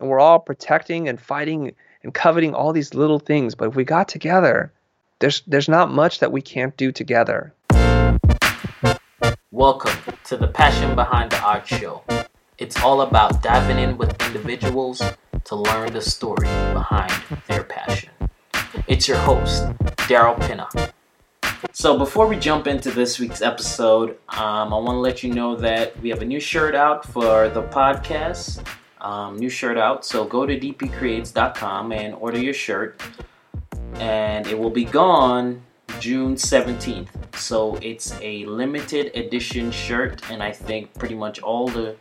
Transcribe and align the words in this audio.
and 0.00 0.08
we're 0.08 0.20
all 0.20 0.38
protecting 0.38 1.08
and 1.08 1.20
fighting 1.20 1.74
and 2.02 2.14
coveting 2.14 2.54
all 2.54 2.72
these 2.72 2.94
little 2.94 3.18
things. 3.18 3.54
But 3.54 3.68
if 3.68 3.74
we 3.74 3.84
got 3.84 4.08
together, 4.08 4.72
there's 5.18 5.42
there's 5.46 5.68
not 5.68 5.90
much 5.90 6.20
that 6.20 6.32
we 6.32 6.40
can't 6.40 6.76
do 6.76 6.92
together. 6.92 7.52
Welcome 9.50 9.98
to 10.24 10.36
the 10.36 10.46
Passion 10.46 10.94
Behind 10.94 11.32
the 11.32 11.40
Art 11.40 11.66
Show. 11.66 12.02
It's 12.58 12.80
all 12.82 13.00
about 13.00 13.42
diving 13.42 13.78
in 13.78 13.98
with 13.98 14.20
individuals 14.26 15.02
to 15.44 15.56
learn 15.56 15.92
the 15.92 16.00
story 16.00 16.46
behind 16.72 17.12
their 17.48 17.64
passion. 17.64 18.10
It's 18.86 19.08
your 19.08 19.18
host, 19.18 19.64
Daryl 20.06 20.38
Pinna. 20.46 20.68
So 21.72 21.98
before 21.98 22.28
we 22.28 22.36
jump 22.36 22.66
into 22.66 22.90
this 22.90 23.18
week's 23.18 23.42
episode, 23.42 24.10
um, 24.28 24.72
I 24.72 24.78
want 24.78 24.96
to 24.96 25.00
let 25.00 25.22
you 25.22 25.32
know 25.32 25.56
that 25.56 26.00
we 26.00 26.08
have 26.10 26.22
a 26.22 26.24
new 26.24 26.40
shirt 26.40 26.74
out 26.74 27.04
for 27.04 27.48
the 27.48 27.62
podcast. 27.62 28.64
Um, 29.00 29.36
new 29.36 29.48
shirt 29.48 29.78
out. 29.78 30.04
So 30.04 30.24
go 30.24 30.46
to 30.46 30.58
dpcreates.com 30.58 31.92
and 31.92 32.14
order 32.14 32.38
your 32.38 32.54
shirt, 32.54 33.00
and 33.94 34.46
it 34.46 34.58
will 34.58 34.70
be 34.70 34.84
gone 34.84 35.62
June 36.00 36.34
17th. 36.34 37.08
So 37.36 37.76
it's 37.76 38.12
a 38.20 38.44
limited 38.46 39.16
edition 39.16 39.70
shirt, 39.70 40.28
and 40.30 40.42
I 40.42 40.52
think 40.52 40.94
pretty 40.94 41.14
much 41.14 41.40
all 41.40 41.68
the 41.68 41.96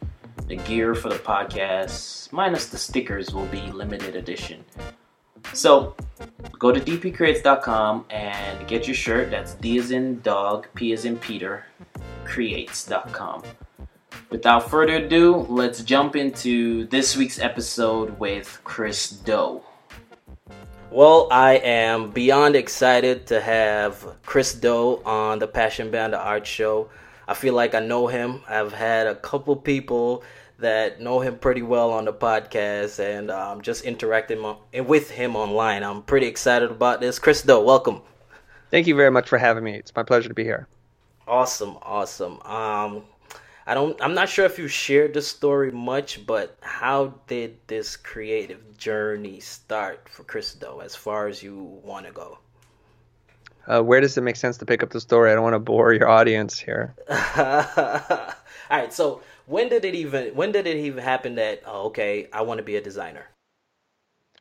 the 0.47 0.55
gear 0.55 0.95
for 0.95 1.09
the 1.09 1.15
podcast, 1.15 2.31
minus 2.31 2.67
the 2.67 2.77
stickers, 2.77 3.33
will 3.33 3.47
be 3.47 3.61
limited 3.71 4.15
edition. 4.15 4.63
So 5.53 5.95
go 6.57 6.71
to 6.71 6.79
dpcreates.com 6.79 8.05
and 8.09 8.67
get 8.67 8.87
your 8.87 8.95
shirt. 8.95 9.29
That's 9.29 9.55
D 9.55 9.77
as 9.77 9.91
in 9.91 10.21
dog, 10.21 10.67
P 10.73 10.93
as 10.93 11.05
in 11.05 11.17
Peter, 11.17 11.65
creates.com. 12.25 13.43
Without 14.29 14.69
further 14.69 14.95
ado, 14.95 15.45
let's 15.47 15.81
jump 15.83 16.17
into 16.17 16.85
this 16.87 17.15
week's 17.15 17.39
episode 17.39 18.19
with 18.19 18.59
Chris 18.65 19.09
Do. 19.09 19.61
Well, 20.91 21.29
I 21.31 21.53
am 21.53 22.11
beyond 22.11 22.57
excited 22.57 23.25
to 23.27 23.39
have 23.39 24.05
Chris 24.25 24.53
Do 24.53 25.01
on 25.05 25.39
the 25.39 25.47
Passion 25.47 25.91
Behind 25.91 26.11
the 26.11 26.19
Art 26.19 26.45
Show. 26.45 26.89
I 27.25 27.35
feel 27.35 27.53
like 27.53 27.73
I 27.73 27.79
know 27.79 28.07
him. 28.07 28.41
I've 28.49 28.73
had 28.73 29.07
a 29.07 29.15
couple 29.15 29.55
people 29.55 30.23
that 30.59 30.99
know 30.99 31.21
him 31.21 31.37
pretty 31.37 31.61
well 31.61 31.91
on 31.91 32.03
the 32.03 32.13
podcast 32.13 32.99
and 32.99 33.31
um, 33.31 33.61
just 33.61 33.85
interacting 33.85 34.43
with 34.85 35.09
him 35.09 35.37
online. 35.37 35.83
I'm 35.83 36.01
pretty 36.01 36.27
excited 36.27 36.69
about 36.69 36.99
this. 36.99 37.17
Chris 37.17 37.43
Do, 37.43 37.61
welcome. 37.61 38.01
Thank 38.71 38.87
you 38.87 38.95
very 38.95 39.11
much 39.11 39.29
for 39.29 39.37
having 39.37 39.63
me. 39.63 39.75
It's 39.75 39.95
my 39.95 40.03
pleasure 40.03 40.27
to 40.27 40.35
be 40.35 40.43
here. 40.43 40.67
Awesome, 41.27 41.77
awesome. 41.81 42.41
Um, 42.41 43.03
I 43.67 43.73
don't. 43.73 44.01
I'm 44.01 44.15
not 44.15 44.29
sure 44.29 44.45
if 44.45 44.57
you 44.57 44.67
shared 44.67 45.13
the 45.13 45.21
story 45.21 45.71
much, 45.71 46.25
but 46.25 46.57
how 46.61 47.13
did 47.27 47.57
this 47.67 47.95
creative 47.97 48.77
journey 48.77 49.39
start 49.39 50.09
for 50.09 50.23
Chris 50.23 50.53
Do, 50.53 50.81
as 50.81 50.95
far 50.95 51.27
as 51.27 51.43
you 51.43 51.79
want 51.83 52.07
to 52.07 52.11
go? 52.11 52.39
Uh, 53.67 53.81
where 53.81 53.99
does 53.99 54.17
it 54.17 54.21
make 54.21 54.37
sense 54.37 54.57
to 54.57 54.65
pick 54.65 54.81
up 54.81 54.89
the 54.89 55.01
story? 55.01 55.29
I 55.29 55.35
don't 55.35 55.43
want 55.43 55.55
to 55.55 55.59
bore 55.59 55.93
your 55.93 56.07
audience 56.07 56.57
here. 56.57 56.95
All 57.09 58.77
right, 58.79 58.93
so 58.93 59.21
when 59.47 59.69
did 59.69 59.85
it 59.85 59.95
even 59.95 60.35
when 60.35 60.51
did 60.51 60.67
it 60.67 60.77
even 60.77 61.03
happen 61.03 61.35
that 61.35 61.63
oh, 61.65 61.87
okay 61.87 62.27
i 62.31 62.41
want 62.41 62.59
to 62.59 62.63
be 62.63 62.75
a 62.75 62.81
designer 62.81 63.25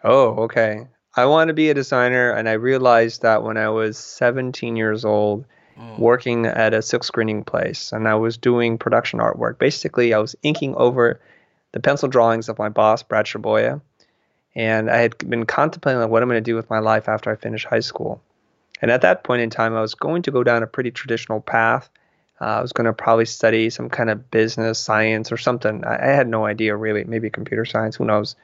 oh 0.04 0.44
okay 0.44 0.86
i 1.16 1.24
want 1.24 1.48
to 1.48 1.54
be 1.54 1.70
a 1.70 1.74
designer 1.74 2.32
and 2.32 2.48
i 2.48 2.52
realized 2.52 3.22
that 3.22 3.42
when 3.42 3.56
i 3.56 3.68
was 3.68 3.96
17 3.96 4.76
years 4.76 5.04
old 5.04 5.46
mm. 5.78 5.98
working 5.98 6.46
at 6.46 6.74
a 6.74 6.82
silk 6.82 7.04
screening 7.04 7.44
place 7.44 7.92
and 7.92 8.08
i 8.08 8.14
was 8.14 8.36
doing 8.36 8.78
production 8.78 9.18
artwork 9.18 9.58
basically 9.58 10.12
i 10.14 10.18
was 10.18 10.36
inking 10.42 10.74
over 10.76 11.20
the 11.72 11.80
pencil 11.80 12.08
drawings 12.08 12.48
of 12.48 12.58
my 12.58 12.68
boss 12.68 13.02
brad 13.02 13.26
Shaboya, 13.26 13.80
and 14.54 14.90
i 14.90 14.98
had 14.98 15.16
been 15.18 15.46
contemplating 15.46 16.00
like, 16.00 16.10
what 16.10 16.22
i'm 16.22 16.28
going 16.28 16.42
to 16.42 16.50
do 16.50 16.56
with 16.56 16.70
my 16.70 16.78
life 16.78 17.08
after 17.08 17.30
i 17.30 17.36
finish 17.36 17.64
high 17.64 17.80
school 17.80 18.20
and 18.82 18.90
at 18.90 19.02
that 19.02 19.24
point 19.24 19.42
in 19.42 19.50
time 19.50 19.74
i 19.74 19.80
was 19.80 19.94
going 19.94 20.22
to 20.22 20.30
go 20.30 20.42
down 20.42 20.62
a 20.62 20.66
pretty 20.66 20.90
traditional 20.90 21.40
path 21.40 21.88
uh, 22.40 22.44
I 22.44 22.60
was 22.60 22.72
going 22.72 22.84
to 22.84 22.92
probably 22.92 23.24
study 23.24 23.70
some 23.70 23.88
kind 23.88 24.10
of 24.10 24.30
business 24.30 24.78
science 24.78 25.32
or 25.32 25.38
something. 25.38 25.84
I, 25.84 26.10
I, 26.10 26.14
had 26.14 26.28
no 26.28 26.44
idea 26.44 26.76
really. 26.76 27.02
Maybe 27.04 27.30
computer 27.30 27.64
science, 27.64 27.96
who 27.96 28.04
knows? 28.04 28.36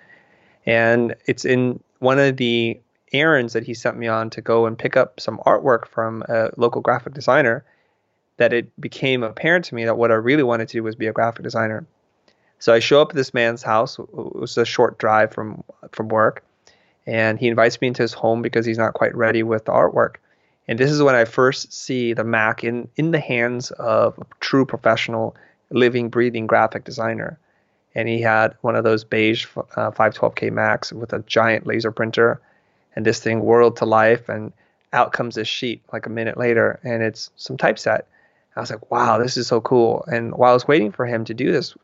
And 0.65 1.15
it's 1.27 1.45
in 1.45 1.83
one 1.99 2.19
of 2.19 2.37
the 2.37 2.81
errands 3.13 3.53
that 3.53 3.65
he 3.65 3.75
sent 3.75 3.97
me 3.97 4.09
on 4.09 4.31
to 4.31 4.41
go 4.41 4.67
and 4.67 4.79
pick 4.79 4.97
up 4.97 5.21
some 5.21 5.39
artwork 5.47 5.87
from 5.87 6.23
a 6.29 6.51
local 6.57 6.81
graphic 6.81 7.15
designer 7.15 7.65
that 8.37 8.53
it 8.53 8.81
became 8.81 9.23
apparent 9.23 9.65
to 9.67 9.75
me 9.75 9.85
that 9.85 9.97
what 9.97 10.11
I 10.11 10.15
really 10.15 10.43
wanted 10.43 10.69
to 10.69 10.79
do 10.79 10.83
was 10.83 10.97
be 10.97 11.07
a 11.07 11.13
graphic 11.13 11.43
designer. 11.43 11.87
So 12.59 12.73
I 12.73 12.79
show 12.79 13.03
up 13.03 13.11
at 13.11 13.17
this 13.17 13.35
man's 13.35 13.63
house. 13.63 13.99
It 13.99 14.15
was 14.15 14.57
a 14.57 14.65
short 14.65 14.99
drive 14.99 15.33
from 15.33 15.65
from 15.91 16.09
work, 16.09 16.45
and 17.07 17.39
he 17.39 17.49
invites 17.49 17.81
me 17.81 17.89
into 17.89 18.03
his 18.03 18.13
home 18.13 18.41
because 18.41 18.65
he's 18.65 18.79
not 18.79 18.95
quite 18.95 19.15
ready 19.17 19.43
with 19.43 19.65
the 19.65 19.73
artwork. 19.73 20.17
And 20.69 20.79
this 20.79 20.91
is 20.91 21.03
when 21.03 21.15
I 21.15 21.25
first 21.25 21.73
see 21.73 22.13
the 22.13 22.25
Mac 22.25 22.63
in, 22.63 22.89
in 22.97 23.11
the 23.11 23.19
hands 23.19 23.73
of 23.73 24.17
a 24.19 24.27
true 24.41 24.65
professional, 24.65 25.35
living, 25.71 26.09
breathing 26.09 26.47
graphic 26.47 26.85
designer. 26.85 27.39
And 27.95 28.09
he 28.09 28.21
had 28.21 28.55
one 28.61 28.77
of 28.77 28.85
those 28.85 29.05
beige 29.05 29.47
uh, 29.77 29.91
512K 29.91 30.53
Macs 30.53 30.93
with 30.93 31.13
a 31.13 31.19
giant 31.27 31.67
laser 31.67 31.91
printer, 31.91 32.41
and 32.95 33.05
this 33.05 33.21
thing 33.21 33.41
whirled 33.41 33.77
to 33.79 33.85
life, 33.85 34.29
and 34.29 34.53
out 34.93 35.13
comes 35.13 35.35
this 35.35 35.49
sheet 35.49 35.83
like 35.93 36.07
a 36.07 36.11
minute 36.11 36.37
later, 36.37 36.81
and 36.83 37.03
it's 37.03 37.31
some 37.37 37.57
typeset. 37.57 38.07
I 38.55 38.61
was 38.61 38.71
like, 38.71 38.91
wow, 38.91 39.19
this 39.19 39.37
is 39.37 39.47
so 39.47 39.61
cool. 39.63 40.05
And 40.13 40.35
while 40.35 40.51
I 40.51 40.55
was 40.55 40.69
waiting 40.69 40.93
for 40.93 41.07
him 41.07 41.25
to 41.25 41.35
do 41.35 41.51
this, 41.51 41.75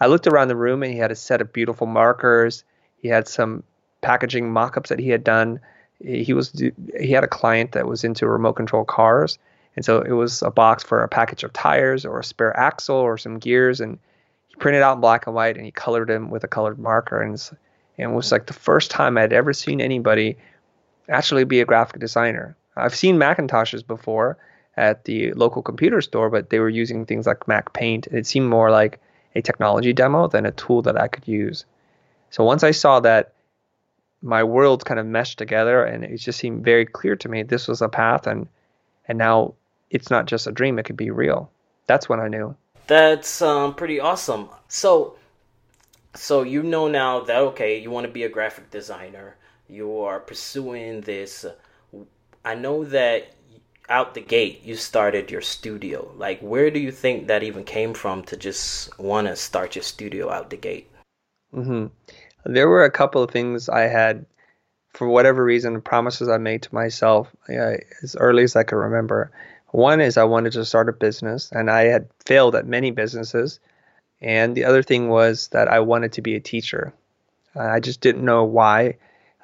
I 0.00 0.06
looked 0.06 0.26
around 0.26 0.48
the 0.48 0.56
room 0.56 0.82
and 0.82 0.92
he 0.92 0.98
had 0.98 1.12
a 1.12 1.16
set 1.16 1.40
of 1.40 1.52
beautiful 1.52 1.86
markers. 1.86 2.64
He 3.00 3.06
had 3.06 3.28
some 3.28 3.62
packaging 4.00 4.52
mock 4.52 4.76
ups 4.76 4.88
that 4.88 4.98
he 4.98 5.10
had 5.10 5.22
done 5.22 5.60
he 6.04 6.32
was 6.32 6.52
he 6.98 7.12
had 7.12 7.24
a 7.24 7.28
client 7.28 7.72
that 7.72 7.86
was 7.86 8.04
into 8.04 8.26
remote 8.26 8.54
control 8.54 8.84
cars, 8.84 9.38
and 9.76 9.84
so 9.84 10.00
it 10.00 10.12
was 10.12 10.42
a 10.42 10.50
box 10.50 10.82
for 10.82 11.02
a 11.02 11.08
package 11.08 11.44
of 11.44 11.52
tires 11.52 12.04
or 12.04 12.18
a 12.18 12.24
spare 12.24 12.56
axle 12.58 12.96
or 12.96 13.16
some 13.16 13.38
gears, 13.38 13.80
and 13.80 13.98
he 14.48 14.56
printed 14.56 14.82
out 14.82 14.94
in 14.94 15.00
black 15.00 15.26
and 15.26 15.34
white 15.34 15.56
and 15.56 15.64
he 15.64 15.70
colored 15.70 16.08
them 16.08 16.30
with 16.30 16.44
a 16.44 16.48
colored 16.48 16.78
marker, 16.78 17.20
and, 17.20 17.50
and 18.02 18.12
it 18.12 18.16
was 18.16 18.32
like 18.32 18.46
the 18.46 18.52
first 18.52 18.90
time 18.90 19.16
I'd 19.16 19.32
ever 19.32 19.52
seen 19.52 19.80
anybody 19.80 20.36
actually 21.08 21.44
be 21.44 21.60
a 21.60 21.64
graphic 21.64 22.00
designer. 22.00 22.56
I've 22.76 22.94
seen 22.94 23.18
Macintoshes 23.18 23.86
before 23.86 24.38
at 24.76 25.04
the 25.04 25.32
local 25.32 25.62
computer 25.62 26.00
store, 26.00 26.30
but 26.30 26.50
they 26.50 26.58
were 26.58 26.68
using 26.68 27.04
things 27.04 27.26
like 27.26 27.46
Mac 27.48 27.72
Paint. 27.72 28.06
It 28.08 28.26
seemed 28.26 28.48
more 28.48 28.70
like 28.70 29.00
a 29.34 29.42
technology 29.42 29.92
demo 29.92 30.28
than 30.28 30.46
a 30.46 30.52
tool 30.52 30.82
that 30.82 31.00
I 31.00 31.08
could 31.08 31.28
use. 31.28 31.64
So 32.30 32.44
once 32.44 32.62
I 32.62 32.70
saw 32.70 33.00
that 33.00 33.34
my 34.22 34.44
worlds 34.44 34.84
kind 34.84 35.00
of 35.00 35.06
meshed 35.06 35.36
together 35.38 35.84
and 35.84 36.04
it 36.04 36.16
just 36.16 36.38
seemed 36.38 36.64
very 36.64 36.86
clear 36.86 37.16
to 37.16 37.28
me 37.28 37.42
this 37.42 37.66
was 37.66 37.82
a 37.82 37.88
path 37.88 38.26
and 38.26 38.46
and 39.08 39.18
now 39.18 39.54
it's 39.90 40.10
not 40.10 40.26
just 40.26 40.46
a 40.46 40.52
dream 40.52 40.78
it 40.78 40.84
could 40.84 40.96
be 40.96 41.10
real 41.10 41.50
that's 41.86 42.08
when 42.08 42.20
i 42.20 42.28
knew 42.28 42.54
that's 42.86 43.42
um, 43.42 43.74
pretty 43.74 43.98
awesome 43.98 44.48
so 44.68 45.16
so 46.14 46.42
you 46.42 46.62
know 46.62 46.88
now 46.88 47.20
that 47.20 47.36
okay 47.36 47.80
you 47.80 47.90
want 47.90 48.06
to 48.06 48.12
be 48.12 48.24
a 48.24 48.28
graphic 48.28 48.70
designer 48.70 49.36
you 49.68 50.00
are 50.00 50.20
pursuing 50.20 51.00
this 51.02 51.46
i 52.44 52.54
know 52.54 52.84
that 52.84 53.34
out 53.88 54.14
the 54.14 54.20
gate 54.20 54.62
you 54.62 54.74
started 54.74 55.30
your 55.30 55.40
studio 55.40 56.10
like 56.16 56.40
where 56.40 56.70
do 56.70 56.78
you 56.78 56.92
think 56.92 57.26
that 57.26 57.42
even 57.42 57.64
came 57.64 57.92
from 57.94 58.22
to 58.22 58.36
just 58.36 58.96
want 58.98 59.26
to 59.26 59.34
start 59.36 59.74
your 59.74 59.82
studio 59.82 60.30
out 60.30 60.50
the 60.50 60.56
gate 60.56 60.90
mm-hmm. 61.54 61.86
There 62.44 62.68
were 62.68 62.84
a 62.84 62.90
couple 62.90 63.22
of 63.22 63.30
things 63.30 63.68
I 63.68 63.82
had, 63.82 64.26
for 64.94 65.08
whatever 65.08 65.44
reason, 65.44 65.80
promises 65.80 66.28
I 66.28 66.38
made 66.38 66.62
to 66.62 66.74
myself 66.74 67.28
uh, 67.48 67.76
as 68.02 68.16
early 68.16 68.42
as 68.42 68.56
I 68.56 68.64
could 68.64 68.76
remember. 68.76 69.30
One 69.68 70.00
is 70.00 70.16
I 70.16 70.24
wanted 70.24 70.52
to 70.54 70.64
start 70.64 70.88
a 70.88 70.92
business, 70.92 71.50
and 71.52 71.70
I 71.70 71.84
had 71.84 72.08
failed 72.26 72.56
at 72.56 72.66
many 72.66 72.90
businesses. 72.90 73.60
And 74.22 74.54
the 74.54 74.64
other 74.64 74.82
thing 74.82 75.08
was 75.08 75.48
that 75.48 75.68
I 75.68 75.80
wanted 75.80 76.12
to 76.12 76.22
be 76.22 76.36
a 76.36 76.40
teacher. 76.40 76.94
Uh, 77.56 77.62
I 77.62 77.80
just 77.80 78.00
didn't 78.00 78.24
know 78.24 78.44
why, 78.44 78.96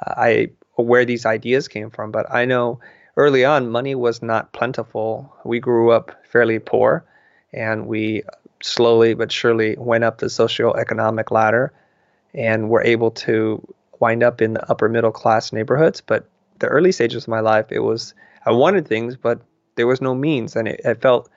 uh, 0.06 0.14
I 0.16 0.50
where 0.76 1.04
these 1.04 1.26
ideas 1.26 1.66
came 1.66 1.90
from. 1.90 2.12
But 2.12 2.32
I 2.32 2.44
know 2.44 2.80
early 3.16 3.44
on, 3.44 3.70
money 3.70 3.96
was 3.96 4.22
not 4.22 4.52
plentiful. 4.52 5.34
We 5.44 5.58
grew 5.58 5.90
up 5.90 6.12
fairly 6.30 6.60
poor, 6.60 7.04
and 7.52 7.88
we 7.88 8.22
slowly 8.62 9.14
but 9.14 9.32
surely 9.32 9.76
went 9.76 10.04
up 10.04 10.19
the 10.19 10.26
socioeconomic 10.26 11.31
ladder 11.31 11.72
and 12.34 12.70
were 12.70 12.82
able 12.82 13.10
to 13.10 13.74
wind 13.98 14.22
up 14.22 14.40
in 14.40 14.54
the 14.54 14.70
upper 14.70 14.88
middle 14.88 15.10
class 15.10 15.52
neighborhoods. 15.52 16.00
But 16.00 16.28
the 16.60 16.69
early 16.69 16.92
stages 16.92 17.24
of 17.24 17.28
my 17.28 17.40
life, 17.40 17.66
it 17.70 17.81
was 17.81 18.14
I 18.46 18.52
wanted 18.52 18.86
things, 18.86 19.16
but 19.16 19.40
there 19.74 19.88
was 19.88 20.00
no 20.00 20.14
means, 20.14 20.54
and 20.54 20.69
it, 20.69 20.81
it 20.84 21.02
felt 21.02 21.28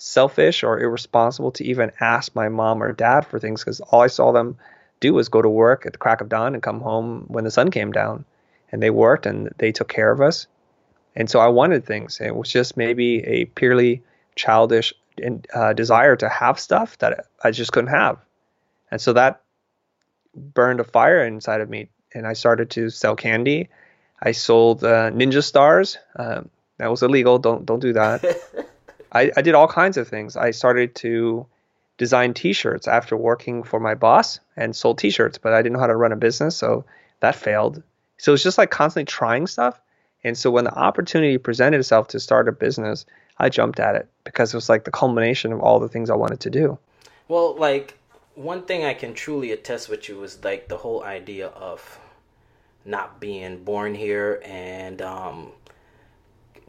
selfish 0.00 0.62
or 0.62 0.80
irresponsible 0.80 1.52
to 1.52 1.64
even 1.64 1.92
ask 2.00 2.34
my 2.34 2.48
mom 2.48 2.82
or 2.82 2.92
dad 2.92 3.26
for 3.26 3.38
things 3.38 3.62
because 3.62 3.80
all 3.80 4.00
I 4.00 4.06
saw 4.06 4.32
them 4.32 4.56
do 5.00 5.14
was 5.14 5.28
go 5.28 5.42
to 5.42 5.48
work 5.48 5.86
at 5.86 5.92
the 5.92 5.98
crack 5.98 6.20
of 6.20 6.28
dawn 6.28 6.54
and 6.54 6.62
come 6.62 6.80
home 6.80 7.24
when 7.28 7.44
the 7.44 7.50
sun 7.50 7.70
came 7.70 7.92
down. 7.92 8.24
And 8.72 8.82
they 8.82 8.90
worked 8.90 9.26
and 9.26 9.50
they 9.58 9.72
took 9.72 9.88
care 9.88 10.10
of 10.10 10.20
us. 10.20 10.46
And 11.16 11.28
so 11.28 11.40
I 11.40 11.48
wanted 11.48 11.84
things. 11.84 12.20
It 12.20 12.34
was 12.34 12.48
just 12.48 12.76
maybe 12.76 13.18
a 13.24 13.44
purely 13.46 14.02
childish 14.36 14.94
uh, 15.54 15.72
desire 15.72 16.16
to 16.16 16.28
have 16.28 16.58
stuff 16.60 16.96
that 16.98 17.26
I 17.42 17.50
just 17.50 17.72
couldn't 17.72 17.90
have. 17.90 18.18
And 18.90 19.00
so 19.00 19.12
that 19.14 19.42
burned 20.34 20.80
a 20.80 20.84
fire 20.84 21.24
inside 21.24 21.60
of 21.60 21.68
me, 21.68 21.88
and 22.14 22.26
I 22.26 22.34
started 22.34 22.70
to 22.70 22.90
sell 22.90 23.16
candy. 23.16 23.68
I 24.22 24.32
sold 24.32 24.84
uh, 24.84 25.10
Ninja 25.10 25.42
Stars. 25.42 25.98
Um, 26.16 26.48
that 26.78 26.90
was 26.90 27.02
illegal. 27.02 27.38
Don't 27.38 27.66
don't 27.66 27.80
do 27.80 27.92
that. 27.92 28.24
I, 29.12 29.30
I 29.36 29.42
did 29.42 29.54
all 29.54 29.68
kinds 29.68 29.96
of 29.96 30.08
things. 30.08 30.36
I 30.36 30.50
started 30.50 30.94
to 30.96 31.46
design 31.98 32.32
T-shirts 32.34 32.88
after 32.88 33.16
working 33.16 33.62
for 33.62 33.78
my 33.80 33.94
boss 33.94 34.40
and 34.56 34.74
sold 34.74 34.98
T-shirts, 34.98 35.38
but 35.38 35.52
I 35.52 35.62
didn't 35.62 35.74
know 35.74 35.80
how 35.80 35.86
to 35.86 35.96
run 35.96 36.12
a 36.12 36.16
business, 36.16 36.56
so 36.56 36.84
that 37.20 37.34
failed. 37.34 37.82
So 38.16 38.32
it's 38.32 38.42
just 38.42 38.58
like 38.58 38.70
constantly 38.70 39.06
trying 39.06 39.46
stuff. 39.46 39.80
And 40.24 40.36
so 40.36 40.50
when 40.50 40.64
the 40.64 40.74
opportunity 40.74 41.38
presented 41.38 41.80
itself 41.80 42.08
to 42.08 42.20
start 42.20 42.48
a 42.48 42.52
business, 42.52 43.06
I 43.38 43.48
jumped 43.48 43.80
at 43.80 43.96
it 43.96 44.08
because 44.24 44.52
it 44.52 44.56
was 44.56 44.68
like 44.68 44.84
the 44.84 44.90
culmination 44.90 45.52
of 45.52 45.60
all 45.60 45.80
the 45.80 45.88
things 45.88 46.10
I 46.10 46.14
wanted 46.14 46.40
to 46.40 46.50
do. 46.50 46.78
Well, 47.28 47.56
like 47.56 47.96
one 48.34 48.62
thing 48.62 48.84
I 48.84 48.94
can 48.94 49.14
truly 49.14 49.52
attest 49.52 49.88
with 49.88 50.08
you 50.08 50.22
is 50.22 50.42
like 50.44 50.68
the 50.68 50.76
whole 50.76 51.02
idea 51.02 51.48
of 51.48 51.98
not 52.84 53.20
being 53.20 53.62
born 53.64 53.94
here 53.94 54.40
and 54.44 55.00
um, 55.02 55.52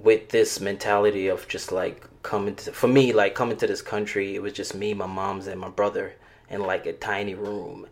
with 0.03 0.30
this 0.30 0.59
mentality 0.59 1.27
of 1.27 1.48
just 1.48 1.71
like 1.71 2.07
coming 2.24 2.56
to 2.56 2.71
for 2.71 2.88
me 2.88 3.13
like 3.13 3.36
coming 3.36 3.57
to 3.57 3.68
this 3.68 3.81
country 3.81 4.36
it 4.36 4.42
was 4.42 4.53
just 4.53 4.75
me 4.75 4.94
my 4.94 5.06
mom's 5.06 5.48
and 5.48 5.59
my 5.59 5.69
brother 5.69 6.13
in 6.50 6.62
like 6.62 6.86
a 6.86 6.94
tiny 6.94 7.33
room. 7.33 7.88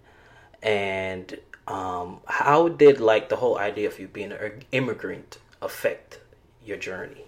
And 0.61 1.39
um, 1.67 2.19
how 2.25 2.67
did 2.67 2.99
like 2.99 3.29
the 3.29 3.37
whole 3.37 3.57
idea 3.57 3.87
of 3.87 3.99
you 3.99 4.07
being 4.07 4.31
an 4.31 4.63
immigrant 4.71 5.39
affect 5.61 6.19
your 6.65 6.77
journey? 6.77 7.25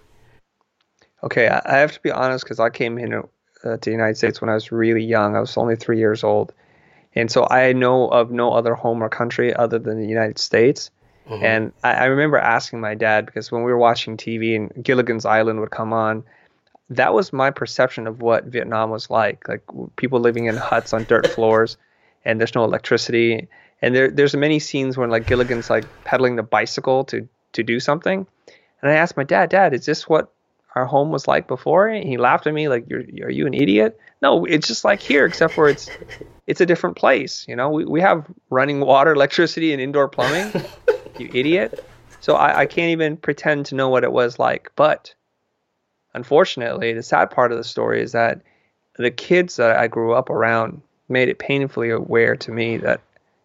Okay 1.23 1.47
i 1.47 1.77
have 1.77 1.91
to 1.91 2.01
be 2.01 2.11
honest 2.11 2.43
because 2.43 2.59
i 2.59 2.69
came 2.69 2.97
in 2.97 3.13
uh, 3.13 3.21
to 3.63 3.77
the 3.79 3.91
united 3.91 4.17
states 4.17 4.41
when 4.41 4.49
i 4.49 4.55
was 4.55 4.71
really 4.71 5.03
young. 5.03 5.35
I 5.35 5.39
was 5.39 5.55
only 5.55 5.75
three 5.75 5.99
years 5.99 6.23
old. 6.23 6.51
And 7.13 7.29
so 7.29 7.47
I 7.49 7.73
know 7.73 8.07
of 8.07 8.31
no 8.31 8.53
other 8.53 8.73
home 8.73 9.03
or 9.03 9.09
country 9.09 9.53
other 9.53 9.77
than 9.77 9.99
the 9.99 10.07
United 10.07 10.39
States. 10.39 10.91
Mm-hmm. 11.31 11.45
And 11.45 11.71
I, 11.83 11.93
I, 11.93 12.05
remember 12.05 12.37
asking 12.37 12.81
my 12.81 12.93
dad 12.93 13.25
because 13.25 13.53
when 13.53 13.63
we 13.63 13.71
were 13.71 13.77
watching 13.77 14.17
TV 14.17 14.53
and 14.53 14.83
Gilligan's 14.83 15.25
Island 15.25 15.61
would 15.61 15.71
come 15.71 15.93
on, 15.93 16.25
that 16.89 17.13
was 17.13 17.31
my 17.31 17.49
perception 17.51 18.05
of 18.05 18.21
what 18.21 18.43
Vietnam 18.45 18.89
was 18.89 19.09
like. 19.09 19.47
Like 19.47 19.63
people 19.95 20.19
living 20.19 20.47
in 20.47 20.57
huts 20.57 20.91
on 20.91 21.05
dirt 21.05 21.27
floors, 21.35 21.77
and 22.25 22.37
there's 22.37 22.53
no 22.53 22.65
electricity. 22.65 23.47
And 23.81 23.95
there, 23.95 24.11
there's 24.11 24.35
many 24.35 24.59
scenes 24.59 24.97
when 24.97 25.09
like 25.09 25.25
Gilligan's 25.25 25.69
like 25.69 25.85
pedaling 26.03 26.35
the 26.35 26.43
bicycle 26.43 27.05
to 27.05 27.27
to 27.53 27.63
do 27.63 27.79
something. 27.79 28.27
And 28.81 28.91
I 28.91 28.95
asked 28.95 29.15
my 29.15 29.23
dad, 29.23 29.49
Dad, 29.49 29.73
is 29.73 29.85
this 29.85 30.09
what 30.09 30.33
our 30.75 30.85
home 30.85 31.12
was 31.12 31.27
like 31.27 31.47
before? 31.47 31.88
And 31.88 32.07
he 32.07 32.18
laughed 32.18 32.47
at 32.47 32.53
me 32.53 32.68
like, 32.68 32.89
"You're, 32.89 33.03
are 33.23 33.29
you 33.29 33.47
an 33.47 33.53
idiot?" 33.53 34.00
No, 34.21 34.45
it's 34.45 34.68
just 34.68 34.85
like 34.85 35.01
here, 35.01 35.25
except 35.25 35.53
for 35.53 35.68
it's 35.69 35.89
it's 36.47 36.62
a 36.62 36.65
different 36.65 36.95
place. 36.95 37.45
You 37.47 37.56
know, 37.56 37.69
we, 37.69 37.85
we 37.85 38.01
have 38.01 38.25
running 38.50 38.79
water, 38.79 39.13
electricity, 39.13 39.73
and 39.73 39.81
indoor 39.81 40.07
plumbing. 40.07 40.51
you 41.18 41.29
idiot. 41.33 41.85
So 42.19 42.35
I, 42.35 42.59
I 42.59 42.65
can't 42.65 42.91
even 42.91 43.18
pretend 43.18 43.65
to 43.68 43.75
know 43.75 43.89
what 43.89 44.03
it 44.03 44.12
was 44.12 44.38
like. 44.38 44.71
But 44.75 45.13
unfortunately, 46.13 46.94
the 46.94 47.03
sad 47.03 47.31
part 47.31 47.51
of 47.51 47.57
the 47.57 47.63
story 47.63 48.01
is 48.01 48.12
that 48.12 48.41
the 48.97 49.12
kids 49.12 49.56
that 49.56 49.77
I 49.77 49.88
grew 49.88 50.13
up 50.13 50.29
around 50.29 50.81
made 51.09 51.29
it 51.29 51.39
painfully 51.39 51.89
aware 51.89 52.35
to 52.38 52.51
me 52.51 52.77
that 52.77 53.01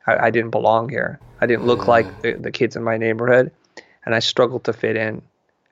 I, 0.07 0.27
I 0.27 0.31
didn't 0.31 0.51
belong 0.51 0.89
here. 0.89 1.19
I 1.41 1.47
didn't 1.47 1.67
look 1.67 1.81
mm. 1.81 1.89
like 1.89 2.23
the, 2.23 2.33
the 2.35 2.51
kids 2.51 2.77
in 2.77 2.83
my 2.83 2.97
neighborhood, 2.97 3.51
and 4.05 4.15
I 4.15 4.21
struggled 4.21 4.65
to 4.65 4.73
fit 4.73 4.97
in. 4.97 5.23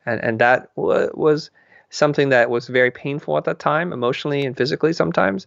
And 0.07 0.23
and 0.23 0.39
that 0.39 0.75
w- 0.77 1.11
was 1.15 1.51
something 1.91 2.31
that 2.31 2.51
was 2.51 2.69
very 2.69 2.91
painful 2.91 3.37
at 3.39 3.45
that 3.45 3.59
time, 3.59 3.93
emotionally 3.93 4.45
and 4.45 4.57
physically 4.57 4.93
sometimes. 4.93 5.47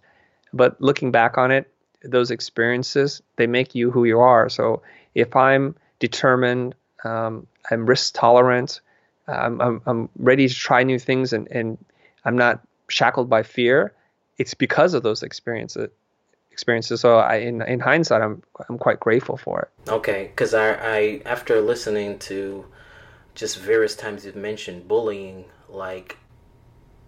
But 0.53 0.79
looking 0.81 1.11
back 1.11 1.37
on 1.37 1.51
it, 1.51 1.71
those 2.03 2.31
experiences 2.31 3.21
they 3.35 3.47
make 3.47 3.75
you 3.75 3.91
who 3.91 4.05
you 4.05 4.19
are. 4.19 4.49
So 4.49 4.81
if 5.13 5.35
I'm 5.35 5.75
determined, 5.99 6.75
um, 7.03 7.47
I'm 7.71 7.85
risk 7.85 8.13
tolerant, 8.15 8.81
I'm, 9.27 9.59
I'm, 9.59 9.81
I'm 9.85 10.09
ready 10.17 10.47
to 10.47 10.53
try 10.53 10.83
new 10.83 10.99
things, 10.99 11.33
and, 11.33 11.47
and 11.51 11.77
I'm 12.23 12.37
not 12.37 12.61
shackled 12.87 13.29
by 13.29 13.43
fear. 13.43 13.93
It's 14.37 14.53
because 14.53 14.93
of 14.93 15.03
those 15.03 15.23
experiences. 15.23 15.89
Experiences. 16.51 17.01
So 17.01 17.17
I, 17.17 17.35
in 17.35 17.61
in 17.61 17.79
hindsight, 17.79 18.21
I'm 18.21 18.41
I'm 18.67 18.79
quite 18.79 18.99
grateful 18.99 19.37
for 19.37 19.61
it. 19.61 19.91
Okay, 19.91 20.31
because 20.31 20.55
I, 20.55 20.73
I 20.73 21.21
after 21.23 21.61
listening 21.61 22.17
to 22.19 22.65
just 23.37 23.59
various 23.59 23.95
times 23.95 24.25
you've 24.25 24.35
mentioned 24.35 24.87
bullying, 24.87 25.45
like 25.69 26.17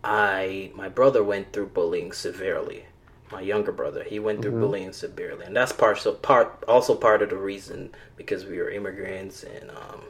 I 0.04 0.72
my 0.76 0.88
brother 0.88 1.24
went 1.24 1.52
through 1.52 1.70
bullying 1.70 2.12
severely. 2.12 2.86
My 3.32 3.42
younger 3.42 3.72
brother, 3.72 4.04
he 4.04 4.20
went 4.20 4.42
through 4.42 4.52
mm-hmm. 4.52 4.62
bullying 4.62 4.94
severely, 4.94 5.46
and 5.46 5.56
that's 5.56 5.72
part 5.72 5.98
so 5.98 6.14
part 6.14 6.64
also 6.68 6.94
part 6.94 7.24
of 7.24 7.32
the 7.32 7.38
reason 7.38 7.90
because 8.16 8.46
we 8.46 8.60
were 8.60 8.70
immigrants 8.70 9.44
and 9.44 9.72
um, 9.72 10.02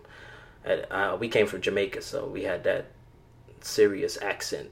at, 0.65 0.91
uh, 0.91 1.17
we 1.17 1.29
came 1.29 1.47
from 1.47 1.61
Jamaica, 1.61 2.01
so 2.01 2.27
we 2.27 2.43
had 2.43 2.65
that 2.65 2.87
serious 3.61 4.17
accent. 4.21 4.71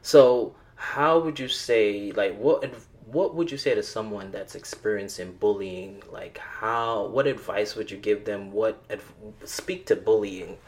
So 0.00 0.54
how 0.76 1.18
would 1.18 1.40
you 1.40 1.48
say 1.48 2.12
like 2.12 2.38
what 2.38 2.72
what 3.12 3.34
would 3.34 3.50
you 3.50 3.58
say 3.58 3.74
to 3.74 3.82
someone 3.82 4.30
that's 4.30 4.54
experiencing 4.54 5.32
bullying? 5.40 6.02
Like 6.10 6.38
how 6.38 7.06
what 7.06 7.26
advice 7.26 7.74
would 7.76 7.90
you 7.90 7.96
give 7.96 8.24
them? 8.24 8.52
What 8.52 8.82
speak 9.44 9.86
to 9.86 9.96
bullying 9.96 10.58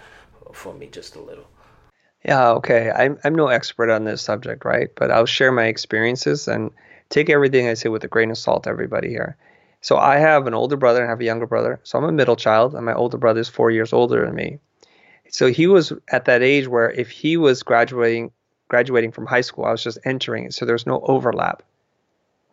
for 0.53 0.75
me 0.75 0.87
just 0.87 1.17
a 1.17 1.21
little. 1.21 1.47
Yeah, 2.25 2.51
okay. 2.51 2.91
I'm 2.91 3.19
I'm 3.25 3.35
no 3.35 3.49
expert 3.49 3.91
on 3.91 4.05
this 4.05 4.23
subject, 4.23 4.65
right? 4.65 4.89
But 4.95 5.11
I'll 5.11 5.27
share 5.27 5.53
my 5.53 5.67
experiences 5.67 6.49
and 6.49 6.71
take 7.09 7.31
everything 7.31 7.69
I 7.69 7.75
say 7.75 7.89
with 7.89 8.05
a 8.05 8.09
grain 8.09 8.31
of 8.31 8.39
salt, 8.39 8.67
everybody 8.67 9.09
here. 9.09 9.37
So 9.81 9.97
I 9.97 10.19
have 10.19 10.47
an 10.47 10.53
older 10.55 10.77
brother 10.77 11.01
and 11.01 11.09
I 11.09 11.11
have 11.13 11.21
a 11.21 11.25
younger 11.25 11.47
brother. 11.47 11.81
So 11.85 11.99
I'm 11.99 12.05
a 12.05 12.13
middle 12.13 12.37
child, 12.37 12.75
and 12.75 12.85
my 12.85 12.93
older 12.93 13.17
brother 13.17 13.41
is 13.41 13.49
four 13.49 13.71
years 13.71 13.95
older 13.95 14.25
than 14.25 14.35
me. 14.35 14.59
So 15.31 15.47
he 15.47 15.67
was 15.67 15.93
at 16.09 16.27
that 16.27 16.43
age 16.43 16.69
where 16.69 16.91
if 16.91 17.11
he 17.11 17.37
was 17.37 17.63
graduating 17.63 18.33
graduating 18.69 19.13
from 19.13 19.27
high 19.27 19.41
school, 19.41 19.65
I 19.65 19.73
was 19.73 19.83
just 19.83 19.99
entering. 20.05 20.51
So 20.51 20.65
there's 20.65 20.87
no 20.87 21.01
overlap. 21.01 21.63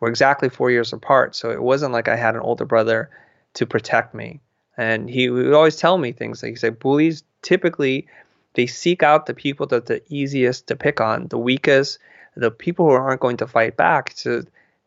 We're 0.00 0.08
exactly 0.08 0.48
four 0.48 0.70
years 0.70 0.92
apart. 0.92 1.34
So 1.34 1.50
it 1.50 1.62
wasn't 1.62 1.92
like 1.92 2.08
I 2.08 2.16
had 2.16 2.34
an 2.34 2.40
older 2.40 2.64
brother 2.64 3.10
to 3.54 3.66
protect 3.66 4.14
me. 4.14 4.40
And 4.76 5.10
he 5.10 5.28
would 5.28 5.52
always 5.52 5.76
tell 5.76 5.98
me 5.98 6.12
things 6.12 6.42
like 6.42 6.50
he 6.50 6.56
said, 6.56 6.78
bullies 6.78 7.24
typically 7.42 8.06
they 8.54 8.66
seek 8.66 9.02
out 9.02 9.26
the 9.26 9.34
people 9.34 9.66
that 9.66 9.86
the 9.86 10.02
easiest 10.08 10.66
to 10.66 10.76
pick 10.76 11.00
on, 11.00 11.28
the 11.28 11.38
weakest, 11.38 11.98
the 12.34 12.50
people 12.50 12.86
who 12.86 12.92
aren't 12.92 13.20
going 13.20 13.36
to 13.38 13.46
fight 13.46 13.76
back. 13.76 14.14
To 14.14 14.44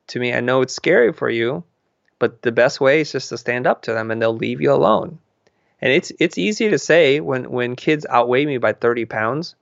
to 0.07 0.19
me, 0.19 0.33
I 0.33 0.41
know 0.41 0.61
it's 0.61 0.73
scary 0.73 1.13
for 1.13 1.29
you, 1.29 1.63
but 2.19 2.41
the 2.41 2.51
best 2.51 2.81
way 2.81 3.01
is 3.01 3.11
just 3.11 3.29
to 3.29 3.37
stand 3.37 3.65
up 3.67 3.83
to 3.83 3.93
them 3.93 4.11
and 4.11 4.21
they'll 4.21 4.35
leave 4.35 4.59
you 4.59 4.73
alone. 4.73 5.19
And 5.81 5.93
it's 5.93 6.11
it's 6.19 6.37
easy 6.37 6.69
to 6.69 6.77
say 6.77 7.19
when 7.19 7.49
when 7.49 7.75
kids 7.75 8.05
outweigh 8.09 8.45
me 8.45 8.57
by 8.57 8.73
30 8.73 9.05
pounds, 9.05 9.55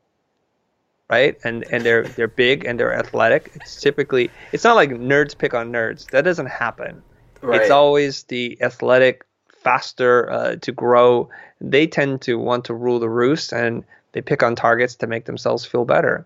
right? 1.10 1.38
And 1.44 1.66
and 1.72 1.84
they're 1.86 2.04
they're 2.04 2.28
big 2.28 2.66
and 2.66 2.80
they're 2.80 2.94
athletic. 2.94 3.52
It's 3.56 3.80
typically 3.82 4.30
it's 4.52 4.64
not 4.64 4.76
like 4.76 4.92
nerds 4.92 5.38
pick 5.38 5.54
on 5.54 5.72
nerds. 5.72 6.10
That 6.12 6.24
doesn't 6.24 6.48
happen. 6.48 7.02
Right. 7.42 7.62
It's 7.62 7.72
always 7.72 8.24
the 8.24 8.58
athletic, 8.62 9.26
faster 9.64 10.30
uh, 10.30 10.56
to 10.58 10.72
grow. 10.72 11.30
They 11.62 11.88
tend 11.88 12.22
to 12.24 12.38
want 12.38 12.66
to 12.66 12.74
rule 12.74 13.00
the 13.00 13.10
roost, 13.10 13.54
and 13.54 13.84
they 14.12 14.22
pick 14.22 14.44
on 14.44 14.56
targets 14.56 14.96
to 14.96 15.08
make 15.08 15.26
themselves 15.26 15.66
feel 15.66 15.86
better. 15.86 16.26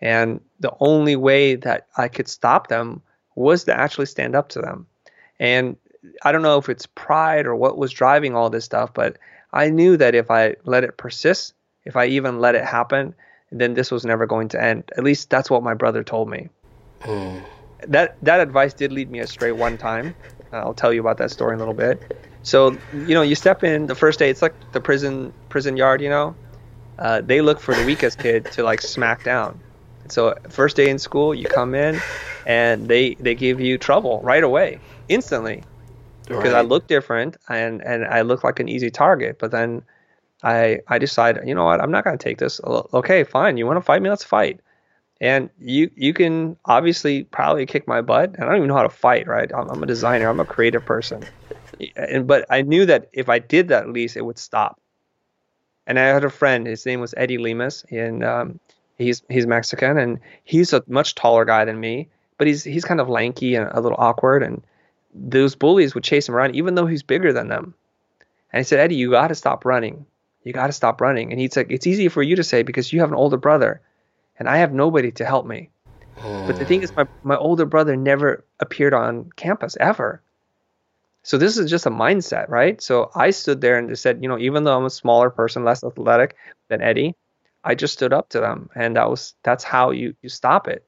And 0.00 0.40
the 0.60 0.72
only 0.80 1.16
way 1.16 1.56
that 1.56 1.86
I 1.96 2.08
could 2.08 2.28
stop 2.28 2.68
them 2.68 3.02
was 3.34 3.64
to 3.64 3.78
actually 3.78 4.06
stand 4.06 4.34
up 4.34 4.48
to 4.50 4.60
them. 4.60 4.86
And 5.40 5.76
I 6.22 6.32
don't 6.32 6.42
know 6.42 6.58
if 6.58 6.68
it's 6.68 6.86
pride 6.86 7.46
or 7.46 7.56
what 7.56 7.78
was 7.78 7.92
driving 7.92 8.36
all 8.36 8.50
this 8.50 8.64
stuff, 8.64 8.92
but 8.92 9.16
I 9.52 9.70
knew 9.70 9.96
that 9.96 10.14
if 10.14 10.30
I 10.30 10.56
let 10.64 10.84
it 10.84 10.96
persist, 10.96 11.54
if 11.84 11.96
I 11.96 12.06
even 12.06 12.40
let 12.40 12.54
it 12.54 12.64
happen, 12.64 13.14
then 13.60 13.74
this 13.74 13.90
was 13.90 14.04
never 14.04 14.26
going 14.26 14.48
to 14.48 14.62
end. 14.62 14.84
At 14.96 15.04
least 15.04 15.30
that's 15.30 15.48
what 15.48 15.62
my 15.62 15.74
brother 15.74 16.02
told 16.02 16.28
me. 16.28 16.48
Mm. 17.02 17.42
That 17.86 18.16
that 18.22 18.40
advice 18.40 18.74
did 18.74 18.92
lead 18.92 19.10
me 19.10 19.20
astray 19.20 19.52
one 19.52 19.78
time. 19.78 20.14
I'll 20.52 20.74
tell 20.74 20.92
you 20.92 21.00
about 21.00 21.18
that 21.18 21.30
story 21.30 21.54
in 21.54 21.56
a 21.56 21.58
little 21.58 21.74
bit. 21.74 22.16
So 22.42 22.76
you 22.92 23.14
know, 23.14 23.22
you 23.22 23.34
step 23.34 23.64
in 23.64 23.86
the 23.86 23.94
first 23.94 24.18
day. 24.18 24.30
It's 24.30 24.42
like 24.42 24.54
the 24.72 24.80
prison 24.80 25.32
prison 25.48 25.76
yard. 25.76 26.00
You 26.00 26.08
know, 26.08 26.36
uh, 26.98 27.20
they 27.20 27.40
look 27.40 27.60
for 27.60 27.74
the 27.74 27.84
weakest 27.84 28.18
kid 28.18 28.44
to 28.52 28.62
like 28.62 28.80
smack 28.80 29.24
down. 29.24 29.60
So 30.08 30.34
first 30.50 30.76
day 30.76 30.88
in 30.90 30.98
school, 30.98 31.34
you 31.34 31.46
come 31.46 31.74
in, 31.74 32.00
and 32.46 32.88
they 32.88 33.14
they 33.14 33.34
give 33.34 33.60
you 33.60 33.78
trouble 33.78 34.20
right 34.22 34.44
away, 34.44 34.78
instantly, 35.08 35.62
because 36.26 36.52
right. 36.52 36.56
I 36.56 36.60
look 36.62 36.86
different 36.86 37.36
and 37.48 37.82
and 37.82 38.04
I 38.04 38.22
look 38.22 38.44
like 38.44 38.60
an 38.60 38.68
easy 38.68 38.90
target. 38.90 39.38
But 39.38 39.50
then 39.50 39.82
I 40.44 40.80
I 40.88 40.98
decide, 40.98 41.40
you 41.46 41.54
know 41.54 41.64
what, 41.64 41.80
I'm 41.80 41.90
not 41.90 42.04
gonna 42.04 42.18
take 42.18 42.38
this. 42.38 42.60
Okay, 42.64 43.24
fine. 43.24 43.56
You 43.56 43.66
want 43.66 43.78
to 43.78 43.82
fight 43.82 44.02
me? 44.02 44.10
Let's 44.10 44.24
fight. 44.24 44.60
And 45.20 45.50
you 45.58 45.90
you 45.96 46.12
can 46.12 46.56
obviously 46.64 47.24
probably 47.24 47.66
kick 47.66 47.88
my 47.88 48.00
butt. 48.02 48.36
I 48.38 48.44
don't 48.44 48.56
even 48.56 48.68
know 48.68 48.76
how 48.76 48.82
to 48.82 48.88
fight, 48.88 49.26
right? 49.26 49.50
I'm, 49.54 49.68
I'm 49.70 49.82
a 49.82 49.86
designer. 49.86 50.28
I'm 50.28 50.40
a 50.40 50.44
creative 50.44 50.84
person. 50.84 51.24
And 51.96 52.28
but 52.28 52.46
I 52.50 52.62
knew 52.62 52.86
that 52.86 53.08
if 53.12 53.28
I 53.28 53.40
did 53.40 53.66
that, 53.68 53.82
at 53.82 53.90
least 53.90 54.16
it 54.16 54.24
would 54.24 54.38
stop 54.38 54.80
and 55.86 55.98
I 55.98 56.04
had 56.04 56.24
a 56.24 56.30
friend. 56.30 56.66
His 56.66 56.86
name 56.86 57.00
was 57.00 57.14
Eddie 57.16 57.38
Lemus, 57.38 57.84
and 57.90 58.24
um, 58.24 58.60
he's 58.96 59.22
he's 59.28 59.46
Mexican, 59.46 59.98
and 59.98 60.20
he's 60.44 60.72
a 60.72 60.82
much 60.86 61.14
taller 61.14 61.44
guy 61.44 61.64
than 61.64 61.80
me, 61.80 62.08
but 62.38 62.46
he's 62.46 62.64
he's 62.64 62.84
kind 62.84 63.00
of 63.00 63.08
lanky 63.08 63.54
and 63.54 63.70
a 63.70 63.80
little 63.80 63.98
awkward. 63.98 64.42
And 64.42 64.62
those 65.14 65.54
bullies 65.54 65.94
would 65.94 66.04
chase 66.04 66.28
him 66.28 66.34
around, 66.34 66.56
even 66.56 66.74
though 66.74 66.86
he's 66.86 67.02
bigger 67.02 67.32
than 67.32 67.48
them. 67.48 67.74
And 68.52 68.60
he 68.60 68.64
said, 68.64 68.80
Eddie, 68.80 68.96
you 68.96 69.10
got 69.10 69.28
to 69.28 69.34
stop 69.34 69.64
running. 69.64 70.06
You 70.44 70.52
got 70.52 70.68
to 70.68 70.72
stop 70.72 71.00
running. 71.00 71.32
And 71.32 71.40
he's 71.40 71.56
like, 71.56 71.68
it's 71.70 71.86
easy 71.86 72.08
for 72.08 72.22
you 72.22 72.36
to 72.36 72.44
say 72.44 72.62
because 72.62 72.92
you 72.92 73.00
have 73.00 73.10
an 73.10 73.16
older 73.16 73.38
brother, 73.38 73.82
and 74.38 74.48
I 74.48 74.58
have 74.58 74.72
nobody 74.72 75.12
to 75.12 75.24
help 75.24 75.46
me. 75.46 75.70
But 76.46 76.56
the 76.58 76.66
thing 76.66 76.82
is, 76.82 76.92
my, 76.96 77.06
my 77.22 77.36
older 77.36 77.66
brother 77.66 77.96
never 77.96 78.44
appeared 78.60 78.94
on 78.94 79.30
campus 79.36 79.76
ever. 79.80 80.22
So 81.22 81.38
this 81.38 81.56
is 81.56 81.70
just 81.70 81.86
a 81.86 81.90
mindset, 81.90 82.48
right? 82.50 82.80
So 82.82 83.10
I 83.14 83.30
stood 83.30 83.60
there 83.60 83.78
and 83.78 83.88
just 83.88 84.02
said, 84.02 84.22
you 84.22 84.28
know, 84.28 84.38
even 84.38 84.64
though 84.64 84.76
I'm 84.76 84.84
a 84.84 84.90
smaller 84.90 85.30
person, 85.30 85.64
less 85.64 85.82
athletic 85.82 86.36
than 86.68 86.82
Eddie, 86.82 87.14
I 87.64 87.74
just 87.74 87.94
stood 87.94 88.12
up 88.12 88.28
to 88.30 88.40
them, 88.40 88.68
and 88.74 88.96
that 88.96 89.08
was 89.08 89.34
that's 89.42 89.64
how 89.64 89.90
you 89.90 90.14
you 90.20 90.28
stop 90.28 90.68
it. 90.68 90.86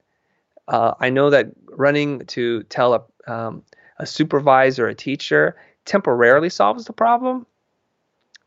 Uh, 0.68 0.94
I 1.00 1.10
know 1.10 1.30
that 1.30 1.48
running 1.70 2.26
to 2.26 2.64
tell 2.64 2.94
a 2.94 3.32
um, 3.32 3.62
a 3.98 4.06
supervisor, 4.06 4.86
a 4.88 4.94
teacher, 4.94 5.56
temporarily 5.86 6.50
solves 6.50 6.84
the 6.84 6.92
problem, 6.92 7.46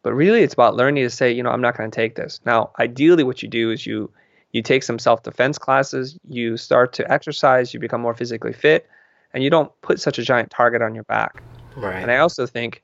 but 0.01 0.13
really 0.13 0.41
it's 0.41 0.53
about 0.53 0.75
learning 0.75 1.03
to 1.03 1.09
say, 1.09 1.31
you 1.31 1.43
know, 1.43 1.49
I'm 1.49 1.61
not 1.61 1.77
going 1.77 1.89
to 1.89 1.95
take 1.95 2.15
this. 2.15 2.39
Now, 2.45 2.71
ideally, 2.79 3.23
what 3.23 3.43
you 3.43 3.49
do 3.49 3.71
is 3.71 3.85
you 3.85 4.11
you 4.51 4.61
take 4.61 4.83
some 4.83 4.97
self 4.97 5.23
defense 5.23 5.57
classes, 5.57 6.17
you 6.27 6.57
start 6.57 6.93
to 6.93 7.11
exercise, 7.11 7.73
you 7.73 7.79
become 7.79 8.01
more 8.01 8.13
physically 8.13 8.53
fit, 8.53 8.87
and 9.33 9.43
you 9.43 9.49
don't 9.49 9.71
put 9.81 9.99
such 9.99 10.17
a 10.17 10.23
giant 10.23 10.49
target 10.49 10.81
on 10.81 10.95
your 10.95 11.03
back. 11.03 11.43
Right. 11.75 12.01
And 12.01 12.11
I 12.11 12.17
also 12.17 12.45
think 12.45 12.81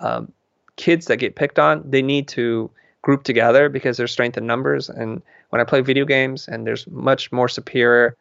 um, 0.00 0.32
kids 0.76 1.06
that 1.06 1.16
get 1.16 1.34
picked 1.34 1.58
on, 1.58 1.82
they 1.88 2.02
need 2.02 2.28
to 2.28 2.70
group 3.02 3.24
together 3.24 3.68
because 3.68 3.96
there's 3.96 4.12
strength 4.12 4.36
in 4.36 4.46
numbers. 4.46 4.88
And 4.88 5.22
when 5.50 5.60
I 5.60 5.64
play 5.64 5.80
video 5.80 6.04
games 6.04 6.48
and 6.48 6.66
there's 6.66 6.86
much 6.88 7.32
more 7.32 7.48
superior 7.48 8.16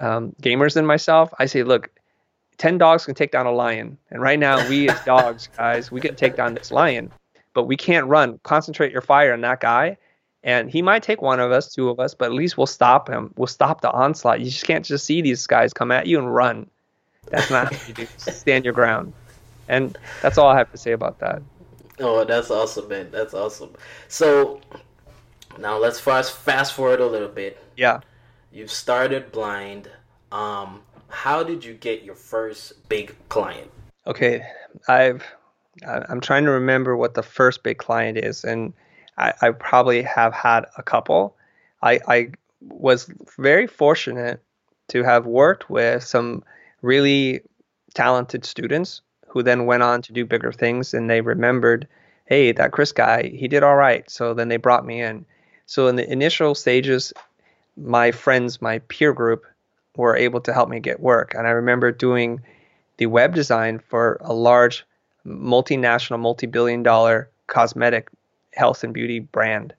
um, 0.00 0.34
gamers 0.42 0.74
than 0.74 0.86
myself, 0.86 1.32
I 1.38 1.46
say, 1.46 1.62
look, 1.62 1.90
10 2.58 2.78
dogs 2.78 3.04
can 3.04 3.14
take 3.14 3.30
down 3.30 3.46
a 3.46 3.52
lion. 3.52 3.96
And 4.10 4.20
right 4.20 4.38
now, 4.38 4.68
we 4.68 4.88
as 4.88 5.00
dogs, 5.04 5.48
guys, 5.56 5.90
we 5.90 6.00
can 6.00 6.14
take 6.14 6.36
down 6.36 6.54
this 6.54 6.70
lion, 6.70 7.10
but 7.54 7.64
we 7.64 7.76
can't 7.76 8.06
run. 8.06 8.38
Concentrate 8.42 8.92
your 8.92 9.02
fire 9.02 9.32
on 9.32 9.40
that 9.42 9.60
guy. 9.60 9.96
And 10.44 10.70
he 10.70 10.82
might 10.82 11.02
take 11.02 11.20
one 11.20 11.40
of 11.40 11.50
us, 11.50 11.74
two 11.74 11.88
of 11.88 11.98
us, 11.98 12.14
but 12.14 12.26
at 12.26 12.32
least 12.32 12.56
we'll 12.56 12.66
stop 12.66 13.08
him. 13.08 13.34
We'll 13.36 13.48
stop 13.48 13.80
the 13.80 13.90
onslaught. 13.90 14.40
You 14.40 14.50
just 14.50 14.64
can't 14.64 14.84
just 14.84 15.04
see 15.04 15.20
these 15.20 15.46
guys 15.46 15.72
come 15.72 15.90
at 15.90 16.06
you 16.06 16.18
and 16.18 16.32
run. 16.32 16.70
That's 17.30 17.50
not 17.50 17.72
how 17.72 17.86
you 17.88 17.94
do. 17.94 18.06
Stand 18.16 18.64
your 18.64 18.72
ground. 18.72 19.12
And 19.68 19.98
that's 20.22 20.38
all 20.38 20.48
I 20.48 20.56
have 20.56 20.70
to 20.72 20.78
say 20.78 20.92
about 20.92 21.18
that. 21.18 21.42
Oh, 22.00 22.24
that's 22.24 22.50
awesome, 22.50 22.88
man. 22.88 23.10
That's 23.10 23.34
awesome. 23.34 23.74
So 24.06 24.60
now 25.58 25.76
let's 25.76 25.98
fast 25.98 26.32
fast 26.32 26.72
forward 26.74 27.00
a 27.00 27.06
little 27.06 27.28
bit. 27.28 27.58
Yeah. 27.76 28.00
You've 28.52 28.70
started 28.70 29.32
Blind. 29.32 29.90
Um, 30.30 30.82
how 31.08 31.42
did 31.42 31.64
you 31.64 31.74
get 31.74 32.04
your 32.04 32.14
first 32.14 32.88
big 32.88 33.14
client? 33.28 33.70
Okay, 34.06 34.42
I've 34.88 35.24
I'm 35.86 36.20
trying 36.20 36.44
to 36.44 36.50
remember 36.50 36.96
what 36.96 37.14
the 37.14 37.22
first 37.22 37.62
big 37.62 37.78
client 37.78 38.18
is, 38.18 38.44
and 38.44 38.72
I, 39.16 39.32
I 39.40 39.50
probably 39.50 40.02
have 40.02 40.32
had 40.32 40.66
a 40.76 40.82
couple. 40.82 41.36
I, 41.82 42.00
I 42.08 42.30
was 42.62 43.10
very 43.36 43.66
fortunate 43.66 44.42
to 44.88 45.02
have 45.02 45.26
worked 45.26 45.70
with 45.70 46.02
some 46.02 46.42
really 46.82 47.42
talented 47.94 48.44
students 48.44 49.02
who 49.26 49.42
then 49.42 49.66
went 49.66 49.82
on 49.82 50.02
to 50.02 50.12
do 50.12 50.24
bigger 50.24 50.52
things 50.52 50.94
and 50.94 51.08
they 51.08 51.20
remembered, 51.20 51.86
hey, 52.26 52.52
that 52.52 52.72
Chris 52.72 52.92
guy, 52.92 53.24
he 53.24 53.48
did 53.48 53.62
all 53.62 53.76
right. 53.76 54.08
So 54.10 54.34
then 54.34 54.48
they 54.48 54.56
brought 54.56 54.86
me 54.86 55.02
in. 55.02 55.24
So 55.66 55.86
in 55.86 55.96
the 55.96 56.10
initial 56.10 56.54
stages, 56.54 57.12
my 57.76 58.10
friends, 58.10 58.62
my 58.62 58.78
peer 58.80 59.12
group, 59.12 59.44
were 59.96 60.16
able 60.16 60.40
to 60.40 60.52
help 60.52 60.68
me 60.68 60.78
get 60.78 61.00
work. 61.00 61.34
And 61.34 61.46
I 61.46 61.50
remember 61.50 61.90
doing 61.90 62.40
the 62.98 63.06
web 63.06 63.34
design 63.34 63.80
for 63.80 64.18
a 64.20 64.32
large 64.32 64.86
multinational, 65.26 66.18
multi 66.18 66.46
billion 66.46 66.82
dollar 66.82 67.30
cosmetic 67.46 68.08
health 68.54 68.84
and 68.84 68.92
beauty 68.94 69.20
brand. 69.20 69.74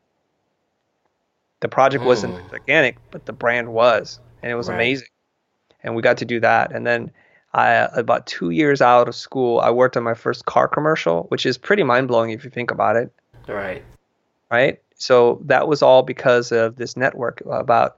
The 1.62 1.68
project 1.68 2.06
wasn't 2.06 2.36
Mm. 2.36 2.52
gigantic, 2.52 2.98
but 3.12 3.26
the 3.26 3.34
brand 3.34 3.74
was, 3.74 4.20
and 4.42 4.52
it 4.52 4.56
was 4.56 4.70
Right. 4.70 4.76
amazing. 4.76 5.08
And 5.84 5.96
we 5.96 6.02
got 6.02 6.18
to 6.18 6.26
do 6.26 6.40
that. 6.40 6.72
And 6.72 6.86
then 6.86 7.12
I, 7.54 7.90
about 7.94 8.28
two 8.28 8.52
years 8.52 8.82
out 8.82 9.08
of 9.08 9.16
school, 9.16 9.60
I 9.60 9.72
worked 9.72 9.98
on 9.98 10.04
my 10.04 10.14
first 10.14 10.46
car 10.46 10.68
commercial, 10.68 11.24
which 11.30 11.46
is 11.46 11.58
pretty 11.58 11.84
mind 11.84 12.08
blowing 12.08 12.32
if 12.32 12.44
you 12.44 12.50
think 12.52 12.72
about 12.72 12.96
it 12.96 13.12
Right. 13.48 13.84
right? 14.52 14.80
So 14.96 15.42
that 15.46 15.68
was 15.68 15.82
all 15.82 16.04
because 16.04 16.52
of 16.52 16.76
this 16.76 16.96
network 16.96 17.42
about 17.50 17.98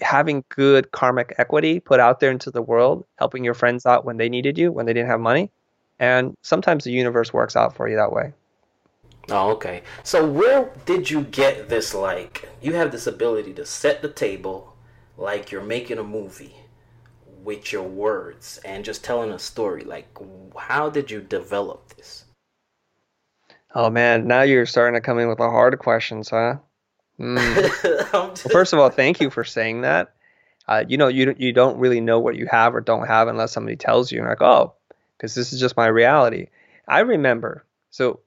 having 0.00 0.44
good 0.48 0.90
karmic 0.92 1.34
equity 1.38 1.80
put 1.80 2.00
out 2.00 2.20
there 2.20 2.30
into 2.30 2.50
the 2.50 2.60
world, 2.62 3.06
helping 3.18 3.44
your 3.44 3.54
friends 3.54 3.86
out 3.86 4.04
when 4.04 4.16
they 4.16 4.28
needed 4.28 4.58
you, 4.58 4.70
when 4.72 4.86
they 4.86 4.92
didn't 4.92 5.08
have 5.08 5.20
money. 5.20 5.50
And 5.98 6.34
sometimes 6.42 6.84
the 6.84 6.90
universe 6.92 7.32
works 7.32 7.56
out 7.56 7.76
for 7.76 7.88
you 7.88 7.96
that 7.96 8.12
way. 8.12 8.32
Oh, 9.30 9.52
okay. 9.52 9.82
So 10.02 10.26
where 10.28 10.70
did 10.84 11.10
you 11.10 11.22
get 11.22 11.68
this 11.68 11.94
like 11.94 12.48
you 12.60 12.74
have 12.74 12.92
this 12.92 13.06
ability 13.06 13.52
to 13.54 13.64
set 13.64 14.02
the 14.02 14.08
table 14.10 14.76
like 15.16 15.50
you're 15.50 15.62
making 15.62 15.98
a 15.98 16.02
movie 16.04 16.56
with 17.42 17.72
your 17.72 17.82
words 17.84 18.58
and 18.64 18.84
just 18.84 19.04
telling 19.04 19.30
a 19.30 19.38
story. 19.38 19.82
Like 19.84 20.08
how 20.58 20.90
did 20.90 21.10
you 21.10 21.20
develop 21.20 21.94
this? 21.96 22.24
Oh 23.74 23.90
man, 23.90 24.26
now 24.26 24.42
you're 24.42 24.66
starting 24.66 24.94
to 25.00 25.04
come 25.04 25.18
in 25.18 25.28
with 25.28 25.38
the 25.38 25.48
hard 25.50 25.78
questions, 25.78 26.30
huh? 26.30 26.56
Mm. 27.20 28.12
Well, 28.12 28.34
first 28.34 28.72
of 28.72 28.80
all, 28.80 28.90
thank 28.90 29.20
you 29.20 29.30
for 29.30 29.44
saying 29.44 29.82
that. 29.82 30.14
Uh, 30.66 30.82
you 30.88 30.96
know, 30.96 31.06
you 31.06 31.26
don't- 31.26 31.40
you 31.40 31.52
don't 31.52 31.78
really 31.78 32.00
know 32.00 32.18
what 32.18 32.34
you 32.34 32.46
have 32.50 32.74
or 32.74 32.80
don't 32.80 33.06
have 33.06 33.28
unless 33.28 33.52
somebody 33.52 33.76
tells 33.76 34.10
you. 34.10 34.18
And 34.18 34.28
like, 34.28 34.42
oh, 34.42 34.74
because 35.16 35.34
this 35.34 35.52
is 35.52 35.60
just 35.60 35.76
my 35.76 35.86
reality. 35.86 36.48
I 36.88 37.00
remember. 37.00 37.64
So, 37.90 38.20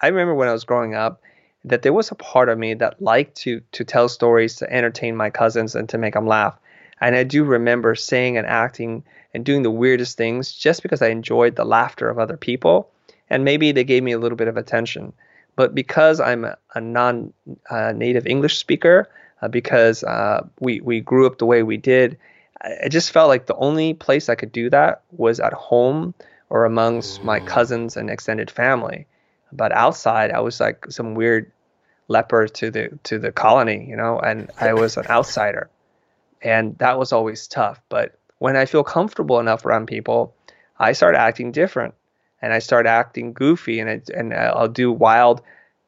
I 0.00 0.08
remember 0.08 0.34
when 0.34 0.48
I 0.48 0.52
was 0.52 0.64
growing 0.64 0.94
up 0.94 1.22
that 1.64 1.82
there 1.82 1.92
was 1.92 2.10
a 2.10 2.14
part 2.14 2.48
of 2.48 2.58
me 2.58 2.74
that 2.74 3.02
liked 3.02 3.36
to 3.36 3.60
to 3.72 3.84
tell 3.84 4.08
stories 4.08 4.56
to 4.56 4.72
entertain 4.72 5.16
my 5.16 5.30
cousins 5.30 5.74
and 5.74 5.88
to 5.88 5.98
make 5.98 6.14
them 6.14 6.26
laugh. 6.26 6.58
And 7.00 7.14
I 7.14 7.24
do 7.24 7.44
remember 7.44 7.94
saying 7.94 8.36
and 8.36 8.46
acting 8.46 9.04
and 9.34 9.44
doing 9.44 9.62
the 9.62 9.70
weirdest 9.70 10.16
things 10.16 10.52
just 10.52 10.82
because 10.82 11.02
I 11.02 11.08
enjoyed 11.08 11.56
the 11.56 11.64
laughter 11.64 12.08
of 12.08 12.18
other 12.18 12.36
people, 12.36 12.90
and 13.28 13.44
maybe 13.44 13.72
they 13.72 13.84
gave 13.84 14.02
me 14.02 14.12
a 14.12 14.18
little 14.18 14.36
bit 14.36 14.48
of 14.48 14.56
attention. 14.56 15.12
But 15.56 15.74
because 15.74 16.20
I'm 16.20 16.44
a, 16.44 16.80
non-native 16.80 18.26
English 18.26 18.58
speaker, 18.58 19.08
uh, 19.42 19.48
because 19.48 20.04
uh, 20.04 20.46
we 20.60 20.80
we 20.80 21.00
grew 21.00 21.26
up 21.26 21.38
the 21.38 21.46
way 21.46 21.62
we 21.62 21.76
did, 21.76 22.16
I, 22.62 22.88
just 22.88 23.10
felt 23.10 23.28
like 23.28 23.46
the 23.46 23.56
only 23.56 23.94
place 23.94 24.28
I 24.28 24.34
could 24.34 24.52
do 24.52 24.70
that 24.70 25.02
was 25.12 25.40
at 25.40 25.52
home 25.52 26.14
or 26.48 26.64
amongst 26.64 27.22
my 27.24 27.40
mm. 27.40 27.46
cousins 27.46 27.96
and 27.96 28.10
extended 28.10 28.50
family. 28.50 29.06
But 29.52 29.72
outside, 29.72 30.30
I 30.30 30.40
was 30.40 30.60
like 30.60 30.86
some 30.90 31.14
weird 31.14 31.50
leper 32.08 32.46
to 32.46 32.70
the 32.70 32.98
to 33.04 33.18
the 33.18 33.32
colony, 33.32 33.86
you 33.88 33.96
know, 33.96 34.18
and 34.18 34.50
I 34.60 34.74
was 34.74 34.96
an 34.96 35.06
outsider, 35.08 35.70
and 36.42 36.76
that 36.78 36.98
was 36.98 37.12
always 37.12 37.46
tough. 37.46 37.80
But 37.88 38.18
when 38.38 38.56
I 38.56 38.66
feel 38.66 38.84
comfortable 38.84 39.40
enough 39.40 39.64
around 39.64 39.86
people, 39.86 40.34
I 40.78 40.92
start 40.92 41.14
acting 41.14 41.52
different, 41.52 41.94
and 42.42 42.52
I 42.52 42.58
start 42.58 42.86
acting 42.86 43.32
goofy, 43.32 43.80
and 43.80 43.90
I, 43.90 44.00
and 44.14 44.34
I'll 44.34 44.68
do 44.68 44.92
wild 44.92 45.42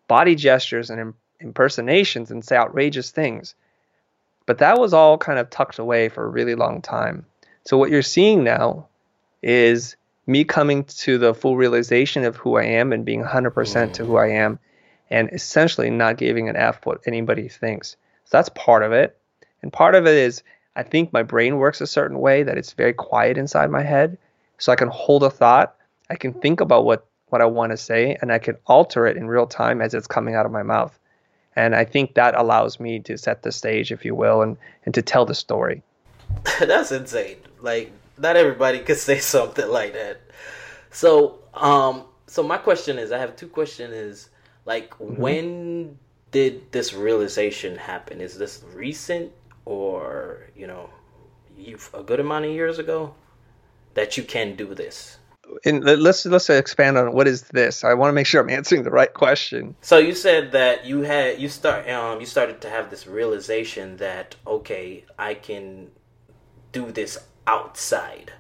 body 0.07 0.35
gestures 0.35 0.91
and 0.91 1.15
impersonations 1.41 2.31
and 2.31 2.45
say 2.45 2.57
outrageous 2.57 3.11
things. 3.11 3.55
But 4.49 4.59
that 4.59 4.79
was 4.79 4.95
all 4.95 5.19
kind 5.19 5.39
of 5.39 5.51
tucked 5.51 5.79
away 5.79 6.09
for 6.09 6.25
a 6.25 6.29
really 6.29 6.55
long 6.55 6.81
time. 6.81 7.27
So 7.67 7.77
what 7.77 7.91
you're 7.91 8.01
seeing 8.01 8.45
now 8.45 8.89
is 9.43 9.95
me 10.27 10.45
coming 10.45 10.85
to 10.85 11.19
the 11.19 11.35
full 11.35 11.55
realization 11.55 12.25
of 12.25 12.37
who 12.37 12.57
I 12.57 12.65
am 12.65 12.95
and 12.95 13.05
being 13.05 13.23
100% 13.23 13.93
to 13.93 14.07
who 14.07 14.17
I 14.17 14.29
am 14.29 14.59
and 15.11 15.29
essentially 15.35 15.91
not 15.91 16.17
giving 16.17 16.49
an 16.49 16.57
F 16.57 16.87
what 16.87 17.03
anybody 17.07 17.47
thinks. 17.47 17.99
So 18.25 18.39
that's 18.39 18.49
part 18.49 18.83
of 18.83 18.93
it. 18.93 19.19
And 19.61 19.71
part 19.71 19.95
of 19.95 20.07
it 20.07 20.15
is 20.15 20.43
I 20.75 20.83
think 20.83 21.13
my 21.13 21.23
brain 21.23 21.59
works 21.59 21.83
a 21.83 21.87
certain 21.87 22.19
way 22.19 22.43
that 22.43 22.57
it's 22.57 22.73
very 22.73 22.95
quiet 22.95 23.37
inside 23.37 23.71
my 23.71 23.83
head. 23.83 24.17
So 24.57 24.73
I 24.73 24.77
can 24.77 24.89
hold 24.89 25.25
a 25.25 25.31
thought, 25.31 25.77
I 26.09 26.15
can 26.15 26.33
think 26.33 26.63
about 26.63 26.87
what, 26.87 27.07
what 27.27 27.43
I 27.43 27.47
want 27.47 27.73
to 27.73 27.77
say, 27.77 28.17
and 28.23 28.33
I 28.33 28.39
can 28.39 28.57
alter 28.65 29.07
it 29.07 29.19
in 29.19 29.29
real 29.29 29.47
time 29.47 29.83
as 29.83 29.93
it's 29.93 30.07
coming 30.07 30.35
out 30.35 30.47
of 30.47 30.53
my 30.53 30.63
mouth. 30.63 30.99
And 31.59 31.75
I 31.75 31.85
think 31.85 32.15
that 32.15 32.37
allows 32.37 32.79
me 32.79 33.01
to 33.01 33.19
set 33.19 33.43
the 33.43 33.51
stage, 33.51 33.91
if 33.91 34.05
you 34.05 34.15
will, 34.15 34.43
and, 34.43 34.57
and 34.87 34.95
to 34.95 35.03
tell 35.03 35.27
the 35.27 35.35
story. 35.35 35.83
That's 36.61 36.93
insane. 36.93 37.39
Like 37.61 37.91
not 38.17 38.37
everybody 38.37 38.79
could 38.79 38.97
say 39.11 39.19
something 39.19 39.69
like 39.69 39.93
that. 39.95 40.21
So, 40.93 41.41
um, 41.55 42.05
so 42.29 42.45
my 42.45 42.59
question 42.59 42.97
is, 42.97 43.11
I 43.11 43.19
have 43.19 43.35
two 43.35 43.49
questions. 43.49 43.93
Is 43.93 44.31
like, 44.67 44.95
when 45.01 45.99
did 46.31 46.71
this 46.71 46.95
realization 46.95 47.77
happen? 47.77 48.21
Is 48.21 48.39
this 48.39 48.63
recent, 48.73 49.33
or 49.65 50.47
you 50.55 50.69
know, 50.69 50.91
you've 51.59 51.91
a 51.93 52.05
good 52.05 52.21
amount 52.21 52.45
of 52.45 52.53
years 52.53 52.79
ago 52.79 53.15
that 53.95 54.17
you 54.17 54.23
can 54.23 54.55
do 54.55 54.77
this? 54.77 55.19
And 55.65 55.85
let- 55.85 55.99
let's 55.99 56.25
let's 56.27 56.51
expand 56.51 56.99
on 56.99 57.13
what 57.13 57.27
is 57.27 57.43
this. 57.43 57.85
I 57.85 57.95
want 57.95 58.11
to 58.11 58.13
make 58.13 58.27
sure 58.27 58.41
I'm 58.41 58.51
answering 58.51 58.83
the 58.83 58.91
right 58.91 59.13
question. 59.13 59.75
So 59.81 59.99
you 59.99 60.15
said 60.15 60.53
that 60.53 60.85
you 60.85 61.03
had 61.03 61.41
you 61.41 61.49
start 61.49 61.89
um 61.89 62.21
you 62.21 62.27
started 62.27 62.61
to 62.63 62.71
have 62.71 62.91
this 62.91 63.07
realization 63.07 63.97
that 63.99 64.37
okay 64.47 65.05
I 65.19 65.35
can 65.35 65.91
do 66.73 66.91
this 66.93 67.19
outside 67.47 68.33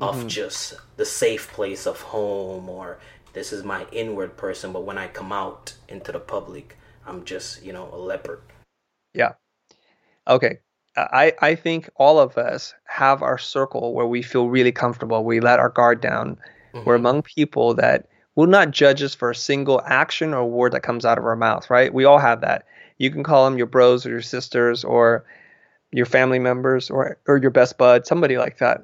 of 0.00 0.16
mm-hmm. 0.16 0.28
just 0.28 0.74
the 0.96 1.04
safe 1.04 1.52
place 1.52 1.86
of 1.86 2.00
home 2.00 2.68
or 2.68 2.98
this 3.32 3.52
is 3.52 3.62
my 3.62 3.86
inward 3.92 4.36
person 4.36 4.72
but 4.72 4.84
when 4.84 4.98
i 4.98 5.06
come 5.06 5.32
out 5.32 5.74
into 5.88 6.10
the 6.10 6.18
public 6.18 6.76
i'm 7.06 7.24
just 7.24 7.62
you 7.62 7.72
know 7.72 7.88
a 7.92 7.96
leopard 7.96 8.40
yeah 9.14 9.32
okay 10.26 10.58
i 11.12 11.32
i 11.40 11.54
think 11.54 11.88
all 11.96 12.18
of 12.18 12.36
us 12.38 12.74
have 12.84 13.22
our 13.22 13.38
circle 13.38 13.94
where 13.94 14.06
we 14.06 14.22
feel 14.22 14.48
really 14.48 14.72
comfortable. 14.72 15.24
We 15.24 15.40
let 15.40 15.58
our 15.58 15.68
guard 15.70 16.00
down. 16.00 16.38
Mm-hmm. 16.72 16.84
we're 16.84 16.94
among 16.94 17.22
people 17.22 17.74
that 17.74 18.08
will 18.36 18.46
not 18.46 18.70
judge 18.70 19.02
us 19.02 19.12
for 19.12 19.30
a 19.30 19.34
single 19.34 19.82
action 19.84 20.32
or 20.32 20.44
word 20.48 20.72
that 20.72 20.84
comes 20.84 21.04
out 21.04 21.18
of 21.18 21.24
our 21.24 21.36
mouth 21.36 21.68
right? 21.68 21.92
We 21.92 22.04
all 22.04 22.18
have 22.18 22.42
that. 22.42 22.64
You 22.98 23.10
can 23.10 23.24
call 23.24 23.44
them 23.44 23.58
your 23.58 23.66
bros 23.66 24.06
or 24.06 24.10
your 24.10 24.22
sisters 24.22 24.84
or 24.84 25.24
your 25.92 26.06
family 26.06 26.38
members 26.38 26.90
or 26.90 27.18
or 27.26 27.38
your 27.38 27.50
best 27.50 27.76
bud 27.78 28.06
somebody 28.06 28.38
like 28.38 28.58
that. 28.58 28.82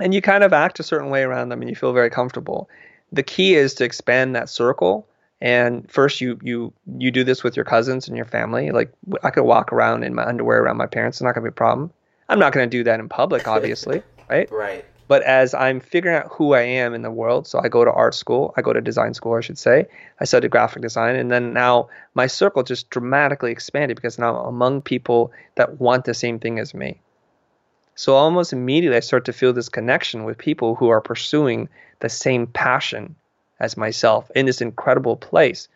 And 0.00 0.14
you 0.14 0.22
kind 0.22 0.42
of 0.42 0.52
act 0.52 0.80
a 0.80 0.82
certain 0.82 1.10
way 1.10 1.22
around 1.22 1.50
them 1.50 1.60
and 1.60 1.68
you 1.68 1.76
feel 1.76 1.92
very 1.92 2.10
comfortable. 2.10 2.68
The 3.12 3.22
key 3.22 3.54
is 3.54 3.74
to 3.74 3.84
expand 3.84 4.34
that 4.34 4.48
circle 4.48 5.06
and 5.42 5.90
first 5.90 6.20
you 6.20 6.38
you 6.40 6.72
you 6.98 7.10
do 7.10 7.24
this 7.24 7.42
with 7.42 7.56
your 7.56 7.64
cousins 7.64 8.06
and 8.06 8.16
your 8.16 8.24
family. 8.24 8.70
Like 8.70 8.92
i 9.24 9.30
could 9.30 9.42
walk 9.42 9.72
around 9.72 10.04
in 10.04 10.14
my 10.14 10.24
underwear 10.24 10.62
around 10.62 10.76
my 10.76 10.86
parents. 10.86 11.16
It's 11.18 11.22
not 11.22 11.34
going 11.34 11.44
to 11.44 11.50
be 11.50 11.54
a 11.54 11.62
problem. 11.64 11.92
I'm 12.28 12.38
not 12.38 12.52
going 12.52 12.70
to 12.70 12.78
do 12.78 12.84
that 12.84 13.00
in 13.00 13.08
public 13.08 13.46
obviously 13.46 14.02
right? 14.30 14.50
Right. 14.50 14.84
But 15.08 15.24
as 15.24 15.52
i'm 15.52 15.80
figuring 15.80 16.16
out 16.16 16.28
who 16.30 16.54
i 16.54 16.62
am 16.62 16.94
in 16.94 17.02
the 17.02 17.10
world 17.10 17.46
so 17.48 17.58
i 17.58 17.68
go 17.68 17.84
to 17.84 17.92
art 17.92 18.14
school 18.14 18.54
i 18.56 18.62
go 18.62 18.72
to 18.72 18.80
design 18.80 19.14
school 19.14 19.34
i 19.34 19.40
should 19.40 19.58
say. 19.58 19.86
I 20.20 20.24
studied 20.24 20.52
graphic 20.52 20.80
design 20.80 21.16
and 21.16 21.30
then 21.30 21.52
now 21.52 21.88
my 22.14 22.28
circle 22.28 22.62
just 22.62 22.88
dramatically 22.88 23.50
expanded 23.50 23.96
because 23.96 24.20
now 24.20 24.36
i'm 24.36 24.46
among 24.46 24.82
people 24.82 25.32
that 25.56 25.80
want 25.80 26.04
the 26.04 26.14
same 26.14 26.38
thing 26.38 26.60
as 26.60 26.72
me. 26.72 27.00
So 27.94 28.14
almost 28.14 28.54
immediately, 28.54 28.96
I 28.96 29.00
start 29.00 29.26
to 29.26 29.34
feel 29.34 29.52
this 29.52 29.68
connection 29.68 30.24
with 30.24 30.38
people 30.38 30.74
who 30.76 30.88
are 30.88 31.02
pursuing 31.02 31.68
the 32.00 32.08
same 32.08 32.46
passion 32.46 33.16
as 33.62 33.76
myself 33.76 34.30
in 34.34 34.44
this 34.44 34.60
incredible 34.60 35.16
place. 35.16 35.68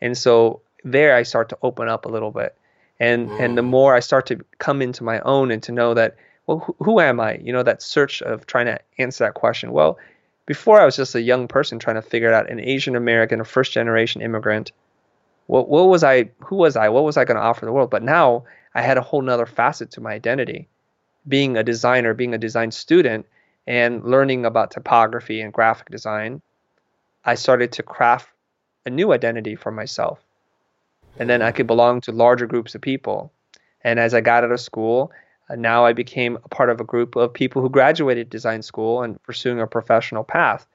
And 0.00 0.16
so 0.16 0.62
there, 0.84 1.14
I 1.14 1.24
start 1.24 1.50
to 1.50 1.58
open 1.62 1.88
up 1.88 2.06
a 2.06 2.08
little 2.08 2.30
bit, 2.30 2.56
and 2.98 3.28
mm. 3.28 3.40
and 3.40 3.58
the 3.58 3.62
more 3.62 3.94
I 3.94 4.00
start 4.00 4.26
to 4.26 4.40
come 4.58 4.80
into 4.80 5.04
my 5.04 5.20
own 5.20 5.50
and 5.50 5.62
to 5.64 5.72
know 5.72 5.92
that, 5.94 6.16
well, 6.46 6.60
who, 6.60 6.76
who 6.78 7.00
am 7.00 7.20
I? 7.20 7.34
You 7.36 7.52
know, 7.52 7.62
that 7.62 7.82
search 7.82 8.22
of 8.22 8.46
trying 8.46 8.66
to 8.66 8.78
answer 8.98 9.24
that 9.24 9.34
question. 9.34 9.72
Well, 9.72 9.98
before 10.46 10.80
I 10.80 10.84
was 10.84 10.96
just 10.96 11.14
a 11.14 11.20
young 11.20 11.48
person 11.48 11.78
trying 11.78 11.96
to 11.96 12.02
figure 12.02 12.28
it 12.28 12.34
out, 12.34 12.50
an 12.50 12.60
Asian 12.60 12.96
American, 12.96 13.40
a 13.40 13.44
first 13.44 13.72
generation 13.72 14.22
immigrant. 14.22 14.72
What 15.46 15.68
what 15.68 15.88
was 15.88 16.02
I? 16.02 16.30
Who 16.38 16.56
was 16.56 16.76
I? 16.76 16.88
What 16.88 17.04
was 17.04 17.16
I 17.16 17.24
going 17.24 17.36
to 17.36 17.42
offer 17.42 17.66
the 17.66 17.72
world? 17.72 17.90
But 17.90 18.02
now 18.02 18.44
I 18.74 18.82
had 18.82 18.96
a 18.96 19.02
whole 19.02 19.22
nother 19.22 19.46
facet 19.46 19.90
to 19.92 20.00
my 20.00 20.12
identity 20.12 20.68
being 21.26 21.56
a 21.56 21.62
designer, 21.62 22.14
being 22.14 22.34
a 22.34 22.38
design 22.38 22.70
student, 22.70 23.26
and 23.66 24.04
learning 24.04 24.44
about 24.44 24.70
typography 24.70 25.40
and 25.40 25.52
graphic 25.52 25.88
design, 25.90 26.42
I 27.24 27.34
started 27.34 27.72
to 27.72 27.82
craft 27.82 28.28
a 28.84 28.90
new 28.90 29.12
identity 29.12 29.54
for 29.54 29.70
myself. 29.70 30.20
And 31.18 31.28
then 31.28 31.42
I 31.42 31.52
could 31.52 31.66
belong 31.66 32.00
to 32.02 32.12
larger 32.12 32.46
groups 32.46 32.74
of 32.74 32.80
people. 32.80 33.32
And 33.84 34.00
as 34.00 34.14
I 34.14 34.20
got 34.20 34.44
out 34.44 34.52
of 34.52 34.60
school, 34.60 35.12
uh, 35.48 35.56
now 35.56 35.84
I 35.84 35.92
became 35.92 36.36
a 36.36 36.48
part 36.48 36.70
of 36.70 36.80
a 36.80 36.84
group 36.84 37.16
of 37.16 37.32
people 37.32 37.62
who 37.62 37.68
graduated 37.68 38.30
design 38.30 38.62
school 38.62 39.02
and 39.02 39.22
pursuing 39.22 39.60
a 39.60 39.66
professional 39.66 40.24
path 40.24 40.66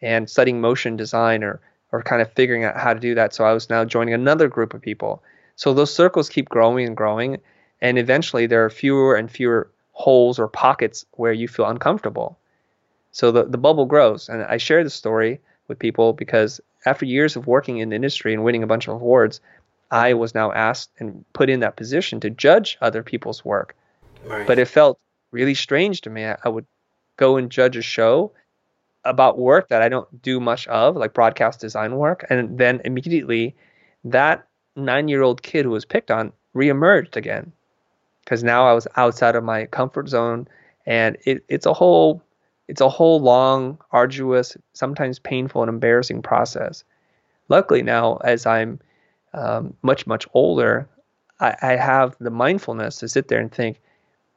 and 0.00 0.28
studying 0.30 0.60
motion 0.60 0.96
design 0.96 1.42
or, 1.42 1.60
or 1.90 2.02
kind 2.02 2.22
of 2.22 2.32
figuring 2.32 2.64
out 2.64 2.76
how 2.76 2.94
to 2.94 3.00
do 3.00 3.14
that. 3.14 3.34
So 3.34 3.44
I 3.44 3.52
was 3.52 3.68
now 3.68 3.84
joining 3.84 4.14
another 4.14 4.48
group 4.48 4.74
of 4.74 4.82
people. 4.82 5.22
So 5.56 5.74
those 5.74 5.94
circles 5.94 6.28
keep 6.28 6.48
growing 6.48 6.86
and 6.86 6.96
growing. 6.96 7.38
And 7.80 7.98
eventually 7.98 8.46
there 8.46 8.64
are 8.64 8.70
fewer 8.70 9.14
and 9.16 9.30
fewer 9.30 9.70
holes 9.92 10.38
or 10.38 10.48
pockets 10.48 11.04
where 11.12 11.32
you 11.32 11.48
feel 11.48 11.66
uncomfortable. 11.66 12.38
So 13.10 13.30
the, 13.30 13.44
the 13.44 13.58
bubble 13.58 13.86
grows. 13.86 14.28
And 14.28 14.42
I 14.44 14.56
share 14.56 14.82
this 14.82 14.94
story 14.94 15.40
with 15.68 15.78
people 15.78 16.12
because 16.12 16.60
after 16.86 17.04
years 17.04 17.36
of 17.36 17.46
working 17.46 17.78
in 17.78 17.90
the 17.90 17.96
industry 17.96 18.34
and 18.34 18.44
winning 18.44 18.62
a 18.62 18.66
bunch 18.66 18.88
of 18.88 18.94
awards, 18.94 19.40
I 19.90 20.14
was 20.14 20.34
now 20.34 20.52
asked 20.52 20.90
and 20.98 21.24
put 21.32 21.50
in 21.50 21.60
that 21.60 21.76
position 21.76 22.20
to 22.20 22.30
judge 22.30 22.78
other 22.80 23.02
people's 23.02 23.44
work. 23.44 23.76
Right. 24.24 24.46
But 24.46 24.58
it 24.58 24.66
felt 24.66 24.98
really 25.30 25.54
strange 25.54 26.00
to 26.02 26.10
me. 26.10 26.24
I 26.24 26.48
would 26.48 26.66
go 27.16 27.36
and 27.36 27.50
judge 27.50 27.76
a 27.76 27.82
show 27.82 28.32
about 29.04 29.38
work 29.38 29.68
that 29.68 29.82
I 29.82 29.88
don't 29.88 30.22
do 30.22 30.40
much 30.40 30.66
of, 30.68 30.96
like 30.96 31.12
broadcast 31.12 31.60
design 31.60 31.96
work. 31.96 32.24
And 32.30 32.58
then 32.58 32.80
immediately 32.84 33.54
that 34.04 34.46
nine 34.76 35.08
year 35.08 35.22
old 35.22 35.42
kid 35.42 35.64
who 35.64 35.70
was 35.70 35.84
picked 35.84 36.10
on 36.10 36.32
reemerged 36.54 37.16
again 37.16 37.52
because 38.24 38.44
now 38.44 38.66
I 38.66 38.72
was 38.72 38.86
outside 38.96 39.34
of 39.34 39.44
my 39.44 39.66
comfort 39.66 40.08
zone, 40.08 40.46
and 40.86 41.16
it, 41.24 41.44
it's 41.48 41.66
a 41.66 41.72
whole 41.72 42.22
it's 42.72 42.80
a 42.80 42.88
whole 42.88 43.20
long, 43.20 43.76
arduous, 43.90 44.56
sometimes 44.72 45.18
painful 45.18 45.60
and 45.60 45.68
embarrassing 45.68 46.22
process. 46.22 46.84
Luckily 47.50 47.82
now, 47.82 48.16
as 48.24 48.46
I'm 48.46 48.80
um, 49.34 49.74
much 49.82 50.06
much 50.06 50.26
older, 50.32 50.88
I, 51.38 51.54
I 51.60 51.76
have 51.76 52.16
the 52.18 52.30
mindfulness 52.30 52.96
to 53.00 53.08
sit 53.08 53.28
there 53.28 53.40
and 53.40 53.52
think, 53.52 53.78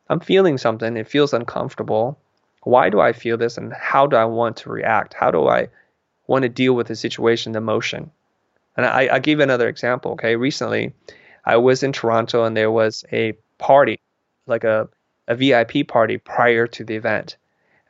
I'm 0.10 0.20
feeling 0.20 0.58
something. 0.58 0.98
It 0.98 1.08
feels 1.08 1.34
uncomfortable. 1.34 2.20
Why 2.64 2.90
do 2.90 3.00
I 3.00 3.14
feel 3.14 3.38
this, 3.38 3.58
and 3.58 3.72
how 3.72 4.06
do 4.06 4.18
I 4.18 4.26
want 4.26 4.58
to 4.58 4.70
react? 4.70 5.14
How 5.14 5.32
do 5.32 5.48
I 5.48 5.70
want 6.28 6.44
to 6.44 6.50
deal 6.50 6.74
with 6.74 6.88
the 6.88 6.96
situation, 6.98 7.54
the 7.54 7.60
emotion? 7.60 8.12
And 8.76 8.86
I, 8.86 9.16
I 9.16 9.20
give 9.20 9.40
another 9.40 9.70
example. 9.70 10.12
Okay, 10.12 10.36
recently 10.36 10.94
I 11.46 11.56
was 11.56 11.84
in 11.84 11.94
Toronto 11.94 12.44
and 12.44 12.58
there 12.58 12.72
was 12.72 13.06
a 13.14 13.32
party, 13.60 13.98
like 14.46 14.66
a, 14.66 14.90
a 15.30 15.36
VIP 15.36 15.88
party 15.88 16.18
prior 16.18 16.68
to 16.68 16.84
the 16.84 16.96
event. 16.96 17.38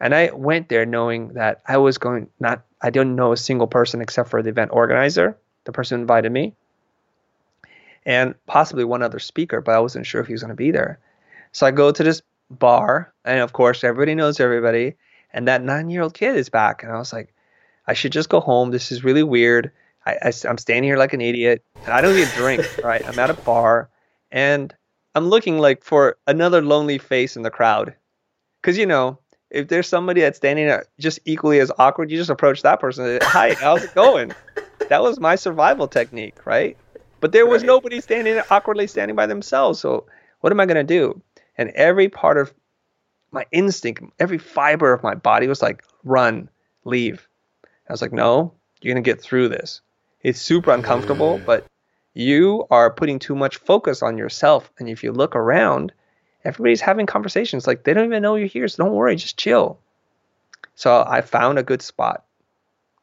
And 0.06 0.14
I 0.14 0.30
went 0.30 0.70
there 0.70 0.86
knowing 0.86 1.30
that 1.30 1.64
I 1.68 1.78
was 1.78 1.98
going 1.98 2.30
not 2.40 2.64
I 2.80 2.92
didn't 2.92 3.16
know 3.16 3.32
a 3.32 3.38
single 3.38 3.66
person 3.66 4.02
except 4.02 4.30
for 4.30 4.44
the 4.44 4.50
event 4.50 4.70
organizer, 4.72 5.36
the 5.64 5.72
person 5.72 5.98
who 5.98 6.04
invited 6.04 6.32
me, 6.32 6.54
and 8.06 8.36
possibly 8.46 8.84
one 8.84 9.02
other 9.02 9.18
speaker, 9.18 9.62
but 9.62 9.74
I 9.74 9.80
wasn't 9.80 10.06
sure 10.06 10.22
if 10.22 10.28
he 10.28 10.34
was 10.34 10.44
going 10.44 10.52
to 10.52 10.56
be 10.56 10.70
there. 10.70 11.00
So 11.54 11.66
I 11.66 11.72
go 11.72 11.90
to 11.92 12.04
this 12.04 12.22
bar, 12.52 13.16
and 13.24 13.40
of 13.40 13.54
course 13.54 13.84
everybody 13.84 14.14
knows 14.14 14.40
everybody, 14.40 14.94
and 15.34 15.48
that 15.48 15.64
nine-year-old 15.64 16.14
kid 16.14 16.36
is 16.36 16.50
back, 16.50 16.84
and 16.84 16.92
I 16.92 17.00
was 17.00 17.12
like, 17.12 17.34
I 17.88 17.96
should 17.96 18.12
just 18.12 18.30
go 18.30 18.40
home. 18.40 18.70
This 18.70 18.92
is 18.92 19.04
really 19.04 19.24
weird. 19.24 19.72
I, 20.06 20.32
am 20.44 20.60
standing 20.60 20.84
here 20.84 20.98
like 20.98 21.14
an 21.14 21.22
idiot, 21.22 21.64
and 21.84 21.92
I 21.96 22.02
don't 22.02 22.16
even 22.16 22.30
drink. 22.36 22.62
Right, 22.84 23.04
I'm 23.04 23.18
at 23.18 23.32
a 23.32 23.34
bar, 23.34 23.90
and 24.32 24.72
I'm 25.16 25.30
looking 25.30 25.58
like 25.58 25.84
for 25.84 26.18
another 26.28 26.62
lonely 26.62 27.00
face 27.00 27.36
in 27.36 27.42
the 27.42 27.50
crowd. 27.50 27.96
Cause 28.62 28.78
you 28.78 28.86
know, 28.86 29.20
if 29.56 29.70
there's 29.70 29.88
somebody 29.88 30.20
that's 30.20 30.36
standing 30.36 30.70
just 31.00 31.20
equally 31.24 31.60
as 31.62 31.72
awkward, 31.80 32.12
you 32.12 32.18
just 32.18 32.30
approach 32.30 32.62
that 32.64 32.82
person. 32.82 33.20
Hi, 33.24 33.54
how's 33.54 33.86
it 33.86 33.96
going? 33.96 34.34
that 34.90 35.02
was 35.02 35.18
my 35.18 35.36
survival 35.36 35.88
technique, 35.88 36.46
right? 36.46 36.78
But 37.22 37.32
there 37.32 37.46
was 37.46 37.62
right. 37.62 37.68
nobody 37.68 38.02
standing 38.02 38.40
awkwardly 38.52 38.86
standing 38.86 39.16
by 39.16 39.28
themselves. 39.28 39.80
So 39.80 40.08
what 40.42 40.52
am 40.52 40.60
I 40.60 40.66
gonna 40.66 40.84
do? 40.84 41.22
And 41.58 41.70
every 41.70 42.10
part 42.10 42.38
of 42.38 42.54
my 43.32 43.46
instinct, 43.54 44.04
every 44.20 44.38
fiber 44.38 44.92
of 44.92 45.04
my 45.04 45.16
body 45.16 45.48
was 45.48 45.62
like, 45.62 45.84
run, 46.04 46.50
leave. 46.84 47.28
I 47.90 47.94
was 47.94 48.02
like, 48.02 48.12
no, 48.12 48.54
you're 48.82 48.94
gonna 48.94 49.02
get 49.02 49.22
through 49.22 49.50
this. 49.50 49.80
It's 50.22 50.42
super 50.42 50.72
uncomfortable, 50.72 51.40
mm. 51.40 51.46
but 51.46 51.66
you 52.14 52.66
are 52.72 52.92
putting 52.92 53.20
too 53.20 53.36
much 53.36 53.56
focus 53.56 54.04
on 54.04 54.18
yourself. 54.18 54.70
And 54.80 54.90
if 54.90 55.02
you 55.02 55.14
look 55.14 55.34
around, 55.34 55.94
everybody's 56.46 56.82
having 56.82 57.06
conversations 57.06 57.68
like 57.68 57.84
they 57.84 57.94
don't 57.94 58.06
even 58.06 58.22
know 58.22 58.36
you're 58.36 58.48
here. 58.48 58.68
So 58.68 58.84
don't 58.84 58.94
worry, 58.94 59.16
just 59.16 59.38
chill. 59.38 59.80
So 60.76 61.04
I 61.08 61.22
found 61.22 61.60
a 61.60 61.64
good 61.64 61.82
spot. 61.82 62.24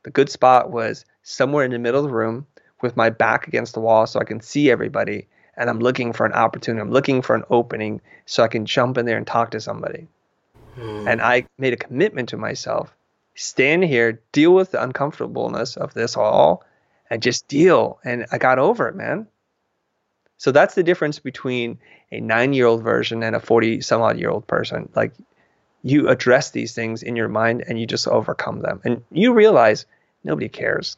The 0.05 0.11
good 0.11 0.31
spot 0.31 0.70
was 0.70 1.05
somewhere 1.22 1.64
in 1.64 1.72
the 1.72 1.78
middle 1.78 2.00
of 2.00 2.07
the 2.07 2.14
room 2.14 2.46
with 2.81 2.96
my 2.96 3.11
back 3.11 3.46
against 3.46 3.74
the 3.74 3.81
wall 3.81 4.07
so 4.07 4.20
I 4.20 4.24
can 4.24 4.40
see 4.40 4.70
everybody. 4.70 5.28
And 5.57 5.68
I'm 5.68 5.81
looking 5.81 6.12
for 6.12 6.24
an 6.24 6.33
opportunity. 6.33 6.81
I'm 6.81 6.90
looking 6.90 7.22
for 7.22 7.37
an 7.37 7.44
opening 7.50 8.00
so 8.26 8.42
I 8.42 8.48
can 8.48 8.64
jump 8.64 8.96
in 8.98 9.07
there 9.07 9.18
and 9.18 9.26
talk 9.26 9.50
to 9.50 9.61
somebody. 9.61 10.09
Hmm. 10.74 11.07
And 11.07 11.20
I 11.20 11.46
made 11.59 11.72
a 11.72 11.76
commitment 11.76 12.31
to 12.31 12.37
myself 12.37 12.94
stand 13.35 13.85
here, 13.85 14.20
deal 14.33 14.55
with 14.55 14.72
the 14.72 14.83
uncomfortableness 14.83 15.76
of 15.76 15.94
this 15.94 16.16
all, 16.16 16.64
and 17.09 17.22
just 17.22 17.48
deal. 17.48 17.98
And 18.05 18.26
I 18.31 18.38
got 18.38 18.59
over 18.59 18.88
it, 18.88 18.94
man. 18.94 19.26
So 20.42 20.50
that's 20.50 20.74
the 20.74 20.83
difference 20.83 21.20
between 21.20 21.78
a 22.11 22.18
nine 22.18 22.52
year 22.52 22.66
old 22.66 22.83
version 22.83 23.22
and 23.22 23.37
a 23.37 23.38
40 23.38 23.81
some 23.81 24.02
odd 24.02 24.18
year 24.18 24.28
old 24.28 24.44
person. 24.44 24.88
Like 24.96 25.12
you 25.85 26.09
address 26.09 26.50
these 26.50 26.74
things 26.74 27.05
in 27.05 27.14
your 27.14 27.28
mind 27.28 27.62
and 27.68 27.78
you 27.78 27.87
just 27.87 28.09
overcome 28.09 28.59
them. 28.59 28.81
And 28.83 29.05
you 29.12 29.35
realize 29.35 29.87
nobody 30.24 30.48
cares. 30.48 30.96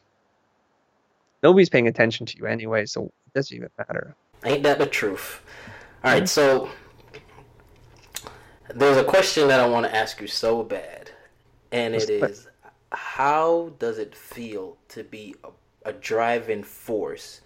Nobody's 1.43 1.69
paying 1.69 1.87
attention 1.87 2.25
to 2.25 2.37
you 2.39 2.47
anyway, 2.47 2.87
so 2.87 3.03
it 3.03 3.33
doesn't 3.35 3.55
even 3.55 3.69
matter. 3.77 4.15
Ain't 4.43 4.63
that 4.63 4.79
the 4.79 4.87
truth? 4.87 5.43
All 6.03 6.11
right, 6.11 6.23
mm-hmm. 6.23 6.25
so 6.25 6.67
there's 8.73 8.97
a 8.97 9.03
question 9.03 9.47
that 9.49 9.59
I 9.59 9.69
want 9.69 9.85
to 9.85 9.95
ask 9.95 10.19
you 10.19 10.25
so 10.25 10.63
bad, 10.63 11.11
and 11.71 11.93
it 11.93 12.09
is 12.09 12.47
how 12.91 13.73
does 13.77 13.99
it 13.99 14.15
feel 14.15 14.77
to 14.89 15.03
be 15.03 15.35
a 15.43 15.49
a 15.85 15.93
driving 15.93 16.63
force 16.63 17.41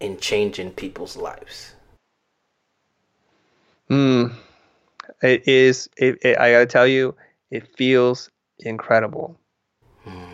in 0.00 0.18
changing 0.18 0.72
people's 0.72 1.16
lives? 1.16 1.74
Hmm. 3.88 4.26
It 5.22 5.48
is. 5.48 5.88
It, 5.96 6.18
it, 6.22 6.38
I 6.38 6.52
gotta 6.52 6.66
tell 6.66 6.86
you, 6.86 7.14
it 7.50 7.76
feels 7.76 8.30
incredible. 8.60 9.38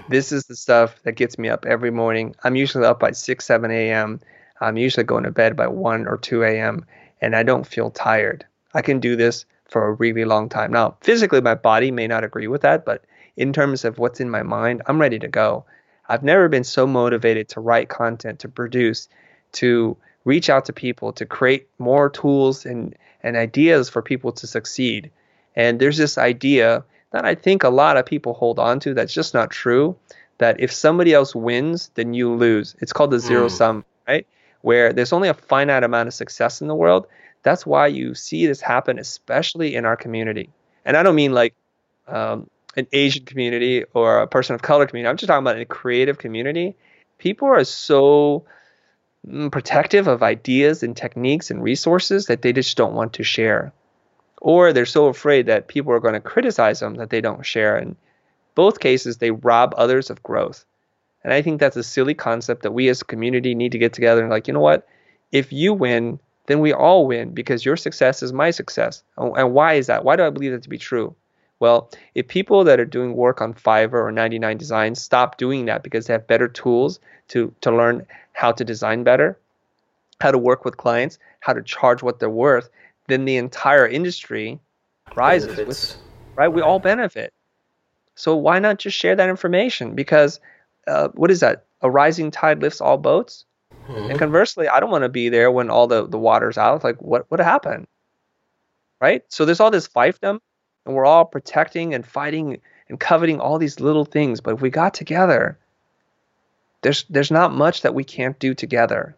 This 0.09 0.33
is 0.33 0.45
the 0.45 0.57
stuff 0.57 1.03
that 1.05 1.13
gets 1.13 1.39
me 1.39 1.49
up 1.49 1.65
every 1.65 1.91
morning. 1.91 2.35
I'm 2.45 2.57
usually 2.57 2.85
up 2.85 3.01
by 3.01 3.13
6, 3.13 3.45
7 3.45 3.71
a.m. 3.71 4.21
I'm 4.61 4.77
usually 4.77 5.05
going 5.05 5.25
to 5.25 5.31
bed 5.31 5.57
by 5.57 5.67
1 5.67 6.07
or 6.07 6.19
2 6.19 6.43
a.m. 6.45 6.85
and 7.21 7.35
I 7.35 7.43
don't 7.43 7.67
feel 7.67 7.91
tired. 7.91 8.45
I 8.75 8.83
can 8.83 9.01
do 9.01 9.17
this 9.17 9.47
for 9.69 9.87
a 9.87 9.93
really 9.93 10.25
long 10.25 10.49
time. 10.49 10.73
Now, 10.73 10.97
physically, 11.01 11.41
my 11.41 11.55
body 11.55 11.91
may 11.91 12.07
not 12.07 12.23
agree 12.23 12.49
with 12.49 12.61
that, 12.63 12.85
but 12.85 13.05
in 13.37 13.53
terms 13.53 13.85
of 13.85 13.99
what's 13.99 14.21
in 14.21 14.31
my 14.31 14.43
mind, 14.43 14.83
I'm 14.87 15.01
ready 15.01 15.19
to 15.19 15.29
go. 15.29 15.65
I've 16.09 16.23
never 16.23 16.49
been 16.49 16.65
so 16.65 16.87
motivated 16.87 17.49
to 17.51 17.61
write 17.61 17.89
content, 17.89 18.41
to 18.41 18.49
produce, 18.49 19.09
to 19.55 19.97
reach 20.25 20.49
out 20.49 20.65
to 20.67 20.73
people, 20.73 21.13
to 21.13 21.27
create 21.27 21.69
more 21.79 22.09
tools 22.09 22.65
and, 22.65 22.95
and 23.23 23.37
ideas 23.37 23.89
for 23.89 24.03
people 24.03 24.33
to 24.33 24.47
succeed. 24.47 25.11
And 25.57 25.81
there's 25.81 25.97
this 25.97 26.19
idea 26.19 26.85
that 27.13 27.25
I 27.25 27.35
think 27.35 27.63
a 27.63 27.69
lot 27.69 27.97
of 27.97 28.07
people 28.07 28.35
hold 28.35 28.59
on 28.59 28.81
to 28.81 28.95
that's 28.95 29.15
just 29.15 29.35
not 29.35 29.51
true. 29.51 29.97
That 30.39 30.59
if 30.59 30.73
somebody 30.73 31.15
else 31.15 31.35
wins, 31.35 31.91
then 31.95 32.13
you 32.13 32.35
lose. 32.35 32.75
It's 32.81 32.93
called 32.93 33.13
the 33.13 33.21
zero 33.21 33.47
mm. 33.47 33.51
sum, 33.51 33.85
right? 34.09 34.27
Where 34.63 34.93
there's 34.93 35.13
only 35.13 35.29
a 35.29 35.35
finite 35.35 35.85
amount 35.85 36.09
of 36.09 36.15
success 36.15 36.61
in 36.61 36.67
the 36.67 36.75
world. 36.75 37.07
That's 37.45 37.65
why 37.65 37.87
you 37.87 38.15
see 38.15 38.47
this 38.47 38.61
happen, 38.61 38.99
especially 38.99 39.77
in 39.77 39.85
our 39.85 39.97
community. 39.97 40.51
And 40.85 40.97
I 40.97 41.03
don't 41.03 41.15
mean 41.15 41.33
like 41.33 41.55
um, 42.09 42.51
an 42.77 42.87
Asian 42.93 43.25
community 43.25 43.85
or 43.95 44.21
a 44.21 44.27
person 44.27 44.55
of 44.55 44.63
color 44.63 44.87
community. 44.87 45.09
I'm 45.09 45.17
just 45.17 45.29
talking 45.29 45.45
about 45.45 45.59
a 45.59 45.65
creative 45.65 46.19
community. 46.19 46.75
People 47.19 47.49
are 47.49 47.63
so 47.63 48.45
Mm, 49.27 49.51
protective 49.51 50.07
of 50.07 50.23
ideas 50.23 50.83
and 50.83 50.97
techniques 50.97 51.51
and 51.51 51.63
resources 51.63 52.27
that 52.27 52.43
they 52.43 52.53
just 52.53 52.77
don't 52.77 52.95
want 52.95 53.15
to 53.15 53.25
share 53.25 53.73
or 54.45 54.75
they're 54.75 54.85
so 54.85 55.07
afraid 55.07 55.47
that 55.47 55.69
people 55.69 55.91
are 55.91 56.01
going 56.01 56.13
to 56.13 56.21
criticize 56.21 56.81
them 56.81 56.97
that 56.97 57.09
they 57.09 57.23
don't 57.23 57.47
share. 57.47 57.79
In 57.79 57.97
both 58.55 58.79
cases, 58.79 59.17
they 59.17 59.31
rob 59.31 59.73
others 59.79 60.11
of 60.11 60.23
growth. 60.23 60.67
And 61.25 61.33
I 61.33 61.41
think 61.41 61.59
that's 61.59 61.79
a 61.79 61.83
silly 61.83 62.13
concept 62.13 62.63
that 62.63 62.73
we 62.73 62.91
as 62.91 63.01
a 63.01 63.07
community 63.07 63.55
need 63.55 63.73
to 63.73 63.79
get 63.79 63.95
together 63.95 64.21
and 64.21 64.29
like, 64.29 64.47
you 64.47 64.53
know 64.53 64.61
what? 64.61 64.87
If 65.33 65.51
you 65.51 65.73
win, 65.73 66.21
then 66.45 66.61
we 66.61 66.75
all 66.75 67.07
win 67.07 67.31
because 67.31 67.65
your 67.65 67.79
success 67.79 68.23
is 68.23 68.35
my 68.35 68.51
success. 68.51 69.03
And 69.17 69.55
why 69.55 69.75
is 69.75 69.87
that? 69.87 70.05
Why 70.05 70.17
do 70.17 70.25
I 70.25 70.31
believe 70.31 70.53
that 70.53 70.63
to 70.65 70.69
be 70.69 70.77
true? 70.77 71.17
Well, 71.61 71.91
if 72.15 72.29
people 72.29 72.65
that 72.65 72.81
are 72.81 72.85
doing 72.85 73.15
work 73.15 73.41
on 73.41 73.55
Fiverr 73.55 73.95
or 73.95 74.13
99 74.13 74.59
Designs 74.59 75.01
stop 75.01 75.39
doing 75.39 75.67
that 75.67 75.83
because 75.83 76.07
they 76.07 76.13
have 76.13 76.27
better 76.27 76.49
tools 76.49 77.01
to, 77.29 77.55
to 77.61 77.71
learn 77.71 78.07
how 78.33 78.53
to 78.53 78.65
design 78.65 79.05
better, 79.05 79.39
how 80.21 80.31
to 80.31 80.39
work 80.39 80.65
with 80.65 80.77
clients, 80.77 81.19
how 81.41 81.53
to 81.53 81.63
charge 81.63 82.03
what 82.03 82.19
they're 82.19 82.31
worth, 82.31 82.69
then 83.09 83.25
the 83.25 83.37
entire 83.37 83.87
industry 83.87 84.59
rises 85.15 85.57
with, 85.57 85.97
right? 86.37 86.49
We 86.49 86.63
all 86.63 86.79
benefit. 86.79 87.33
So 88.15 88.37
why 88.37 88.59
not 88.59 88.79
just 88.79 88.97
share 88.97 89.17
that 89.17 89.29
information? 89.29 89.95
Because 89.95 90.41
uh, 90.87 91.09
what 91.09 91.31
is 91.31 91.41
that? 91.41 91.65
A 91.83 91.91
rising 91.91 92.31
tide 92.31 92.63
lifts 92.63 92.81
all 92.81 92.97
boats. 92.97 93.45
Mm-hmm. 93.89 94.11
And 94.11 94.19
conversely, 94.19 94.69
I 94.69 94.81
don't 94.81 94.91
want 94.91 95.03
to 95.05 95.09
be 95.09 95.29
there 95.29 95.51
when 95.51 95.69
all 95.69 95.87
the, 95.87 96.07
the 96.07 96.19
water's 96.19 96.57
out. 96.57 96.85
Like, 96.85 97.01
what 97.03 97.31
what 97.31 97.41
happened? 97.41 97.87
Right? 99.01 99.23
So 99.29 99.45
there's 99.45 99.61
all 99.61 99.71
this 99.71 99.89
fiefdom, 99.89 100.41
and 100.85 100.95
we're 100.95 101.07
all 101.07 101.25
protecting 101.25 101.95
and 101.95 102.07
fighting 102.07 102.61
and 102.89 103.01
coveting 103.01 103.41
all 103.41 103.59
these 103.59 103.81
little 103.81 104.05
things. 104.05 104.41
But 104.41 104.55
if 104.55 104.61
we 104.61 104.71
got 104.71 104.95
together, 104.95 105.59
there's 106.83 107.05
there's 107.05 107.31
not 107.31 107.55
much 107.55 107.83
that 107.83 107.95
we 107.95 108.05
can't 108.05 108.39
do 108.39 108.55
together. 108.55 109.17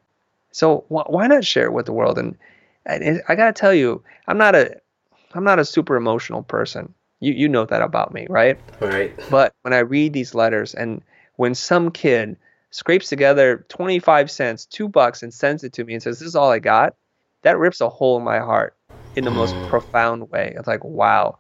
So 0.53 0.85
wh- 0.89 1.11
why 1.11 1.27
not 1.27 1.45
share 1.45 1.67
it 1.67 1.73
with 1.73 1.87
the 1.87 1.93
world? 1.93 2.19
And 2.19 2.37
I, 2.87 3.21
I 3.29 3.35
gotta 3.35 3.53
tell 3.53 3.75
you, 3.75 4.03
I'm 4.29 4.39
not 4.39 4.55
a 4.55 4.81
I'm 5.35 5.45
not 5.45 5.59
a 5.59 5.65
super 5.65 5.97
emotional 5.97 6.43
person. 6.43 6.95
You 7.21 7.33
you 7.33 7.49
know 7.49 7.67
that 7.67 7.83
about 7.83 8.15
me, 8.15 8.27
right? 8.31 8.59
Right. 8.81 9.15
But 9.31 9.53
when 9.63 9.73
I 9.73 9.81
read 9.81 10.13
these 10.13 10.35
letters 10.35 10.75
and 10.75 11.03
when 11.37 11.55
some 11.55 11.91
kid 11.91 12.37
scrapes 12.71 13.09
together 13.09 13.65
25 13.69 14.31
cents, 14.31 14.67
2 14.67 14.89
bucks 14.89 15.23
and 15.23 15.33
sends 15.33 15.65
it 15.65 15.73
to 15.75 15.85
me 15.85 15.95
and 15.95 16.03
says 16.03 16.19
this 16.19 16.29
is 16.29 16.37
all 16.37 16.51
I 16.51 16.59
got, 16.59 16.95
that 17.43 17.59
rips 17.59 17.81
a 17.81 17.89
hole 17.89 18.19
in 18.19 18.25
my 18.25 18.39
heart 18.39 18.77
in 19.17 19.25
the 19.25 19.31
most 19.31 19.55
mm. 19.55 19.69
profound 19.69 20.31
way. 20.31 20.55
It's 20.57 20.69
like, 20.69 20.85
wow. 20.85 21.39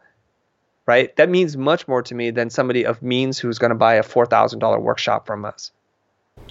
Right? 0.87 1.14
That 1.16 1.29
means 1.29 1.57
much 1.57 1.88
more 1.88 2.03
to 2.03 2.14
me 2.14 2.31
than 2.31 2.49
somebody 2.49 2.87
of 2.87 3.03
means 3.03 3.38
who's 3.38 3.59
going 3.59 3.70
to 3.70 3.77
buy 3.77 3.94
a 3.94 4.05
$4,000 4.05 4.81
workshop 4.81 5.27
from 5.27 5.44
us. 5.44 5.72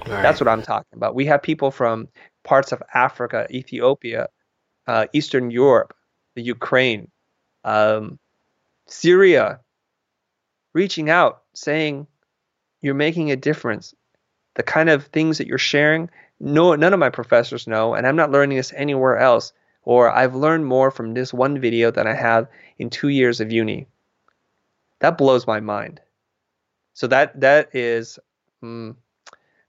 Right. 0.08 0.22
That's 0.22 0.42
what 0.42 0.50
I'm 0.50 0.62
talking 0.62 0.94
about. 0.94 1.16
We 1.16 1.26
have 1.26 1.42
people 1.42 1.72
from 1.72 2.10
parts 2.44 2.72
of 2.72 2.84
Africa, 2.94 3.48
Ethiopia, 3.50 4.28
uh, 4.88 5.06
Eastern 5.14 5.52
Europe, 5.52 5.96
the 6.36 6.42
Ukraine, 6.42 7.10
um, 7.64 8.20
Syria, 8.88 9.62
reaching 10.74 11.10
out, 11.10 11.44
saying, 11.54 12.08
You're 12.82 12.94
making 12.94 13.32
a 13.32 13.36
difference. 13.36 13.96
The 14.56 14.64
kind 14.64 14.90
of 14.90 15.06
things 15.08 15.38
that 15.38 15.48
you're 15.48 15.58
sharing, 15.58 16.10
no, 16.40 16.76
none 16.76 16.94
of 16.94 17.00
my 17.00 17.10
professors 17.10 17.68
know, 17.68 17.94
and 17.94 18.06
I'm 18.06 18.16
not 18.16 18.32
learning 18.32 18.58
this 18.58 18.74
anywhere 18.76 19.18
else. 19.18 19.54
Or 19.84 20.10
I've 20.10 20.36
learned 20.36 20.66
more 20.66 20.92
from 20.92 21.14
this 21.14 21.34
one 21.34 21.60
video 21.60 21.92
than 21.92 22.08
I 22.08 22.14
have 22.14 22.48
in 22.80 22.90
two 22.90 23.10
years 23.10 23.40
of 23.40 23.52
uni. 23.52 23.88
That 25.00 25.18
blows 25.18 25.46
my 25.48 25.60
mind. 25.60 26.02
So 26.94 27.08
that 27.08 27.40
that 27.42 27.76
is 27.76 28.18
mm, 28.64 28.96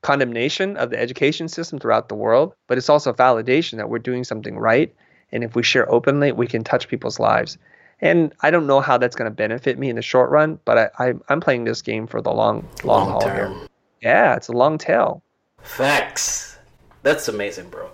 condemnation 0.02 0.76
of 0.76 0.90
the 0.90 0.98
education 0.98 1.48
system 1.48 1.78
throughout 1.78 2.08
the 2.08 2.14
world, 2.14 2.54
but 2.68 2.78
it's 2.78 2.88
also 2.88 3.12
validation 3.12 3.76
that 3.78 3.90
we're 3.90 3.98
doing 3.98 4.24
something 4.24 4.56
right 4.56 4.94
and 5.32 5.42
if 5.42 5.54
we 5.54 5.62
share 5.62 5.90
openly, 5.90 6.32
we 6.32 6.46
can 6.46 6.64
touch 6.64 6.88
people's 6.88 7.18
lives. 7.18 7.58
And 8.00 8.32
I 8.40 8.50
don't 8.50 8.66
know 8.66 8.80
how 8.80 8.98
that's 8.98 9.16
going 9.16 9.30
to 9.30 9.34
benefit 9.34 9.78
me 9.78 9.88
in 9.88 9.96
the 9.96 10.02
short 10.02 10.30
run, 10.30 10.60
but 10.64 10.92
I, 10.98 11.08
I 11.08 11.32
am 11.32 11.40
playing 11.40 11.64
this 11.64 11.82
game 11.82 12.06
for 12.06 12.20
the 12.20 12.30
long 12.30 12.68
long, 12.84 13.04
long 13.04 13.10
haul 13.10 13.20
term. 13.20 13.34
here. 13.34 13.68
Yeah, 14.02 14.36
it's 14.36 14.48
a 14.48 14.52
long 14.52 14.78
tail. 14.78 15.22
Facts. 15.62 16.58
That's 17.02 17.28
amazing, 17.28 17.70
bro. 17.70 17.90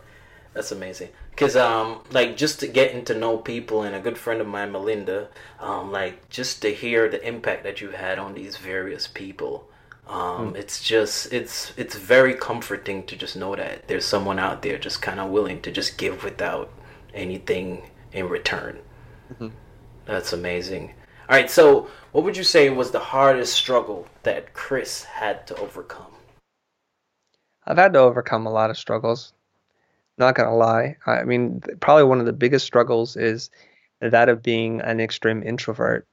That's 0.55 0.71
amazing. 0.71 1.09
Cause 1.37 1.57
um, 1.57 2.03
like 2.11 2.37
just 2.37 2.61
to 2.61 2.67
getting 2.67 3.05
to 3.07 3.15
know 3.15 3.39
people 3.39 3.83
and 3.83 3.95
a 3.95 4.01
good 4.01 4.19
friend 4.19 4.41
of 4.41 4.47
mine, 4.47 4.71
Melinda, 4.71 5.29
um, 5.61 5.91
like 5.91 6.29
just 6.29 6.61
to 6.63 6.75
hear 6.75 7.09
the 7.09 7.27
impact 7.27 7.65
that 7.65 7.81
you 7.81 7.91
had 7.91 8.19
on 8.19 8.35
these 8.35 8.59
various 8.59 9.07
people. 9.07 9.69
Um, 10.07 10.53
mm. 10.53 10.57
it's 10.57 10.83
just 10.83 11.33
it's 11.33 11.73
it's 11.77 11.97
very 11.97 12.35
comforting 12.35 13.07
to 13.07 13.17
just 13.17 13.37
know 13.37 13.57
that 13.57 13.89
there's 13.89 14.05
someone 14.05 14.39
out 14.39 14.61
there 14.63 14.77
just 14.77 15.01
kind 15.01 15.21
of 15.21 15.31
willing 15.31 15.63
to 15.63 15.71
just 15.71 15.97
give 15.97 16.25
without 16.25 16.71
anything 17.15 17.83
in 18.13 18.29
return. 18.29 18.79
Mm-hmm. 19.33 19.49
That's 20.05 20.33
amazing. 20.33 20.95
All 21.29 21.37
right, 21.37 21.51
so 21.51 21.89
what 22.11 22.25
would 22.25 22.37
you 22.37 22.45
say 22.45 22.69
was 22.69 22.91
the 22.91 22.99
hardest 22.99 23.55
struggle 23.55 24.07
that 24.25 24.53
Chris 24.53 25.05
had 25.05 25.47
to 25.47 25.57
overcome? 25.57 26.13
I've 27.65 27.79
had 27.79 27.93
to 27.93 28.01
overcome 28.01 28.45
a 28.45 28.53
lot 28.53 28.71
of 28.71 28.77
struggles. 28.77 29.33
Not 30.19 30.35
gonna 30.35 30.55
lie. 30.55 30.97
I 31.07 31.25
mean, 31.25 31.63
probably 31.81 32.05
one 32.05 32.21
of 32.21 32.27
the 32.27 32.33
biggest 32.33 32.67
struggles 32.67 33.17
is 33.17 33.51
that 34.01 34.29
of 34.29 34.43
being 34.43 34.81
an 34.81 35.01
extreme 35.01 35.43
introvert. 35.43 36.07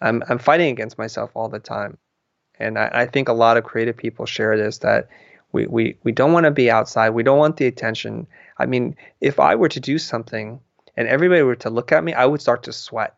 I'm 0.00 0.22
I'm 0.28 0.38
fighting 0.38 0.70
against 0.70 0.98
myself 0.98 1.30
all 1.34 1.48
the 1.48 1.58
time, 1.58 1.98
and 2.58 2.78
I, 2.78 2.90
I 2.92 3.06
think 3.06 3.28
a 3.28 3.32
lot 3.32 3.56
of 3.56 3.64
creative 3.64 3.96
people 3.96 4.26
share 4.26 4.56
this 4.56 4.78
that 4.78 5.08
we 5.52 5.66
we 5.66 5.96
we 6.02 6.12
don't 6.12 6.32
want 6.32 6.44
to 6.44 6.50
be 6.50 6.70
outside. 6.70 7.10
We 7.10 7.22
don't 7.22 7.38
want 7.38 7.56
the 7.56 7.66
attention. 7.66 8.26
I 8.58 8.66
mean, 8.66 8.96
if 9.20 9.40
I 9.40 9.54
were 9.54 9.68
to 9.70 9.80
do 9.80 9.98
something 9.98 10.60
and 10.96 11.08
everybody 11.08 11.42
were 11.42 11.56
to 11.56 11.70
look 11.70 11.92
at 11.92 12.04
me, 12.04 12.12
I 12.12 12.26
would 12.26 12.40
start 12.40 12.64
to 12.64 12.72
sweat. 12.72 13.14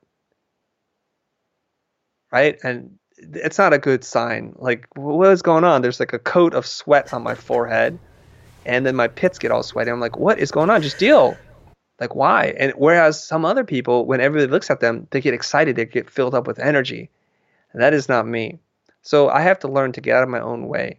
Right? 2.32 2.58
And 2.62 2.98
it's 3.18 3.58
not 3.58 3.72
a 3.72 3.78
good 3.78 4.04
sign. 4.04 4.54
Like, 4.58 4.86
what 4.94 5.30
is 5.30 5.42
going 5.42 5.64
on? 5.64 5.82
There's 5.82 6.00
like 6.00 6.12
a 6.12 6.18
coat 6.18 6.54
of 6.54 6.66
sweat 6.66 7.12
on 7.12 7.22
my 7.22 7.34
forehead, 7.34 7.98
and 8.66 8.84
then 8.84 8.96
my 8.96 9.08
pits 9.08 9.38
get 9.38 9.50
all 9.50 9.62
sweaty. 9.62 9.90
I'm 9.90 10.00
like, 10.00 10.18
what 10.18 10.38
is 10.38 10.50
going 10.50 10.70
on? 10.70 10.82
Just 10.82 10.98
deal. 10.98 11.36
Like, 12.00 12.14
why? 12.14 12.54
And 12.58 12.72
whereas 12.76 13.24
some 13.24 13.44
other 13.44 13.64
people, 13.64 14.04
when 14.04 14.20
everybody 14.20 14.50
looks 14.50 14.70
at 14.70 14.80
them, 14.80 15.06
they 15.10 15.20
get 15.20 15.32
excited, 15.32 15.76
they 15.76 15.86
get 15.86 16.10
filled 16.10 16.34
up 16.34 16.46
with 16.46 16.58
energy. 16.58 17.08
And 17.72 17.80
that 17.80 17.94
is 17.94 18.08
not 18.08 18.26
me. 18.26 18.58
So 19.02 19.28
I 19.30 19.40
have 19.40 19.60
to 19.60 19.68
learn 19.68 19.92
to 19.92 20.00
get 20.00 20.16
out 20.16 20.24
of 20.24 20.28
my 20.28 20.40
own 20.40 20.68
way. 20.68 20.98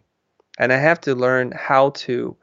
And 0.57 0.73
I 0.73 0.77
have 0.77 0.99
to 1.01 1.13
learn 1.13 1.51
how 1.51 1.91
to 1.91 2.35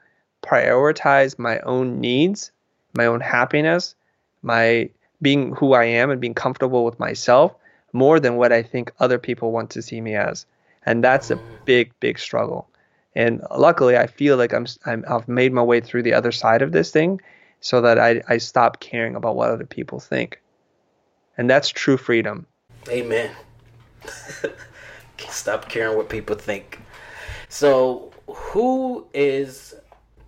prioritize 0.42 1.38
my 1.38 1.58
own 1.60 2.00
needs, 2.00 2.52
my 2.94 3.06
own 3.06 3.20
happiness, 3.20 3.96
my 4.42 4.90
being 5.22 5.54
who 5.54 5.72
I 5.72 5.84
am 5.84 6.10
and 6.10 6.20
being 6.20 6.34
comfortable 6.34 6.84
with 6.84 7.00
myself 7.00 7.54
more 7.92 8.20
than 8.20 8.36
what 8.36 8.52
I 8.52 8.62
think 8.62 8.92
other 9.00 9.18
people 9.18 9.52
want 9.52 9.70
to 9.70 9.82
see 9.82 10.00
me 10.00 10.14
as. 10.14 10.44
And 10.84 11.02
that's 11.02 11.30
a 11.30 11.40
big, 11.64 11.92
big 11.98 12.18
struggle. 12.18 12.68
And 13.16 13.42
luckily, 13.56 13.96
I 13.96 14.06
feel 14.06 14.36
like 14.36 14.52
I'm, 14.52 14.66
i 14.86 14.96
have 15.08 15.28
made 15.28 15.52
my 15.52 15.62
way 15.62 15.80
through 15.80 16.02
the 16.02 16.14
other 16.14 16.32
side 16.32 16.62
of 16.62 16.72
this 16.72 16.90
thing 16.90 17.20
so 17.60 17.80
that 17.80 17.98
I, 17.98 18.22
I 18.28 18.38
stop 18.38 18.80
caring 18.80 19.14
about 19.14 19.36
what 19.36 19.50
other 19.50 19.66
people 19.66 20.00
think. 20.00 20.40
And 21.38 21.48
that's 21.48 21.68
true 21.68 21.96
freedom. 21.96 22.46
Amen. 22.88 23.30
stop 25.30 25.68
caring 25.68 25.96
what 25.96 26.08
people 26.08 26.36
think. 26.36 26.80
So, 27.48 28.12
who 28.26 29.06
is 29.14 29.74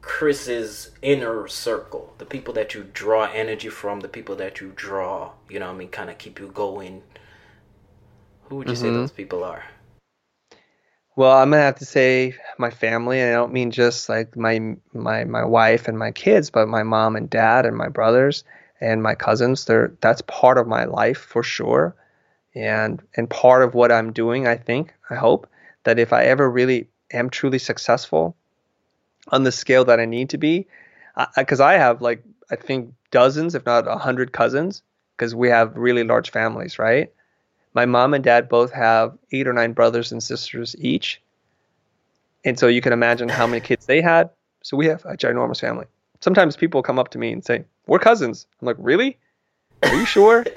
Chris's 0.01 0.90
inner 1.03 1.49
circle, 1.49 2.14
the 2.18 2.25
people 2.25 2.55
that 2.55 2.75
you 2.75 2.87
draw 2.92 3.25
energy 3.33 3.68
from, 3.68 4.01
the 4.01 4.09
people 4.09 4.37
that 4.37 4.61
you 4.61 4.72
draw, 4.77 5.33
you 5.51 5.59
know 5.59 5.68
I 5.68 5.75
mean, 5.75 5.88
kind 5.88 6.09
of 6.09 6.18
keep 6.18 6.38
you 6.38 6.49
going. 6.49 7.03
Who 8.44 8.57
would 8.57 8.68
you 8.68 8.75
mm-hmm. 8.75 8.83
say 8.83 8.90
those 8.90 9.11
people 9.11 9.42
are? 9.42 9.64
Well, 11.16 11.33
I'm 11.33 11.50
gonna 11.50 11.62
have 11.62 11.79
to 11.79 11.85
say 11.85 12.35
my 12.59 12.70
family, 12.70 13.20
and 13.20 13.31
I 13.31 13.33
don't 13.35 13.52
mean 13.52 13.70
just 13.72 14.09
like 14.09 14.37
my 14.37 14.76
my 14.92 15.24
my 15.24 15.44
wife 15.44 15.88
and 15.88 15.98
my 15.98 16.12
kids, 16.12 16.50
but 16.50 16.68
my 16.68 16.83
mom 16.85 17.16
and 17.16 17.29
dad 17.29 17.66
and 17.66 17.76
my 17.76 17.88
brothers 17.88 18.44
and 18.81 19.02
my 19.02 19.14
cousins. 19.14 19.64
They're 19.64 19.92
that's 20.00 20.22
part 20.22 20.59
of 20.59 20.66
my 20.68 20.85
life 20.85 21.18
for 21.18 21.42
sure, 21.42 21.94
and 22.55 23.02
and 23.16 23.31
part 23.31 23.62
of 23.62 23.74
what 23.74 23.92
I'm 23.92 24.12
doing. 24.12 24.46
I 24.46 24.57
think 24.57 24.94
I 25.11 25.16
hope 25.16 25.48
that 25.85 25.98
if 25.98 26.12
I 26.12 26.24
ever 26.24 26.50
really 26.50 26.88
am 27.12 27.31
truly 27.31 27.59
successful 27.59 28.37
on 29.29 29.44
the 29.44 29.52
scale 29.52 29.85
that 29.87 30.00
I 30.00 30.07
need 30.07 30.31
to 30.31 30.38
be, 30.38 30.66
because 31.37 31.61
I, 31.61 31.74
I 31.74 31.79
have 31.79 32.02
like 32.02 32.22
I 32.50 32.57
think 32.57 32.94
dozens, 33.12 33.55
if 33.55 33.66
not 33.66 33.88
a 33.88 33.96
hundred 33.98 34.33
cousins, 34.33 34.83
because 35.16 35.35
we 35.35 35.50
have 35.50 35.76
really 35.76 36.05
large 36.05 36.31
families, 36.31 36.79
right? 36.79 37.12
My 37.77 37.85
mom 37.85 38.15
and 38.15 38.25
dad 38.25 38.49
both 38.49 38.73
have 38.73 39.17
eight 39.33 39.47
or 39.47 39.53
nine 39.53 39.75
brothers 39.75 40.11
and 40.11 40.23
sisters 40.23 40.75
each. 40.79 41.21
And 42.43 42.59
so 42.59 42.69
you 42.69 42.81
can 42.81 42.95
imagine 42.95 43.29
how 43.29 43.47
many 43.47 43.61
kids 43.61 43.85
they 43.85 44.01
had. 44.01 44.31
So 44.62 44.79
we 44.79 44.87
have 44.87 45.05
a 45.05 45.15
ginormous 45.15 45.61
family. 45.61 45.85
Sometimes 46.21 46.57
people 46.57 46.83
come 46.83 46.99
up 46.99 47.11
to 47.11 47.19
me 47.19 47.31
and 47.33 47.45
say, 47.45 47.65
We're 47.87 47.99
cousins. 47.99 48.47
I'm 48.61 48.67
like, 48.67 48.77
Really? 48.79 49.19
Are 49.83 49.95
you 49.95 50.07
sure? 50.07 50.45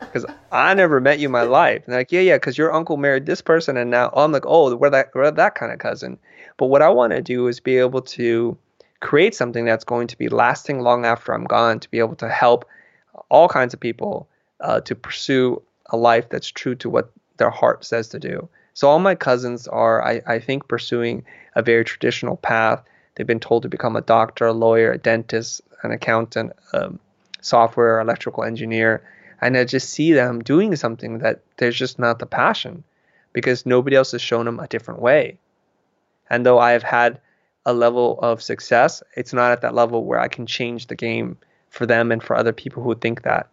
Because 0.00 0.26
I 0.52 0.74
never 0.74 1.00
met 1.00 1.18
you 1.18 1.26
in 1.26 1.32
my 1.32 1.42
life. 1.42 1.82
And 1.84 1.92
they're 1.92 2.00
like, 2.00 2.12
Yeah, 2.12 2.20
yeah, 2.20 2.36
because 2.36 2.56
your 2.56 2.72
uncle 2.72 2.96
married 2.96 3.26
this 3.26 3.42
person. 3.42 3.76
And 3.76 3.90
now 3.90 4.10
I'm 4.14 4.32
like, 4.32 4.46
Oh, 4.46 4.74
we're 4.74 4.90
that, 4.90 5.10
we're 5.14 5.30
that 5.30 5.54
kind 5.56 5.72
of 5.72 5.78
cousin. 5.80 6.18
But 6.56 6.66
what 6.66 6.82
I 6.82 6.88
want 6.88 7.12
to 7.12 7.20
do 7.20 7.48
is 7.48 7.58
be 7.60 7.76
able 7.78 8.00
to 8.00 8.56
create 9.00 9.34
something 9.34 9.64
that's 9.64 9.84
going 9.84 10.06
to 10.06 10.16
be 10.16 10.28
lasting 10.28 10.80
long 10.80 11.04
after 11.04 11.34
I'm 11.34 11.44
gone, 11.44 11.80
to 11.80 11.90
be 11.90 11.98
able 11.98 12.16
to 12.16 12.28
help 12.28 12.64
all 13.28 13.48
kinds 13.48 13.74
of 13.74 13.80
people 13.80 14.28
uh, 14.60 14.80
to 14.82 14.94
pursue 14.94 15.60
a 15.90 15.96
life 15.96 16.28
that's 16.28 16.48
true 16.48 16.74
to 16.76 16.90
what 16.90 17.10
their 17.36 17.50
heart 17.50 17.84
says 17.84 18.08
to 18.08 18.18
do. 18.18 18.48
So 18.74 18.88
all 18.88 18.98
my 18.98 19.14
cousins 19.14 19.68
are, 19.68 20.04
I, 20.04 20.20
I 20.26 20.38
think, 20.38 20.68
pursuing 20.68 21.24
a 21.54 21.62
very 21.62 21.84
traditional 21.84 22.36
path. 22.36 22.82
They've 23.14 23.26
been 23.26 23.40
told 23.40 23.62
to 23.62 23.68
become 23.68 23.96
a 23.96 24.00
doctor, 24.00 24.46
a 24.46 24.52
lawyer, 24.52 24.92
a 24.92 24.98
dentist, 24.98 25.60
an 25.82 25.92
accountant, 25.92 26.52
a 26.72 26.92
software, 27.40 28.00
electrical 28.00 28.42
engineer. 28.42 29.02
And 29.40 29.56
I 29.56 29.64
just 29.64 29.90
see 29.90 30.12
them 30.12 30.42
doing 30.42 30.74
something 30.74 31.18
that 31.18 31.42
there's 31.58 31.76
just 31.76 31.98
not 31.98 32.18
the 32.18 32.26
passion 32.26 32.82
because 33.32 33.66
nobody 33.66 33.96
else 33.96 34.12
has 34.12 34.22
shown 34.22 34.46
them 34.46 34.58
a 34.58 34.66
different 34.66 35.00
way. 35.00 35.38
And 36.30 36.44
though 36.44 36.58
I 36.58 36.72
have 36.72 36.82
had 36.82 37.20
a 37.66 37.72
level 37.72 38.18
of 38.20 38.42
success, 38.42 39.02
it's 39.16 39.32
not 39.32 39.52
at 39.52 39.60
that 39.60 39.74
level 39.74 40.04
where 40.04 40.20
I 40.20 40.28
can 40.28 40.46
change 40.46 40.86
the 40.86 40.96
game 40.96 41.36
for 41.68 41.86
them 41.86 42.10
and 42.10 42.22
for 42.22 42.36
other 42.36 42.52
people 42.52 42.82
who 42.82 42.94
think 42.94 43.22
that. 43.22 43.48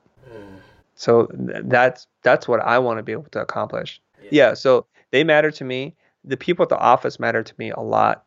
So 0.96 1.28
that's 1.32 2.08
that's 2.24 2.48
what 2.48 2.62
I 2.62 2.80
want 2.80 3.00
to 3.00 3.04
be 3.04 3.12
able 3.12 3.30
to 3.32 3.42
accomplish. 3.42 4.02
Yeah. 4.24 4.30
yeah. 4.32 4.54
So 4.54 4.86
they 5.12 5.24
matter 5.24 5.52
to 5.52 5.64
me. 5.64 5.96
The 6.24 6.38
people 6.38 6.64
at 6.64 6.70
the 6.70 6.78
office 6.78 7.20
matter 7.20 7.42
to 7.42 7.54
me 7.58 7.72
a 7.72 7.80
lot. 7.80 8.24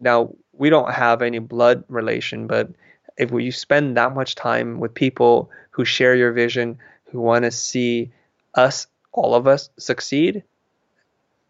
Now 0.00 0.34
we 0.52 0.70
don't 0.70 0.92
have 0.92 1.22
any 1.22 1.38
blood 1.38 1.84
relation, 1.88 2.46
but 2.46 2.70
if 3.18 3.32
you 3.32 3.52
spend 3.52 3.96
that 3.96 4.14
much 4.14 4.34
time 4.34 4.80
with 4.80 4.94
people 4.94 5.50
who 5.70 5.84
share 5.84 6.14
your 6.14 6.32
vision, 6.32 6.78
who 7.10 7.20
want 7.20 7.44
to 7.44 7.50
see 7.50 8.10
us, 8.54 8.86
all 9.12 9.34
of 9.34 9.46
us, 9.46 9.70
succeed, 9.78 10.42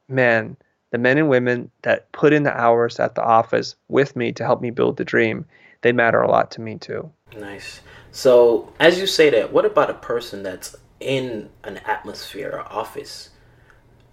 man, 0.08 0.56
the 0.90 0.98
men 0.98 1.18
and 1.18 1.28
women 1.28 1.70
that 1.82 2.10
put 2.12 2.32
in 2.32 2.42
the 2.42 2.58
hours 2.58 2.98
at 2.98 3.14
the 3.14 3.22
office 3.22 3.76
with 3.88 4.16
me 4.16 4.32
to 4.32 4.44
help 4.44 4.60
me 4.60 4.70
build 4.70 4.96
the 4.96 5.04
dream, 5.04 5.44
they 5.82 5.92
matter 5.92 6.20
a 6.20 6.30
lot 6.30 6.50
to 6.52 6.60
me 6.60 6.76
too. 6.76 7.10
Nice. 7.36 7.80
So, 8.10 8.72
as 8.80 8.98
you 8.98 9.06
say 9.06 9.30
that, 9.30 9.52
what 9.52 9.64
about 9.64 9.90
a 9.90 9.94
person 9.94 10.42
that's 10.42 10.74
in 11.00 11.50
an 11.62 11.78
atmosphere 11.78 12.50
or 12.54 12.72
office 12.72 13.30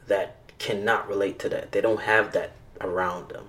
that 0.07 0.35
cannot 0.59 1.07
relate 1.07 1.39
to 1.39 1.49
that? 1.49 1.71
They 1.71 1.81
don't 1.81 2.01
have 2.01 2.33
that 2.33 2.51
around 2.81 3.29
them. 3.29 3.45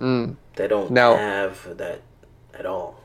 Mm. 0.00 0.36
They 0.56 0.68
don't 0.68 0.90
now, 0.90 1.16
have 1.16 1.76
that 1.78 2.02
at 2.54 2.66
all. 2.66 3.00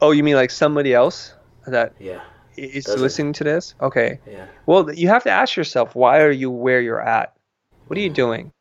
Oh, 0.00 0.10
you 0.10 0.22
mean 0.22 0.36
like 0.36 0.50
somebody 0.50 0.94
else 0.94 1.34
that 1.66 1.94
yeah 1.98 2.20
is 2.56 2.88
listening 2.88 3.32
to 3.34 3.44
this? 3.44 3.74
Okay. 3.80 4.20
Yeah. 4.30 4.46
Well, 4.66 4.92
you 4.92 5.08
have 5.08 5.24
to 5.24 5.30
ask 5.30 5.56
yourself, 5.56 5.94
why 5.94 6.20
are 6.20 6.30
you 6.30 6.50
where 6.50 6.80
you're 6.80 7.00
at? 7.00 7.34
What 7.86 7.98
are 7.98 8.02
you 8.02 8.10
mm. 8.10 8.14
doing? 8.14 8.52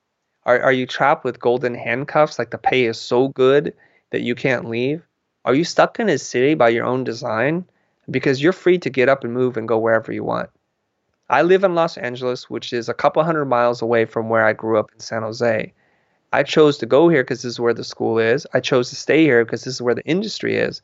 Are 0.46 0.60
are 0.62 0.72
you 0.72 0.86
trapped 0.86 1.24
with 1.24 1.40
golden 1.40 1.76
handcuffs? 1.76 2.38
Like 2.38 2.52
the 2.52 2.58
pay 2.58 2.86
is 2.86 3.00
so 3.00 3.30
good 3.30 3.74
that 4.14 4.22
you 4.22 4.36
can't 4.36 4.70
leave? 4.70 5.02
Are 5.44 5.56
you 5.56 5.64
stuck 5.64 6.00
in 6.00 6.08
a 6.08 6.20
city 6.20 6.54
by 6.54 6.70
your 6.70 6.86
own 6.86 7.04
design? 7.04 7.66
Because 8.12 8.44
you're 8.44 8.54
free 8.54 8.78
to 8.78 8.90
get 8.92 9.10
up 9.10 9.24
and 9.24 9.34
move 9.34 9.58
and 9.58 9.68
go 9.68 9.80
wherever 9.80 10.12
you 10.14 10.24
want. 10.24 10.52
I 11.32 11.42
live 11.42 11.64
in 11.64 11.74
Los 11.74 11.98
Angeles, 11.98 12.48
which 12.48 12.74
is 12.74 12.88
a 12.88 12.94
couple 12.94 13.24
hundred 13.24 13.46
miles 13.46 13.82
away 13.82 14.06
from 14.06 14.30
where 14.30 14.46
I 14.46 14.54
grew 14.54 14.78
up 14.78 14.92
in 14.94 15.00
San 15.00 15.24
Jose. 15.24 15.74
I 16.32 16.44
chose 16.44 16.78
to 16.78 16.86
go 16.86 17.10
here 17.10 17.24
because 17.24 17.42
this 17.42 17.54
is 17.54 17.60
where 17.60 17.74
the 17.74 17.84
school 17.84 18.20
is. 18.20 18.46
I 18.54 18.60
chose 18.60 18.92
to 18.92 18.96
stay 18.96 19.24
here 19.24 19.44
because 19.44 19.64
this 19.64 19.74
is 19.74 19.82
where 19.82 19.96
the 19.96 20.06
industry 20.06 20.58
is. 20.58 20.84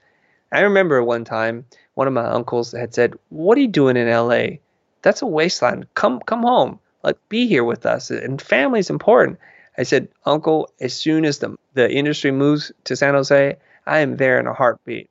I 0.52 0.62
remember 0.62 1.04
one 1.04 1.24
time 1.24 1.66
one 1.94 2.08
of 2.08 2.14
my 2.14 2.26
uncles 2.26 2.72
had 2.72 2.96
said, 2.96 3.14
"What 3.30 3.60
are 3.60 3.62
you 3.62 3.68
doing 3.68 3.96
in 3.96 4.10
LA? 4.10 4.58
That's 5.04 5.22
a 5.22 5.28
wasteland. 5.28 5.86
Come 5.94 6.20
come 6.22 6.42
home. 6.42 6.80
Like 7.04 7.18
be 7.30 7.46
here 7.46 7.64
with 7.64 7.86
us. 7.86 8.10
And 8.10 8.42
family's 8.42 8.90
important." 8.90 9.38
I 9.80 9.84
said, 9.84 10.10
"Uncle, 10.26 10.70
as 10.82 10.94
soon 10.94 11.24
as 11.24 11.40
the 11.40 11.58
the 11.74 11.90
industry 11.90 12.32
moves 12.32 12.72
to 12.84 12.98
San 12.98 13.14
Jose, 13.14 13.56
I 13.88 14.00
am 14.00 14.18
there 14.18 14.38
in 14.40 14.46
a 14.46 14.54
heartbeat. 14.54 15.10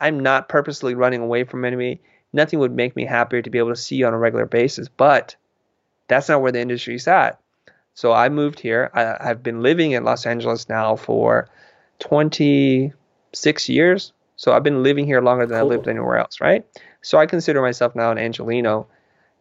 I'm 0.00 0.20
not 0.20 0.48
purposely 0.48 0.94
running 0.94 1.20
away 1.20 1.44
from 1.44 1.64
enemy. 1.64 2.00
Nothing 2.32 2.58
would 2.60 2.72
make 2.72 2.96
me 2.96 3.04
happier 3.04 3.42
to 3.42 3.50
be 3.50 3.58
able 3.58 3.70
to 3.70 3.76
see 3.76 3.96
you 3.96 4.06
on 4.06 4.14
a 4.14 4.18
regular 4.18 4.46
basis, 4.46 4.88
but 4.88 5.36
that's 6.08 6.28
not 6.28 6.40
where 6.40 6.52
the 6.52 6.60
industry's 6.60 7.06
at. 7.06 7.38
So 7.94 8.12
I 8.12 8.28
moved 8.28 8.60
here. 8.60 8.90
I, 8.94 9.16
have 9.20 9.42
been 9.42 9.62
living 9.62 9.92
in 9.92 10.04
Los 10.04 10.26
Angeles 10.26 10.68
now 10.68 10.96
for 10.96 11.48
26 11.98 13.68
years. 13.68 14.12
So 14.36 14.52
I've 14.52 14.62
been 14.62 14.82
living 14.82 15.06
here 15.06 15.22
longer 15.22 15.46
than 15.46 15.58
cool. 15.58 15.66
I 15.66 15.74
lived 15.74 15.88
anywhere 15.88 16.18
else, 16.18 16.40
right? 16.40 16.66
So 17.00 17.18
I 17.18 17.26
consider 17.26 17.62
myself 17.62 17.94
now 17.94 18.10
an 18.10 18.18
Angeleno. 18.18 18.86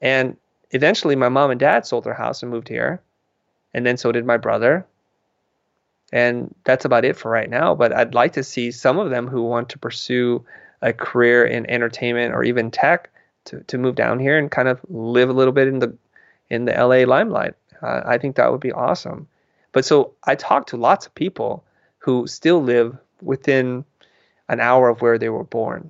And 0.02 0.38
eventually 0.72 1.16
my 1.16 1.30
mom 1.30 1.52
and 1.52 1.60
dad 1.60 1.86
sold 1.86 2.06
their 2.06 2.14
house 2.14 2.44
and 2.44 2.52
moved 2.52 2.70
here. 2.70 3.02
And 3.76 3.86
then 3.86 3.98
so 3.98 4.14
did 4.14 4.26
my 4.26 4.38
brother. 4.38 4.88
And 6.14 6.56
that's 6.64 6.86
about 6.86 7.04
it 7.04 7.18
for 7.18 7.30
right 7.30 7.50
now. 7.50 7.76
But 7.76 7.92
I'd 7.92 8.16
like 8.16 8.32
to 8.34 8.44
see 8.44 8.72
some 8.72 8.98
of 8.98 9.10
them 9.10 9.28
who 9.28 9.44
want 9.44 9.68
to 9.70 9.78
pursue 9.78 10.46
a 10.82 10.94
career 10.94 11.46
in 11.46 11.70
entertainment 11.70 12.34
or 12.34 12.42
even 12.46 12.72
tech 12.72 13.10
to, 13.46 13.60
to 13.64 13.78
move 13.78 13.96
down 13.96 14.20
here 14.20 14.38
and 14.38 14.50
kind 14.50 14.70
of 14.70 14.80
live 14.88 15.30
a 15.30 15.34
little 15.34 15.52
bit 15.52 15.68
in 15.68 15.80
the 15.80 15.94
in 16.50 16.64
the 16.64 16.72
LA 16.72 17.04
limelight. 17.06 17.56
Uh, 17.82 18.02
I 18.06 18.18
think 18.18 18.38
that 18.38 18.50
would 18.50 18.62
be 18.62 18.72
awesome. 18.72 19.28
But 19.74 19.84
so 19.84 20.14
I 20.24 20.36
talked 20.36 20.70
to 20.70 20.78
lots 20.78 21.06
of 21.06 21.14
people 21.14 21.66
who 21.98 22.28
still 22.28 22.64
live 22.64 22.98
within 23.22 23.84
an 24.48 24.62
hour 24.62 24.88
of 24.88 25.02
where 25.02 25.18
they 25.18 25.30
were 25.30 25.44
born. 25.44 25.90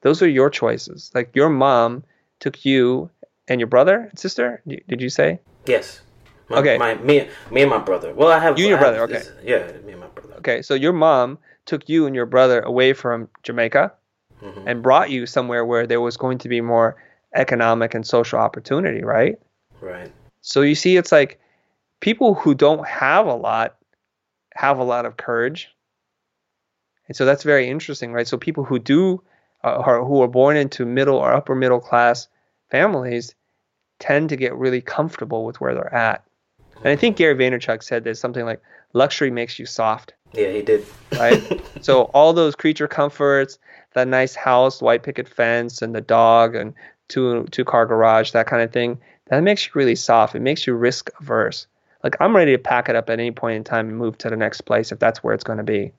Those 0.00 0.22
are 0.22 0.28
your 0.28 0.48
choices. 0.48 1.10
Like 1.14 1.36
your 1.36 1.50
mom 1.50 2.04
took 2.40 2.64
you 2.64 3.10
and 3.48 3.60
your 3.60 3.66
brother 3.66 4.06
and 4.08 4.18
sister. 4.18 4.62
Did 4.66 5.02
you 5.02 5.10
say? 5.10 5.40
Yes. 5.66 6.00
My, 6.48 6.58
okay. 6.58 6.78
My 6.78 6.94
me 6.96 7.28
me 7.50 7.62
and 7.62 7.70
my 7.70 7.78
brother. 7.78 8.14
Well, 8.14 8.30
I 8.30 8.38
have 8.38 8.58
you 8.58 8.66
and 8.66 8.70
your 8.70 8.78
brother. 8.78 9.00
okay. 9.02 9.22
yeah, 9.42 9.72
me 9.84 9.92
and 9.92 10.00
my 10.00 10.06
brother. 10.08 10.34
Okay, 10.38 10.62
so 10.62 10.74
your 10.74 10.92
mom 10.92 11.38
took 11.64 11.88
you 11.88 12.06
and 12.06 12.14
your 12.14 12.26
brother 12.26 12.60
away 12.60 12.92
from 12.92 13.28
Jamaica 13.42 13.92
mm-hmm. 14.42 14.68
and 14.68 14.82
brought 14.82 15.10
you 15.10 15.26
somewhere 15.26 15.64
where 15.64 15.86
there 15.86 16.00
was 16.00 16.16
going 16.16 16.38
to 16.38 16.48
be 16.48 16.60
more 16.60 16.96
economic 17.34 17.94
and 17.94 18.06
social 18.06 18.38
opportunity, 18.38 19.02
right? 19.02 19.38
Right. 19.80 20.12
So 20.40 20.62
you 20.62 20.76
see, 20.76 20.96
it's 20.96 21.10
like 21.10 21.40
people 22.00 22.34
who 22.34 22.54
don't 22.54 22.86
have 22.86 23.26
a 23.26 23.34
lot 23.34 23.76
have 24.54 24.78
a 24.78 24.84
lot 24.84 25.04
of 25.04 25.16
courage, 25.16 25.68
and 27.08 27.16
so 27.16 27.24
that's 27.24 27.42
very 27.42 27.68
interesting, 27.68 28.12
right? 28.12 28.26
So 28.26 28.38
people 28.38 28.64
who 28.64 28.78
do, 28.78 29.22
uh, 29.64 29.82
are, 29.84 30.04
who 30.04 30.22
are 30.22 30.28
born 30.28 30.56
into 30.56 30.86
middle 30.86 31.16
or 31.16 31.32
upper 31.32 31.54
middle 31.54 31.80
class 31.80 32.28
families, 32.70 33.34
tend 33.98 34.28
to 34.28 34.36
get 34.36 34.54
really 34.54 34.80
comfortable 34.80 35.44
with 35.44 35.60
where 35.60 35.74
they're 35.74 35.94
at. 35.94 36.25
And 36.78 36.88
I 36.88 36.96
think 36.96 37.16
Gary 37.16 37.34
Vaynerchuk 37.34 37.82
said 37.82 38.04
there's 38.04 38.20
something 38.20 38.44
like 38.44 38.62
luxury 38.92 39.30
makes 39.30 39.58
you 39.58 39.66
soft. 39.66 40.14
Yeah, 40.32 40.50
he 40.50 40.62
did. 40.62 40.84
right? 41.12 41.62
so 41.80 42.02
all 42.14 42.32
those 42.32 42.54
creature 42.54 42.88
comforts, 42.88 43.58
that 43.94 44.08
nice 44.08 44.34
house, 44.34 44.82
white 44.82 45.02
picket 45.02 45.28
fence, 45.28 45.82
and 45.82 45.94
the 45.94 46.00
dog, 46.00 46.54
and 46.54 46.74
two 47.08 47.44
two 47.50 47.64
car 47.64 47.86
garage, 47.86 48.32
that 48.32 48.46
kind 48.46 48.62
of 48.62 48.72
thing, 48.72 48.98
that 49.28 49.42
makes 49.42 49.66
you 49.66 49.72
really 49.74 49.94
soft. 49.94 50.34
It 50.34 50.40
makes 50.40 50.66
you 50.66 50.74
risk 50.74 51.10
averse. 51.20 51.66
Like 52.04 52.16
I'm 52.20 52.36
ready 52.36 52.52
to 52.52 52.58
pack 52.58 52.88
it 52.88 52.96
up 52.96 53.10
at 53.10 53.18
any 53.18 53.30
point 53.30 53.56
in 53.56 53.64
time 53.64 53.88
and 53.88 53.98
move 53.98 54.18
to 54.18 54.30
the 54.30 54.36
next 54.36 54.62
place 54.62 54.92
if 54.92 54.98
that's 54.98 55.24
where 55.24 55.34
it's 55.34 55.44
going 55.44 55.58
to 55.58 55.64
be. 55.64 55.92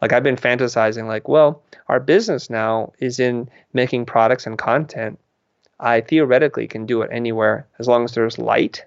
Like 0.00 0.12
I've 0.12 0.24
been 0.24 0.36
fantasizing, 0.36 1.06
like, 1.06 1.28
well, 1.28 1.62
our 1.88 2.00
business 2.00 2.50
now 2.50 2.92
is 2.98 3.20
in 3.20 3.48
making 3.72 4.06
products 4.06 4.46
and 4.46 4.58
content. 4.58 5.20
I 5.78 6.00
theoretically 6.00 6.66
can 6.66 6.86
do 6.86 7.02
it 7.02 7.10
anywhere 7.12 7.68
as 7.78 7.86
long 7.86 8.04
as 8.04 8.12
there's 8.12 8.38
light 8.38 8.84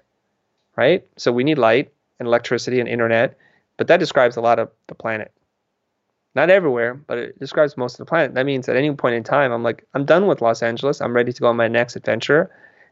right? 0.76 1.04
So 1.16 1.32
we 1.32 1.44
need 1.44 1.58
light 1.58 1.92
and 2.18 2.26
electricity 2.26 2.80
and 2.80 2.88
internet, 2.88 3.36
but 3.76 3.88
that 3.88 4.00
describes 4.00 4.36
a 4.36 4.40
lot 4.40 4.58
of 4.58 4.70
the 4.86 4.94
planet. 4.94 5.32
Not 6.34 6.50
everywhere, 6.50 6.94
but 6.94 7.18
it 7.18 7.38
describes 7.38 7.76
most 7.76 7.94
of 7.94 7.98
the 7.98 8.04
planet. 8.04 8.34
That 8.34 8.44
means 8.44 8.68
at 8.68 8.76
any 8.76 8.92
point 8.92 9.14
in 9.14 9.24
time, 9.24 9.52
I'm 9.52 9.62
like, 9.62 9.86
I'm 9.94 10.04
done 10.04 10.26
with 10.26 10.42
Los 10.42 10.62
Angeles. 10.62 11.00
I'm 11.00 11.14
ready 11.14 11.32
to 11.32 11.40
go 11.40 11.48
on 11.48 11.56
my 11.56 11.68
next 11.68 11.96
adventure. 11.96 12.50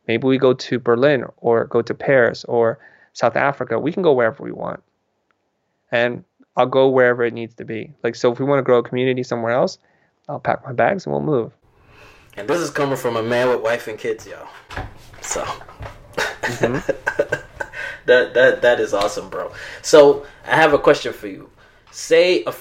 Maybe 0.08 0.26
we 0.26 0.38
go 0.38 0.54
to 0.54 0.78
Berlin 0.78 1.24
or 1.36 1.66
go 1.66 1.82
to 1.82 1.94
Paris 1.94 2.44
or 2.44 2.78
South 3.12 3.36
Africa. 3.36 3.78
We 3.78 3.92
can 3.92 4.02
go 4.02 4.14
wherever 4.14 4.42
we 4.42 4.50
want. 4.50 4.82
And 5.92 6.24
I'll 6.56 6.66
go 6.66 6.88
wherever 6.88 7.22
it 7.22 7.34
needs 7.34 7.54
to 7.56 7.64
be. 7.64 7.92
Like, 8.02 8.14
so 8.14 8.32
if 8.32 8.38
we 8.38 8.46
want 8.46 8.60
to 8.60 8.62
grow 8.62 8.78
a 8.78 8.82
community 8.82 9.22
somewhere 9.22 9.52
else, 9.52 9.78
I'll 10.28 10.40
pack 10.40 10.64
my 10.64 10.72
bags 10.72 11.04
and 11.04 11.12
we'll 11.12 11.22
move. 11.22 11.52
And 12.36 12.48
this 12.48 12.60
is 12.60 12.70
coming 12.70 12.96
from 12.96 13.16
a 13.16 13.22
man 13.22 13.48
with 13.48 13.60
wife 13.60 13.88
and 13.88 13.98
kids, 13.98 14.26
yo. 14.26 14.48
So 15.20 15.44
mm-hmm. 16.14 17.40
that 18.06 18.34
that 18.34 18.62
that 18.62 18.80
is 18.80 18.92
awesome, 18.92 19.28
bro. 19.28 19.52
So 19.82 20.26
I 20.46 20.56
have 20.56 20.72
a 20.72 20.78
question 20.78 21.12
for 21.12 21.28
you. 21.28 21.50
Say 21.90 22.44
a, 22.44 22.54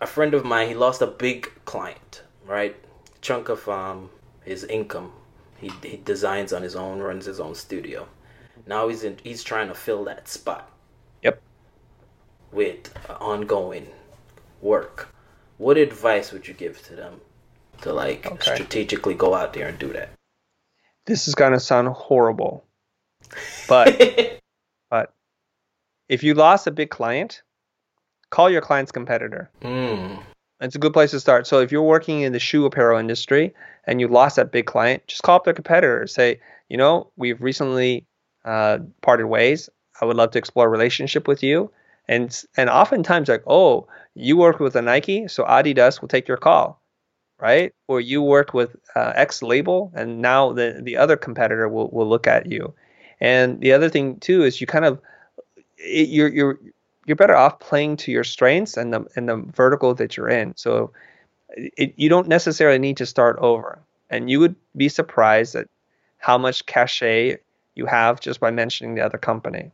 a 0.00 0.06
friend 0.06 0.34
of 0.34 0.44
mine, 0.44 0.68
he 0.68 0.74
lost 0.74 1.02
a 1.02 1.06
big 1.06 1.50
client, 1.64 2.22
right? 2.46 2.76
Chunk 3.20 3.48
of 3.48 3.68
um 3.68 4.10
his 4.44 4.64
income. 4.64 5.12
He 5.56 5.70
he 5.82 5.96
designs 6.04 6.52
on 6.52 6.62
his 6.62 6.76
own, 6.76 6.98
runs 6.98 7.26
his 7.26 7.40
own 7.40 7.54
studio. 7.54 8.06
Now 8.66 8.88
he's 8.88 9.04
in, 9.04 9.18
he's 9.22 9.42
trying 9.42 9.68
to 9.68 9.74
fill 9.74 10.04
that 10.04 10.28
spot. 10.28 10.70
Yep. 11.22 11.40
With 12.52 12.92
ongoing 13.20 13.86
work. 14.60 15.08
What 15.58 15.76
advice 15.76 16.32
would 16.32 16.46
you 16.48 16.54
give 16.54 16.82
to 16.86 16.96
them 16.96 17.20
to 17.82 17.92
like 17.92 18.26
okay. 18.26 18.54
strategically 18.54 19.14
go 19.14 19.34
out 19.34 19.52
there 19.52 19.68
and 19.68 19.78
do 19.78 19.92
that? 19.92 20.10
This 21.06 21.28
is 21.28 21.34
gonna 21.34 21.60
sound 21.60 21.88
horrible, 21.88 22.64
but 23.68 24.40
but 24.92 25.14
if 26.10 26.22
you 26.22 26.34
lost 26.34 26.66
a 26.66 26.70
big 26.70 26.90
client, 26.90 27.42
call 28.28 28.50
your 28.50 28.60
client's 28.60 28.92
competitor. 28.92 29.50
Mm. 29.62 30.22
It's 30.60 30.76
a 30.76 30.78
good 30.78 30.92
place 30.92 31.12
to 31.12 31.20
start. 31.20 31.46
So 31.46 31.60
if 31.60 31.72
you're 31.72 31.82
working 31.82 32.20
in 32.20 32.34
the 32.34 32.38
shoe 32.38 32.66
apparel 32.66 32.98
industry 32.98 33.54
and 33.86 34.02
you 34.02 34.06
lost 34.06 34.36
that 34.36 34.52
big 34.52 34.66
client, 34.66 35.02
just 35.06 35.22
call 35.22 35.36
up 35.36 35.44
their 35.44 35.54
competitor. 35.54 36.06
Say, 36.06 36.40
you 36.68 36.76
know, 36.76 37.10
we've 37.16 37.40
recently 37.40 38.04
uh, 38.44 38.80
parted 39.00 39.28
ways. 39.28 39.70
I 40.02 40.04
would 40.04 40.18
love 40.18 40.32
to 40.32 40.38
explore 40.38 40.66
a 40.66 40.68
relationship 40.68 41.26
with 41.26 41.42
you. 41.42 41.70
And 42.06 42.28
and 42.58 42.68
oftentimes 42.68 43.30
like, 43.30 43.44
oh, 43.46 43.88
you 44.14 44.36
work 44.36 44.60
with 44.60 44.76
a 44.76 44.82
Nike, 44.82 45.26
so 45.26 45.44
Adidas 45.44 46.02
will 46.02 46.08
take 46.08 46.28
your 46.28 46.36
call, 46.36 46.82
right? 47.40 47.72
Or 47.88 47.98
you 47.98 48.20
worked 48.20 48.52
with 48.52 48.76
uh, 48.94 49.12
X 49.14 49.40
label, 49.40 49.90
and 49.94 50.20
now 50.20 50.52
the 50.52 50.80
the 50.82 50.98
other 50.98 51.16
competitor 51.16 51.66
will 51.66 51.88
will 51.90 52.08
look 52.08 52.26
at 52.26 52.44
you. 52.52 52.74
And 53.22 53.60
the 53.60 53.72
other 53.72 53.88
thing 53.88 54.18
too 54.18 54.42
is 54.42 54.60
you 54.60 54.66
kind 54.66 54.84
of 54.84 55.00
it, 55.78 56.08
you're 56.08 56.28
you're 56.28 56.58
you're 57.06 57.16
better 57.16 57.36
off 57.36 57.60
playing 57.60 57.96
to 57.98 58.10
your 58.10 58.24
strengths 58.24 58.76
and 58.76 58.92
the 58.92 59.06
and 59.14 59.28
the 59.28 59.36
vertical 59.36 59.94
that 59.94 60.16
you're 60.16 60.28
in. 60.28 60.56
So 60.56 60.92
it, 61.56 61.94
you 61.96 62.08
don't 62.08 62.26
necessarily 62.26 62.80
need 62.80 62.96
to 62.96 63.06
start 63.06 63.38
over. 63.38 63.78
And 64.10 64.28
you 64.28 64.40
would 64.40 64.56
be 64.76 64.88
surprised 64.88 65.54
at 65.54 65.68
how 66.18 66.36
much 66.36 66.66
cachet 66.66 67.38
you 67.76 67.86
have 67.86 68.18
just 68.18 68.40
by 68.40 68.50
mentioning 68.50 68.96
the 68.96 69.04
other 69.04 69.18
company. 69.18 69.70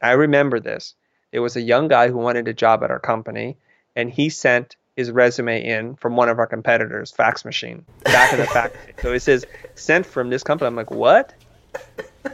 I 0.00 0.12
remember 0.12 0.60
this. 0.60 0.94
There 1.32 1.42
was 1.42 1.56
a 1.56 1.60
young 1.60 1.88
guy 1.88 2.08
who 2.08 2.18
wanted 2.18 2.46
a 2.46 2.54
job 2.54 2.84
at 2.84 2.92
our 2.92 3.00
company, 3.00 3.56
and 3.96 4.08
he 4.08 4.28
sent 4.28 4.76
his 4.96 5.10
resume 5.10 5.64
in 5.64 5.96
from 5.96 6.14
one 6.14 6.28
of 6.28 6.38
our 6.38 6.46
competitors, 6.46 7.10
fax 7.10 7.44
machine, 7.44 7.84
back 8.04 8.32
in 8.32 8.38
the 8.38 8.46
factory. 8.58 8.94
So 9.02 9.12
it 9.12 9.20
says 9.20 9.44
sent 9.74 10.06
from 10.06 10.30
this 10.30 10.44
company. 10.44 10.68
I'm 10.68 10.76
like, 10.76 10.92
what? 10.92 11.34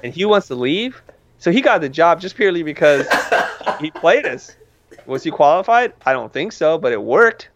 And 0.02 0.14
he 0.14 0.24
wants 0.24 0.46
to 0.48 0.54
leave. 0.54 1.02
So 1.38 1.50
he 1.50 1.60
got 1.60 1.80
the 1.80 1.88
job 1.88 2.20
just 2.20 2.36
purely 2.36 2.62
because 2.62 3.06
he 3.80 3.90
played 3.90 4.26
us. 4.26 4.56
Was 5.06 5.22
he 5.22 5.30
qualified? 5.30 5.92
I 6.04 6.12
don't 6.12 6.32
think 6.32 6.52
so, 6.52 6.78
but 6.78 6.92
it 6.92 7.02
worked. 7.02 7.48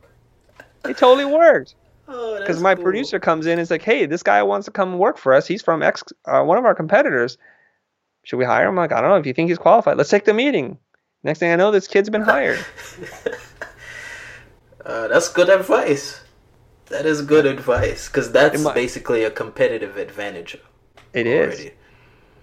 It 0.89 0.97
totally 0.97 1.25
worked. 1.25 1.75
Because 2.07 2.59
oh, 2.59 2.63
my 2.63 2.75
cool. 2.75 2.85
producer 2.85 3.19
comes 3.19 3.47
in 3.47 3.53
and 3.53 3.61
is 3.61 3.71
like, 3.71 3.83
"Hey, 3.83 4.05
this 4.07 4.23
guy 4.23 4.43
wants 4.43 4.67
to 4.67 4.71
come 4.71 4.99
work 4.99 5.17
for 5.17 5.33
us. 5.33 5.47
He's 5.47 5.63
from 5.63 5.83
X, 5.83 6.05
uh, 6.27 6.43
one 6.43 6.59
of 6.59 6.65
our 6.67 6.75
competitors. 6.75 7.39
Should 8.25 8.37
we 8.37 8.45
hire 8.45 8.65
him?" 8.65 8.71
I'm 8.71 8.77
like, 8.77 8.93
"I 8.93 9.01
don't 9.01 9.09
know. 9.09 9.17
If 9.17 9.27
you 9.27 9.33
think 9.33 9.49
he's 9.49 9.59
qualified, 9.59 9.97
let's 9.97 10.11
take 10.11 10.25
the 10.25 10.35
meeting." 10.35 10.79
Next 11.23 11.39
thing 11.39 11.51
I 11.51 11.57
know, 11.57 11.71
this 11.71 11.89
kid's 11.89 12.11
been 12.11 12.21
hired. 12.23 12.63
uh, 14.85 15.09
that's 15.09 15.31
good 15.31 15.49
advice. 15.49 16.21
That 16.87 17.07
is 17.07 17.23
good 17.23 17.47
advice 17.47 18.09
because 18.09 18.31
that's 18.31 18.63
basically 18.73 19.25
a 19.25 19.31
competitive 19.31 19.97
advantage. 19.97 20.59
It 21.15 21.27
already. 21.27 21.65
is. 21.65 21.71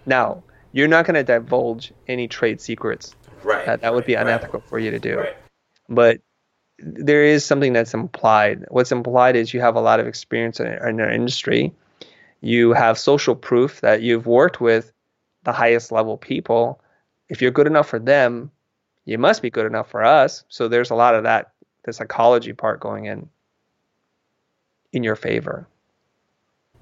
Now, 0.06 0.44
you're 0.72 0.88
not 0.88 1.06
going 1.06 1.16
to 1.16 1.24
divulge 1.24 1.94
any 2.08 2.28
trade 2.28 2.62
secrets. 2.62 3.16
Right. 3.44 3.66
That, 3.66 3.82
that 3.82 3.88
right, 3.88 3.96
would 3.96 4.06
be 4.06 4.16
unethical 4.16 4.60
right. 4.60 4.70
for 4.70 4.80
you 4.80 4.92
to 4.92 5.00
do. 5.00 5.18
Right. 5.18 5.38
But 5.90 6.22
there 6.80 7.24
is 7.24 7.46
something 7.46 7.74
that's 7.74 7.94
implied. 7.94 8.66
What's 8.70 8.92
implied 8.92 9.36
is 9.36 9.54
you 9.54 9.60
have 9.62 9.76
a 9.76 9.82
lot 9.82 10.00
of 10.00 10.08
experience 10.08 10.60
in, 10.60 10.68
in 10.68 11.00
our 11.00 11.12
industry. 11.12 11.74
You 12.42 12.74
have 12.74 12.98
social 12.98 13.36
proof 13.36 13.82
that 13.82 14.02
you've 14.02 14.26
worked 14.26 14.62
with 14.62 14.92
the 15.44 15.52
highest 15.52 15.92
level 15.92 16.18
people. 16.18 16.82
If 17.30 17.42
you're 17.42 17.52
good 17.52 17.68
enough 17.68 17.88
for 17.88 18.00
them, 18.00 18.52
you 19.06 19.18
must 19.18 19.42
be 19.42 19.50
good 19.50 19.66
enough 19.66 19.90
for 19.90 20.04
us. 20.04 20.44
So 20.50 20.68
there's 20.68 20.90
a 20.90 20.96
lot 20.96 21.16
of 21.16 21.24
that, 21.24 21.52
the 21.86 21.94
psychology 21.94 22.54
part 22.54 22.80
going 22.80 23.06
in 23.06 23.30
in 24.94 25.04
your 25.04 25.16
favor. 25.16 25.68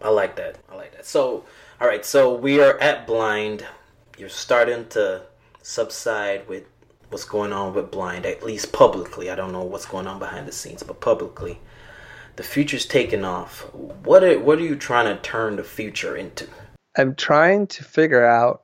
I 0.01 0.09
like 0.09 0.35
that. 0.37 0.57
I 0.71 0.75
like 0.75 0.95
that. 0.95 1.05
So, 1.05 1.43
all 1.79 1.87
right. 1.87 2.05
So 2.05 2.33
we 2.33 2.61
are 2.61 2.77
at 2.79 3.07
blind. 3.07 3.65
You're 4.17 4.29
starting 4.29 4.87
to 4.89 5.23
subside 5.61 6.47
with 6.47 6.63
what's 7.09 7.25
going 7.25 7.51
on 7.51 7.73
with 7.73 7.91
blind 7.91 8.25
at 8.25 8.43
least 8.43 8.71
publicly 8.71 9.29
i 9.29 9.35
don't 9.35 9.51
know 9.51 9.63
what's 9.63 9.85
going 9.85 10.07
on 10.07 10.19
behind 10.19 10.47
the 10.47 10.51
scenes 10.51 10.83
but 10.83 11.01
publicly 11.01 11.59
the 12.35 12.43
Futur's 12.43 12.85
taking 12.85 13.25
off 13.25 13.61
what 14.03 14.23
are, 14.23 14.39
what 14.39 14.59
are 14.59 14.63
you 14.63 14.75
trying 14.75 15.05
to 15.05 15.21
turn 15.21 15.55
the 15.55 15.63
Futur 15.63 16.15
into 16.15 16.47
i'm 16.97 17.15
trying 17.15 17.67
to 17.67 17.83
figure 17.83 18.25
out 18.25 18.63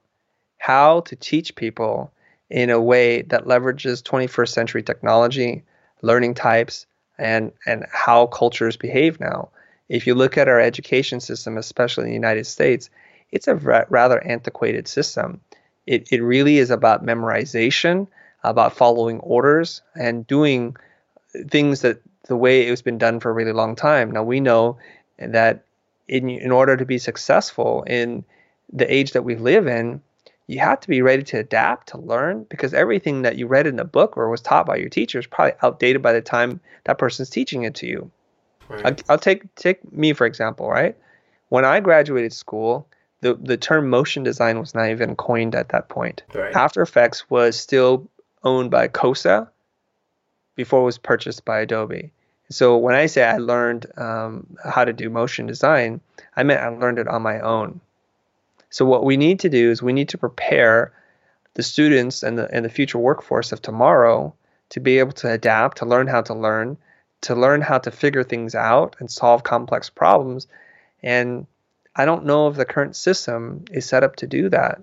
how 0.58 1.02
to 1.02 1.16
teach 1.16 1.56
people 1.56 2.12
in 2.50 2.70
a 2.70 2.80
way 2.80 3.22
that 3.24 3.46
leverages 3.46 4.02
21st 4.04 4.50
century 4.50 4.84
technology 4.84 5.64
learning 6.02 6.34
types 6.34 6.86
and 7.18 7.52
and 7.66 7.86
how 7.92 8.28
cultures 8.28 8.78
behave 8.78 9.20
now 9.20 9.50
if 9.90 10.06
you 10.08 10.16
look 10.16 10.38
at 10.38 10.48
our 10.48 10.60
education 10.60 11.20
system 11.20 11.58
especially 11.58 12.04
in 12.04 12.10
the 12.10 12.16
united 12.16 12.46
states 12.46 12.90
it's 13.32 13.48
a 13.48 13.56
rather 13.90 14.26
antiquated 14.26 14.88
system 14.88 15.42
it, 15.86 16.12
it 16.12 16.22
really 16.22 16.58
is 16.58 16.72
about 16.72 17.06
memorization 17.06 18.08
about 18.44 18.76
following 18.76 19.20
orders 19.20 19.82
and 19.96 20.26
doing 20.28 20.76
things 21.50 21.82
that 21.82 22.00
the 22.28 22.36
way 22.36 22.64
it's 22.64 22.82
been 22.82 22.98
done 22.98 23.20
for 23.20 23.30
a 23.30 23.34
really 23.34 23.52
long 23.52 23.76
time. 23.76 24.12
Now 24.12 24.24
we 24.24 24.40
know 24.40 24.78
that 25.18 25.66
in 26.08 26.30
in 26.30 26.52
order 26.52 26.78
to 26.78 26.86
be 26.86 26.98
successful 26.98 27.84
in 27.84 28.24
the 28.72 28.92
age 28.92 29.12
that 29.12 29.24
we 29.24 29.36
live 29.36 29.68
in, 29.68 30.02
you 30.48 30.60
have 30.60 30.80
to 30.82 30.88
be 30.88 31.02
ready 31.02 31.24
to 31.24 31.40
adapt, 31.40 31.90
to 31.90 31.98
learn, 31.98 32.46
because 32.50 32.74
everything 32.74 33.24
that 33.24 33.38
you 33.38 33.48
read 33.48 33.68
in 33.68 33.76
the 33.76 33.86
book 33.86 34.18
or 34.18 34.30
was 34.30 34.42
taught 34.42 34.66
by 34.66 34.76
your 34.76 34.90
teacher 34.90 35.20
is 35.20 35.28
probably 35.28 35.54
outdated 35.62 36.02
by 36.02 36.14
the 36.14 36.22
time 36.22 36.60
that 36.86 36.98
person's 36.98 37.30
teaching 37.30 37.64
it 37.64 37.76
to 37.76 37.88
you. 37.88 38.12
Right. 38.70 38.86
I'll, 38.86 38.96
I'll 39.10 39.20
take 39.20 39.54
take 39.56 39.92
me 39.92 40.14
for 40.14 40.26
example, 40.26 40.70
right? 40.70 40.96
When 41.50 41.66
I 41.66 41.80
graduated 41.80 42.34
school, 42.34 42.88
the 43.26 43.34
the 43.34 43.58
term 43.58 43.90
motion 43.90 44.22
design 44.22 44.60
was 44.60 44.76
not 44.76 44.92
even 44.92 45.16
coined 45.16 45.56
at 45.56 45.70
that 45.70 45.90
point. 45.90 46.22
Right. 46.32 46.56
After 46.56 46.84
Effects 46.84 47.28
was 47.28 47.60
still 47.60 48.08
owned 48.44 48.70
by 48.70 48.88
CoSA 48.88 49.50
before 50.56 50.82
it 50.82 50.86
was 50.86 51.00
purchased 51.00 51.44
by 51.44 51.62
Adobe. 51.62 52.12
So 52.52 52.78
when 52.78 52.94
I 52.94 53.08
say 53.08 53.24
I 53.24 53.38
learned 53.38 53.88
um, 53.98 54.46
how 54.64 54.86
to 54.86 54.94
do 54.94 55.10
motion 55.10 55.48
design, 55.48 56.02
I 56.36 56.44
meant 56.44 56.62
I 56.62 56.68
learned 56.68 57.00
it 57.00 57.08
on 57.08 57.24
my 57.24 57.40
own. 57.40 57.82
So 58.70 58.86
what 58.86 59.04
we 59.04 59.18
need 59.18 59.40
to 59.40 59.50
do 59.50 59.72
is 59.72 59.82
we 59.82 59.94
need 59.94 60.10
to 60.10 60.20
prepare 60.20 60.94
the 61.56 61.64
students 61.64 62.22
and 62.22 62.38
the 62.38 62.48
and 62.54 62.64
the 62.64 62.70
future 62.70 63.00
workforce 63.00 63.52
of 63.52 63.62
tomorrow 63.64 64.36
to 64.70 64.80
be 64.80 65.00
able 65.00 65.14
to 65.14 65.32
adapt, 65.32 65.78
to 65.78 65.88
learn 65.88 66.06
how 66.06 66.22
to 66.22 66.36
learn, 66.36 66.78
to 67.22 67.34
learn 67.34 67.62
how 67.62 67.80
to 67.80 67.90
figure 67.90 68.24
things 68.24 68.54
out 68.54 68.96
and 69.00 69.10
solve 69.10 69.42
complex 69.42 69.90
problems. 69.90 70.46
And 71.02 71.48
I 71.96 72.06
don't 72.06 72.26
know 72.26 72.48
if 72.48 72.56
the 72.56 72.66
current 72.66 72.96
system 72.96 73.66
is 73.72 73.86
set 73.86 74.04
up 74.04 74.18
to 74.18 74.28
do 74.28 74.50
that. 74.50 74.82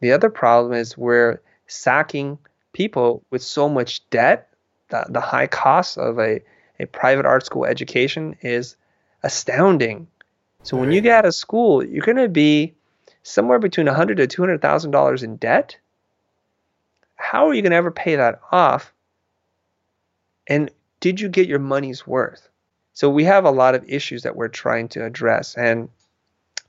The 0.00 0.12
other 0.12 0.28
problem 0.28 0.74
is 0.74 0.96
we're 0.96 1.40
sacking 1.66 2.38
people 2.72 3.22
with 3.30 3.42
so 3.42 3.68
much 3.68 4.08
debt, 4.10 4.50
the, 4.90 5.06
the 5.08 5.20
high 5.20 5.46
cost 5.46 5.96
of 5.96 6.18
a, 6.18 6.42
a 6.78 6.86
private 6.86 7.24
art 7.24 7.46
school 7.46 7.64
education 7.64 8.36
is 8.42 8.76
astounding. 9.22 10.08
So 10.62 10.76
when 10.76 10.92
you 10.92 11.00
get 11.00 11.18
out 11.18 11.26
of 11.26 11.34
school, 11.34 11.84
you're 11.84 12.04
going 12.04 12.16
to 12.16 12.28
be 12.28 12.74
somewhere 13.22 13.58
between 13.58 13.86
100 13.86 14.16
to 14.18 14.26
200 14.26 14.60
thousand 14.60 14.90
dollars 14.90 15.22
in 15.22 15.36
debt. 15.36 15.76
How 17.14 17.48
are 17.48 17.54
you 17.54 17.62
going 17.62 17.70
to 17.70 17.76
ever 17.76 17.90
pay 17.90 18.16
that 18.16 18.40
off? 18.52 18.92
And 20.46 20.70
did 21.00 21.20
you 21.20 21.28
get 21.28 21.48
your 21.48 21.58
money's 21.58 22.06
worth? 22.06 22.48
So 22.92 23.10
we 23.10 23.24
have 23.24 23.44
a 23.44 23.50
lot 23.50 23.74
of 23.74 23.88
issues 23.88 24.22
that 24.22 24.36
we're 24.36 24.48
trying 24.48 24.88
to 24.88 25.04
address, 25.04 25.54
and 25.54 25.88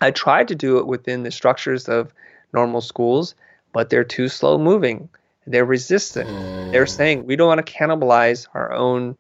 I 0.02 0.12
tried 0.12 0.48
to 0.50 0.56
do 0.56 0.78
it 0.78 0.88
within 0.88 1.24
the 1.24 1.32
structures 1.32 1.88
of 1.90 2.14
normal 2.54 2.82
schools, 2.82 3.36
but 3.74 3.90
they're 3.90 4.04
too 4.04 4.30
slow 4.30 4.58
moving. 4.58 5.10
They're 5.46 5.66
resistant. 5.66 6.30
Mm. 6.30 6.72
They're 6.72 6.86
saying 6.86 7.26
we 7.26 7.36
don't 7.36 7.48
want 7.48 7.66
to 7.66 7.74
cannibalize 7.74 8.48
our 8.54 8.74
own 8.74 9.18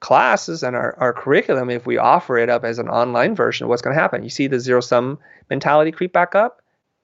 classes 0.00 0.62
and 0.62 0.74
our, 0.74 0.94
our 0.98 1.12
curriculum 1.12 1.68
if 1.68 1.84
we 1.86 1.98
offer 1.98 2.38
it 2.38 2.48
up 2.48 2.64
as 2.64 2.78
an 2.78 2.88
online 2.88 3.34
version. 3.34 3.68
What's 3.68 3.82
going 3.82 3.94
to 3.94 4.00
happen? 4.00 4.22
You 4.22 4.30
see 4.30 4.46
the 4.46 4.58
zero 4.58 4.80
sum 4.80 5.18
mentality 5.50 5.92
creep 5.92 6.12
back 6.12 6.34
up? 6.34 6.60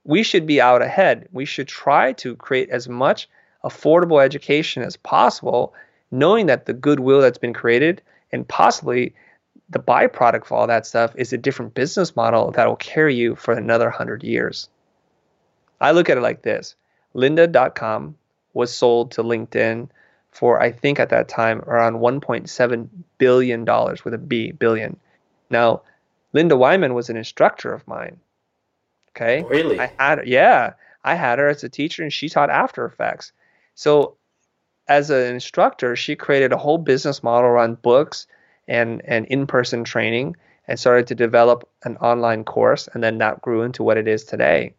we 0.07 0.23
should 0.23 0.47
be 0.47 0.61
out 0.61 0.83
ahead. 0.83 1.29
We 1.33 1.45
should 1.45 1.67
try 1.67 2.13
to 2.15 2.37
create 2.37 2.71
as 2.71 2.89
much 2.89 3.29
affordable 3.65 4.23
education 4.23 4.83
as 4.85 4.97
possible, 4.97 5.75
knowing 6.13 6.47
that 6.47 6.67
the 6.67 6.73
goodwill 6.73 7.21
that's 7.21 7.39
been 7.39 7.53
created 7.53 8.01
and 8.31 8.47
possibly 8.47 9.15
the 9.69 9.79
byproduct 9.79 10.43
of 10.43 10.53
all 10.53 10.67
that 10.67 10.87
stuff 10.87 11.13
is 11.17 11.33
a 11.33 11.39
different 11.39 11.75
business 11.75 12.15
model 12.15 12.53
that 12.53 12.67
will 12.67 12.77
carry 12.77 13.15
you 13.15 13.35
for 13.35 13.53
another 13.55 13.87
100 13.87 14.23
years. 14.23 14.69
I 15.81 15.91
look 15.91 16.09
at 16.09 16.19
it 16.19 16.23
like 16.23 16.43
this 16.43 16.77
lynda.com 17.15 18.17
was 18.53 18.73
sold 18.73 19.13
to 19.13 19.23
LinkedIn 19.23 19.89
for, 20.31 20.61
I 20.61 20.71
think 20.71 21.01
at 21.01 21.11
that 21.11 21.29
time, 21.29 21.61
around 21.61 21.97
$1.7 21.97 22.89
billion 23.19 23.65
with 23.65 24.15
a 24.15 24.19
B, 24.19 24.53
billion. 24.53 24.99
Now, 25.49 25.83
Lynda 26.35 26.53
Weinman 26.53 26.95
was 26.95 27.09
an 27.09 27.17
instructor 27.17 27.73
of 27.73 27.87
mine. 27.89 28.19
Okay. 29.11 29.43
Really? 29.49 29.81
I 29.81 29.91
had 29.99 30.27
yeah, 30.27 30.75
I 31.03 31.15
had 31.15 31.39
her 31.39 31.49
as 31.49 31.65
a 31.65 31.71
teacher 31.71 32.03
and 32.03 32.13
she 32.13 32.29
taught 32.29 32.51
After 32.51 32.85
Effects. 32.85 33.33
So 33.75 34.17
as 34.87 35.09
an 35.09 35.35
instructor, 35.35 35.97
she 35.97 36.17
created 36.17 36.53
a 36.53 36.59
whole 36.59 36.79
business 36.79 37.23
model 37.23 37.49
around 37.49 37.81
books 37.81 38.27
and, 38.69 39.03
and 39.05 39.27
in-person 39.27 39.85
training 39.85 40.37
and 40.69 40.79
started 40.79 41.07
to 41.09 41.15
develop 41.15 41.69
an 41.85 41.97
online 41.99 42.45
course 42.45 42.89
and 42.93 43.03
then 43.03 43.19
that 43.19 43.41
grew 43.43 43.63
into 43.63 43.83
what 43.83 43.97
it 43.97 44.09
is 44.09 44.25
today, 44.25 44.75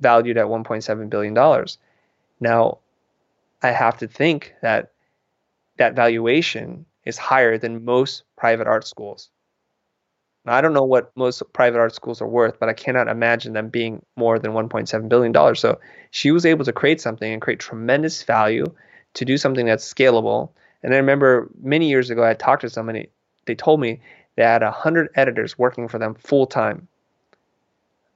valued 0.00 0.36
at 0.36 0.46
1.7 0.46 1.10
billion 1.10 1.34
dollars. 1.34 1.78
Now, 2.40 2.78
I 3.62 3.70
have 3.70 3.98
to 3.98 4.08
think 4.08 4.54
that 4.62 4.92
that 5.76 5.94
valuation 5.94 6.86
is 7.04 7.18
higher 7.18 7.58
than 7.58 7.84
most 7.84 8.22
private 8.36 8.66
art 8.66 8.86
schools. 8.86 9.30
Now, 10.44 10.54
I 10.54 10.60
don't 10.62 10.72
know 10.72 10.84
what 10.84 11.14
most 11.16 11.42
private 11.52 11.78
art 11.78 11.94
schools 11.94 12.22
are 12.22 12.28
worth, 12.28 12.58
but 12.58 12.68
I 12.68 12.72
cannot 12.72 13.08
imagine 13.08 13.52
them 13.52 13.68
being 13.68 14.02
more 14.16 14.38
than 14.38 14.52
$1.7 14.52 15.08
billion. 15.08 15.54
So 15.54 15.78
she 16.10 16.30
was 16.30 16.46
able 16.46 16.64
to 16.64 16.72
create 16.72 17.00
something 17.00 17.30
and 17.30 17.42
create 17.42 17.60
tremendous 17.60 18.22
value 18.22 18.64
to 19.14 19.24
do 19.24 19.36
something 19.36 19.66
that's 19.66 19.92
scalable. 19.92 20.50
And 20.82 20.94
I 20.94 20.96
remember 20.96 21.50
many 21.60 21.88
years 21.88 22.08
ago, 22.08 22.24
I 22.24 22.32
talked 22.34 22.62
to 22.62 22.70
somebody, 22.70 23.10
they 23.50 23.56
told 23.56 23.80
me 23.80 24.00
they 24.36 24.44
had 24.44 24.62
100 24.62 25.10
editors 25.16 25.58
working 25.58 25.88
for 25.88 25.98
them 25.98 26.14
full 26.14 26.46
time. 26.46 26.86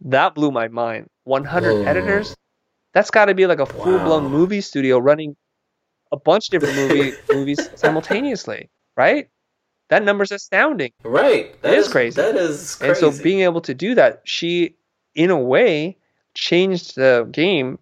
That 0.01 0.35
blew 0.37 0.53
my 0.53 0.69
mind. 0.69 1.11
100 1.25 1.73
Whoa. 1.73 1.83
editors? 1.83 2.37
That's 2.93 3.11
got 3.11 3.25
to 3.25 3.35
be 3.35 3.47
like 3.47 3.59
a 3.59 3.67
full 3.67 3.99
blown 3.99 4.25
wow. 4.25 4.29
movie 4.29 4.61
studio 4.61 4.99
running 4.99 5.35
a 6.13 6.17
bunch 6.17 6.47
of 6.47 6.53
different 6.53 6.77
movie 6.77 7.13
movies 7.33 7.69
simultaneously, 7.75 8.71
right? 8.97 9.29
That 9.89 10.05
number's 10.05 10.31
astounding. 10.31 10.93
Right. 11.03 11.61
That 11.63 11.75
is, 11.75 11.87
is 11.87 11.93
crazy. 11.93 12.15
That 12.23 12.37
is 12.37 12.77
crazy. 12.77 13.05
And 13.05 13.15
so 13.17 13.23
being 13.23 13.41
able 13.41 13.61
to 13.63 13.75
do 13.75 13.97
that, 13.97 14.23
she 14.25 14.77
in 15.17 15.31
a 15.31 15.39
way 15.39 15.97
changed 16.35 16.95
the 16.95 17.29
game 17.33 17.81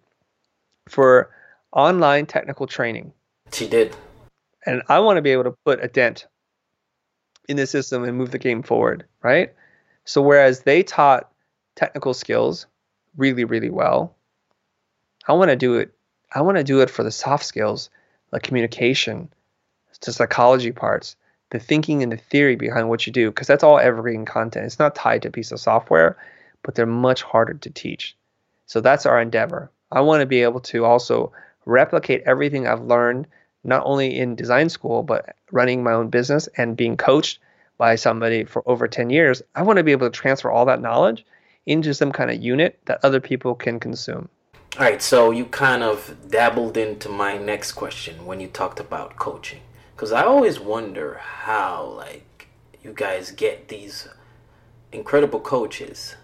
for 0.89 1.29
online 1.71 2.25
technical 2.25 2.65
training. 2.65 3.13
She 3.51 3.67
did. 3.67 3.95
And 4.65 4.81
I 4.89 4.99
want 4.99 5.17
to 5.17 5.21
be 5.21 5.31
able 5.31 5.43
to 5.43 5.55
put 5.65 5.83
a 5.83 5.87
dent 5.87 6.25
in 7.47 7.57
the 7.57 7.67
system 7.67 8.03
and 8.03 8.17
move 8.17 8.31
the 8.31 8.39
game 8.39 8.63
forward, 8.63 9.05
right? 9.21 9.53
So 10.05 10.21
whereas 10.21 10.61
they 10.61 10.83
taught 10.83 11.31
technical 11.75 12.13
skills 12.13 12.67
really, 13.17 13.43
really 13.43 13.69
well, 13.69 14.15
I 15.27 15.33
want 15.33 15.49
to 15.49 15.55
do 15.55 15.75
it. 15.75 15.93
I 16.33 16.41
want 16.41 16.57
to 16.57 16.63
do 16.63 16.81
it 16.81 16.89
for 16.89 17.03
the 17.03 17.11
soft 17.11 17.45
skills, 17.45 17.89
like 18.31 18.43
communication, 18.43 19.31
the 20.01 20.11
psychology 20.11 20.71
parts, 20.71 21.15
the 21.51 21.59
thinking 21.59 22.03
and 22.03 22.11
the 22.11 22.17
theory 22.17 22.55
behind 22.55 22.89
what 22.89 23.05
you 23.05 23.13
do, 23.13 23.29
because 23.29 23.47
that's 23.47 23.63
all 23.63 23.79
evergreen 23.79 24.25
content. 24.25 24.65
It's 24.65 24.79
not 24.79 24.95
tied 24.95 25.21
to 25.21 25.27
a 25.29 25.31
piece 25.31 25.51
of 25.51 25.59
software, 25.59 26.17
but 26.63 26.75
they're 26.75 26.85
much 26.85 27.21
harder 27.21 27.53
to 27.53 27.69
teach. 27.69 28.17
So 28.65 28.81
that's 28.81 29.05
our 29.05 29.21
endeavor. 29.21 29.71
I 29.91 30.01
want 30.01 30.21
to 30.21 30.25
be 30.25 30.41
able 30.41 30.61
to 30.61 30.85
also 30.85 31.31
replicate 31.65 32.23
everything 32.25 32.67
I've 32.67 32.83
learned, 32.83 33.27
not 33.63 33.83
only 33.85 34.17
in 34.17 34.35
design 34.35 34.69
school, 34.69 35.03
but 35.03 35.35
running 35.51 35.83
my 35.83 35.93
own 35.93 36.09
business 36.09 36.47
and 36.57 36.77
being 36.77 36.97
coached 36.97 37.39
by 37.77 37.95
somebody 37.95 38.43
for 38.43 38.63
over 38.67 38.87
10 38.87 39.09
years. 39.09 39.41
I 39.55 39.63
want 39.63 39.77
to 39.77 39.83
be 39.83 39.91
able 39.91 40.07
to 40.07 40.17
transfer 40.17 40.51
all 40.51 40.65
that 40.65 40.81
knowledge 40.81 41.25
into 41.65 41.93
some 41.93 42.11
kind 42.11 42.29
of 42.29 42.41
unit 42.41 42.79
that 42.85 42.99
other 43.03 43.19
people 43.19 43.55
can 43.55 43.79
consume. 43.79 44.29
All 44.77 44.83
right, 44.83 45.01
so 45.01 45.31
you 45.31 45.45
kind 45.45 45.83
of 45.83 46.15
dabbled 46.29 46.77
into 46.77 47.07
my 47.07 47.37
next 47.37 47.73
question 47.73 48.25
when 48.25 48.39
you 48.39 48.47
talked 48.47 48.79
about 48.79 49.17
coaching. 49.17 49.61
Because 49.95 50.11
I 50.11 50.23
always 50.23 50.59
wonder 50.59 51.19
how, 51.21 51.85
like, 51.85 52.47
you 52.81 52.91
guys 52.93 53.31
get 53.31 53.67
these 53.67 54.07
incredible 54.91 55.39
coaches. 55.39 56.15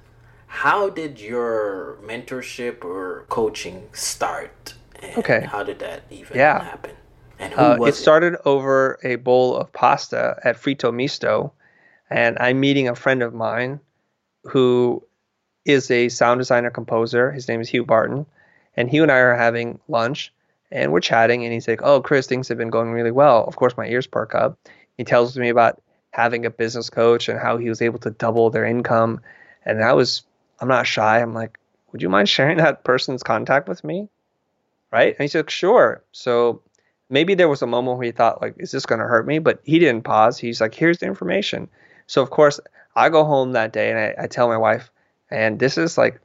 How 0.47 0.89
did 0.89 1.21
your 1.21 1.97
mentorship 2.03 2.83
or 2.83 3.25
coaching 3.29 3.87
start? 3.93 4.73
okay. 5.17 5.45
How 5.45 5.63
did 5.63 5.79
that 5.79 6.03
even 6.09 6.35
yeah. 6.35 6.63
happen? 6.63 6.95
Uh, 7.39 7.77
it 7.83 7.95
started 7.95 8.35
over 8.45 8.99
a 9.03 9.15
bowl 9.15 9.55
of 9.55 9.71
pasta 9.73 10.39
at 10.43 10.57
Frito 10.57 10.93
Misto, 10.93 11.53
and 12.09 12.37
I'm 12.39 12.59
meeting 12.59 12.87
a 12.87 12.95
friend 12.95 13.21
of 13.21 13.33
mine 13.33 13.79
who 14.43 15.03
is 15.65 15.91
a 15.91 16.09
sound 16.09 16.39
designer 16.39 16.69
composer. 16.69 17.31
His 17.31 17.47
name 17.47 17.61
is 17.61 17.69
Hugh 17.69 17.85
Barton 17.85 18.25
and 18.79 18.89
Hugh 18.89 19.03
and 19.03 19.11
I 19.11 19.17
are 19.17 19.35
having 19.35 19.79
lunch 19.87 20.33
and 20.71 20.91
we're 20.91 21.01
chatting 21.01 21.43
and 21.43 21.53
he's 21.53 21.67
like, 21.67 21.81
"Oh, 21.83 22.01
Chris, 22.01 22.27
things 22.27 22.47
have 22.47 22.57
been 22.57 22.69
going 22.69 22.91
really 22.91 23.11
well." 23.11 23.43
Of 23.43 23.55
course, 23.55 23.75
my 23.75 23.87
ears 23.87 24.07
perk 24.07 24.33
up. 24.35 24.57
He 24.97 25.03
tells 25.03 25.37
me 25.37 25.49
about 25.49 25.81
having 26.11 26.45
a 26.45 26.49
business 26.49 26.89
coach 26.89 27.27
and 27.27 27.39
how 27.39 27.57
he 27.57 27.69
was 27.69 27.81
able 27.81 27.99
to 27.99 28.11
double 28.11 28.49
their 28.49 28.65
income. 28.65 29.21
And 29.65 29.83
I 29.83 29.93
was 29.93 30.23
I'm 30.61 30.67
not 30.67 30.87
shy. 30.87 31.19
I'm 31.19 31.33
like, 31.33 31.59
"Would 31.91 32.01
you 32.01 32.09
mind 32.09 32.29
sharing 32.29 32.57
that 32.57 32.83
person's 32.83 33.23
contact 33.23 33.67
with 33.67 33.83
me?" 33.83 34.07
Right? 34.91 35.09
And 35.09 35.23
he's 35.23 35.35
like, 35.35 35.49
"Sure." 35.49 36.01
So 36.11 36.61
maybe 37.10 37.36
there 37.36 37.49
was 37.49 37.62
a 37.62 37.68
moment 37.68 37.97
where 37.97 38.05
he 38.05 38.12
thought 38.12 38.41
like, 38.41 38.55
"Is 38.57 38.72
this 38.72 38.86
going 38.86 38.99
to 38.99 39.07
hurt 39.07 39.26
me?" 39.28 39.39
But 39.39 39.60
he 39.64 39.80
didn't 39.80 40.03
pause. 40.03 40.38
He's 40.38 40.62
like, 40.62 40.74
"Here's 40.74 40.99
the 40.99 41.05
information." 41.07 41.70
So 42.07 42.22
of 42.22 42.30
course, 42.30 42.60
I 42.95 43.10
go 43.10 43.24
home 43.24 43.53
that 43.53 43.74
day 43.74 43.89
and 43.89 43.99
I, 43.99 44.24
I 44.24 44.28
tell 44.28 44.47
my 44.47 44.57
wife, 44.57 44.91
and 45.30 45.60
this 45.60 45.78
is 45.78 45.97
like 45.97 46.20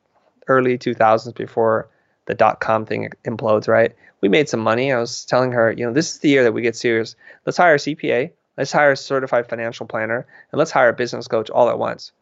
early 0.49 0.79
2000s 0.79 1.35
before 1.35 1.89
the 2.27 2.35
dot 2.35 2.61
com 2.61 2.87
thing 2.87 3.11
implodes, 3.27 3.69
right? 3.69 3.95
We 4.21 4.29
made 4.29 4.49
some 4.49 4.61
money. 4.61 4.93
I 4.93 4.99
was 4.99 5.25
telling 5.27 5.53
her, 5.53 5.71
you 5.73 5.85
know, 5.87 5.93
this 5.93 6.13
is 6.15 6.19
the 6.21 6.31
year 6.31 6.45
that 6.45 6.53
we 6.53 6.63
get 6.63 6.77
serious. 6.77 7.17
Let's 7.45 7.59
hire 7.59 7.75
a 7.75 7.79
CPA, 7.79 8.33
let's 8.57 8.73
hire 8.73 8.93
a 8.93 8.97
certified 8.97 9.47
financial 9.49 9.87
planner, 9.87 10.27
and 10.51 10.59
let's 10.59 10.71
hire 10.71 10.89
a 10.89 10.95
business 10.95 11.29
coach 11.29 11.51
all 11.51 11.69
at 11.69 11.79
once, 11.79 12.13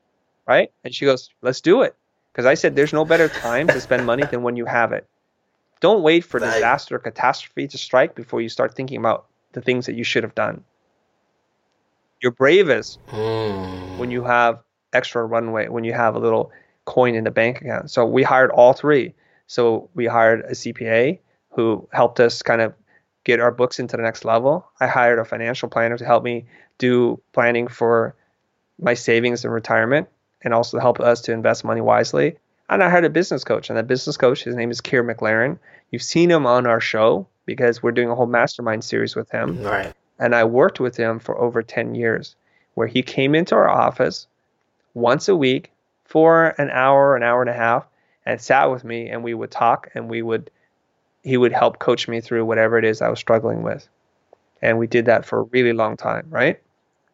right? 0.47 0.73
And 0.85 0.95
she 0.95 1.05
goes, 1.05 1.31
let's 1.43 1.61
do 1.61 1.83
it. 1.83 1.95
Because 2.33 2.47
I 2.47 2.55
said, 2.55 2.75
there's 2.75 2.93
no 2.93 3.05
better 3.05 3.29
time 3.29 3.71
to 3.71 3.81
spend 3.81 4.05
money 4.07 4.25
than 4.27 4.43
when 4.43 4.57
you 4.57 4.65
have 4.65 4.93
it. 4.93 5.07
Don't 5.83 6.03
wait 6.03 6.24
for 6.24 6.39
disaster 6.39 6.95
or 6.95 7.01
catastrophe 7.01 7.66
to 7.66 7.76
strike 7.76 8.14
before 8.14 8.41
you 8.41 8.49
start 8.49 8.76
thinking 8.76 8.99
about 8.99 9.26
the 9.51 9.61
things 9.61 9.87
that 9.87 9.97
you 9.97 10.05
should 10.05 10.22
have 10.22 10.35
done. 10.35 10.62
You're 12.22 12.30
bravest 12.30 13.05
mm. 13.09 13.99
when 13.99 14.12
you 14.12 14.22
have 14.22 14.61
extra 14.93 15.24
runway, 15.24 15.66
when 15.66 15.83
you 15.83 15.93
have 15.93 16.14
a 16.14 16.20
little 16.20 16.53
coin 16.85 17.16
in 17.16 17.24
the 17.24 17.33
bank 17.33 17.61
account. 17.61 17.91
So 17.91 18.07
we 18.07 18.22
hired 18.22 18.53
all 18.53 18.72
three. 18.72 19.12
So 19.49 19.91
we 19.93 20.07
hired 20.07 20.43
a 20.43 20.53
CPA 20.53 21.18
who 21.51 21.89
helped 21.93 22.20
us 22.20 22.43
kind 22.43 22.61
of 22.61 22.74
get 23.24 23.41
our 23.41 23.51
books 23.51 23.80
into 23.80 23.97
the 23.97 24.05
next 24.05 24.24
level. 24.24 24.64
I 24.78 24.87
hired 24.87 25.18
a 25.18 25.24
financial 25.24 25.68
planner 25.68 25.99
to 25.99 26.05
help 26.05 26.22
me 26.22 26.47
do 26.78 27.20
planning 27.33 27.66
for 27.66 28.14
my 28.80 28.95
savings 28.95 29.45
and 29.45 29.53
retirement 29.53 30.09
and 30.43 30.55
also 30.55 30.78
help 30.78 31.01
us 31.01 31.22
to 31.22 31.33
invest 31.33 31.64
money 31.64 31.80
wisely. 31.80 32.37
And 32.69 32.83
I 32.83 32.89
hired 32.89 33.05
a 33.05 33.11
business 33.11 33.45
coach, 33.45 33.69
and 33.69 33.79
that 33.79 33.87
business 33.87 34.17
coach, 34.17 34.45
his 34.45 34.57
name 34.57 34.71
is 34.71 34.81
Kier 34.81 35.05
McLaren. 35.05 35.59
You've 35.91 36.03
seen 36.03 36.31
him 36.31 36.47
on 36.47 36.67
our 36.67 36.81
show 36.81 37.27
because 37.45 37.83
we're 37.83 37.93
doing 37.93 38.09
a 38.09 38.15
whole 38.15 38.27
mastermind 38.27 38.85
series 38.85 39.15
with 39.15 39.31
him. 39.31 39.63
Right. 39.63 39.93
And 40.19 40.35
I 40.35 40.45
worked 40.45 40.81
with 40.81 40.97
him 40.97 41.19
for 41.19 41.39
over 41.39 41.63
10 41.63 41.95
years, 41.95 42.37
where 42.75 42.87
he 42.87 43.03
came 43.03 43.35
into 43.35 43.55
our 43.55 43.69
office 43.69 44.27
once 44.95 45.29
a 45.29 45.37
week 45.37 45.71
for 46.05 46.55
an 46.59 46.71
hour, 46.71 47.17
an 47.17 47.23
hour 47.23 47.41
and 47.41 47.51
a 47.51 47.55
half, 47.55 47.87
and 48.25 48.41
sat 48.41 48.71
with 48.71 48.85
me 48.85 49.09
and 49.09 49.25
we 49.25 49.35
would 49.35 49.51
talk 49.51 49.89
and 49.95 50.09
we 50.09 50.23
would 50.23 50.51
he 51.25 51.37
would 51.37 51.53
help 51.53 51.79
coach 51.79 52.09
me 52.09 52.21
through 52.21 52.45
whatever 52.45 52.79
it 52.79 52.85
is 52.85 53.01
I 53.01 53.09
was 53.09 53.19
struggling 53.19 53.63
with. 53.63 53.89
And 54.61 54.79
we 54.79 54.87
did 54.87 55.07
that 55.07 55.25
for 55.25 55.41
a 55.41 55.43
really 55.45 55.73
long 55.73 55.97
time, 55.97 56.27
right? 56.31 56.61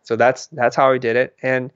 So 0.02 0.16
that's 0.16 0.46
that's 0.48 0.76
how 0.76 0.92
I 0.92 0.98
did 0.98 1.16
it. 1.16 1.36
And 1.42 1.70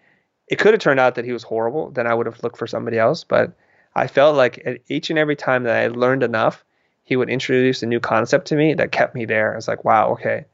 it 0.53 0.59
could 0.59 0.75
have 0.75 0.83
turned 0.83 1.01
out 1.01 1.15
that 1.15 1.25
he 1.25 1.33
was 1.33 1.43
horrible, 1.43 1.91
then 1.93 2.07
I 2.07 2.13
would 2.13 2.27
have 2.27 2.43
looked 2.43 2.59
for 2.59 2.67
somebody 2.67 2.99
else, 2.99 3.25
but 3.25 3.53
I 3.95 4.07
felt 4.07 4.37
like 4.37 4.83
each 4.87 5.09
and 5.09 5.19
every 5.19 5.35
time 5.35 5.63
that 5.63 5.75
I 5.75 5.87
learned 5.87 6.23
enough, 6.23 6.63
he 7.05 7.17
would 7.17 7.31
introduce 7.31 7.83
a 7.83 7.87
new 7.87 8.01
concept 8.01 8.49
to 8.49 8.57
me 8.57 8.75
that 8.75 8.93
kept 8.93 9.15
me 9.15 9.25
there. 9.25 9.55
I 9.55 9.57
was 9.57 9.67
like, 9.67 9.83
wow, 9.83 10.11
okay. 10.11 10.45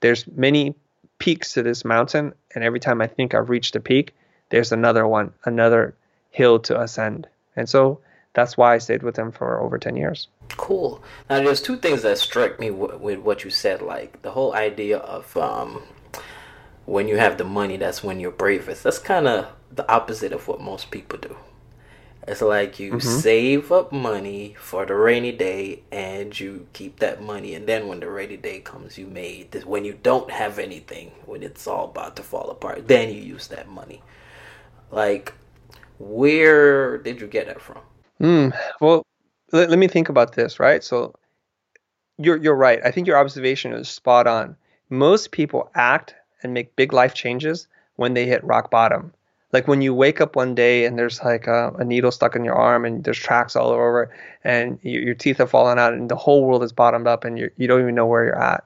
There's 0.00 0.26
many 0.26 0.74
peaks 1.18 1.54
to 1.54 1.62
this 1.62 1.82
mountain, 1.82 2.34
and 2.54 2.62
every 2.62 2.78
time 2.78 3.00
I 3.00 3.06
think 3.06 3.32
I've 3.32 3.48
reached 3.48 3.74
a 3.74 3.80
peak, 3.80 4.14
there's 4.50 4.70
another 4.70 5.08
one, 5.08 5.32
another 5.46 5.94
hill 6.28 6.58
to 6.58 6.78
ascend. 6.78 7.26
And 7.56 7.66
so 7.66 8.00
that's 8.34 8.58
why 8.58 8.74
I 8.74 8.78
stayed 8.78 9.02
with 9.02 9.18
him 9.18 9.32
for 9.32 9.62
over 9.62 9.78
10 9.78 9.96
years. 9.96 10.28
Cool. 10.58 11.02
Now, 11.30 11.42
there's 11.42 11.62
two 11.62 11.78
things 11.78 12.02
that 12.02 12.18
struck 12.18 12.60
me 12.60 12.68
w- 12.68 12.98
with 12.98 13.20
what 13.20 13.44
you 13.44 13.50
said, 13.50 13.80
like 13.80 14.20
the 14.20 14.32
whole 14.32 14.52
idea 14.52 14.98
of 14.98 15.34
um, 15.38 15.82
when 16.86 17.08
you 17.08 17.16
have 17.16 17.38
the 17.38 17.44
money, 17.44 17.76
that's 17.76 18.02
when 18.02 18.20
you're 18.20 18.30
bravest. 18.30 18.82
That's 18.82 18.98
kind 18.98 19.26
of 19.26 19.46
the 19.70 19.90
opposite 19.90 20.32
of 20.32 20.48
what 20.48 20.60
most 20.60 20.90
people 20.90 21.18
do. 21.18 21.36
It's 22.26 22.40
like 22.40 22.78
you 22.78 22.92
mm-hmm. 22.92 23.20
save 23.20 23.72
up 23.72 23.90
money 23.92 24.54
for 24.58 24.86
the 24.86 24.94
rainy 24.94 25.32
day 25.32 25.82
and 25.90 26.38
you 26.38 26.68
keep 26.72 27.00
that 27.00 27.20
money. 27.20 27.54
And 27.54 27.66
then 27.66 27.88
when 27.88 27.98
the 27.98 28.08
rainy 28.08 28.36
day 28.36 28.60
comes, 28.60 28.96
you 28.96 29.06
made 29.06 29.50
this. 29.50 29.64
When 29.64 29.84
you 29.84 29.98
don't 30.02 30.30
have 30.30 30.60
anything, 30.60 31.10
when 31.26 31.42
it's 31.42 31.66
all 31.66 31.86
about 31.86 32.14
to 32.16 32.22
fall 32.22 32.50
apart, 32.50 32.86
then 32.86 33.12
you 33.12 33.20
use 33.20 33.48
that 33.48 33.68
money. 33.68 34.02
Like, 34.92 35.34
where 35.98 36.98
did 36.98 37.20
you 37.20 37.26
get 37.26 37.46
that 37.46 37.60
from? 37.60 37.78
Mm, 38.20 38.56
well, 38.80 39.04
let, 39.50 39.70
let 39.70 39.78
me 39.80 39.88
think 39.88 40.08
about 40.08 40.34
this, 40.34 40.60
right? 40.60 40.84
So, 40.84 41.14
you're, 42.18 42.36
you're 42.36 42.54
right. 42.54 42.80
I 42.84 42.92
think 42.92 43.08
your 43.08 43.16
observation 43.16 43.72
is 43.72 43.88
spot 43.88 44.28
on. 44.28 44.56
Most 44.90 45.32
people 45.32 45.70
act 45.74 46.14
and 46.42 46.54
make 46.54 46.76
big 46.76 46.92
life 46.92 47.14
changes 47.14 47.66
when 47.96 48.14
they 48.14 48.26
hit 48.26 48.42
rock 48.44 48.70
bottom 48.70 49.12
like 49.52 49.68
when 49.68 49.82
you 49.82 49.94
wake 49.94 50.20
up 50.20 50.34
one 50.34 50.54
day 50.54 50.86
and 50.86 50.98
there's 50.98 51.22
like 51.22 51.46
a, 51.46 51.72
a 51.78 51.84
needle 51.84 52.10
stuck 52.10 52.34
in 52.34 52.44
your 52.44 52.54
arm 52.54 52.84
and 52.84 53.04
there's 53.04 53.18
tracks 53.18 53.54
all 53.54 53.68
over 53.68 54.10
and 54.44 54.78
you, 54.82 55.00
your 55.00 55.14
teeth 55.14 55.38
have 55.38 55.50
fallen 55.50 55.78
out 55.78 55.92
and 55.92 56.10
the 56.10 56.16
whole 56.16 56.44
world 56.44 56.62
is 56.62 56.72
bottomed 56.72 57.06
up 57.06 57.24
and 57.24 57.38
you 57.38 57.50
you 57.56 57.68
don't 57.68 57.82
even 57.82 57.94
know 57.94 58.06
where 58.06 58.24
you're 58.24 58.42
at. 58.42 58.64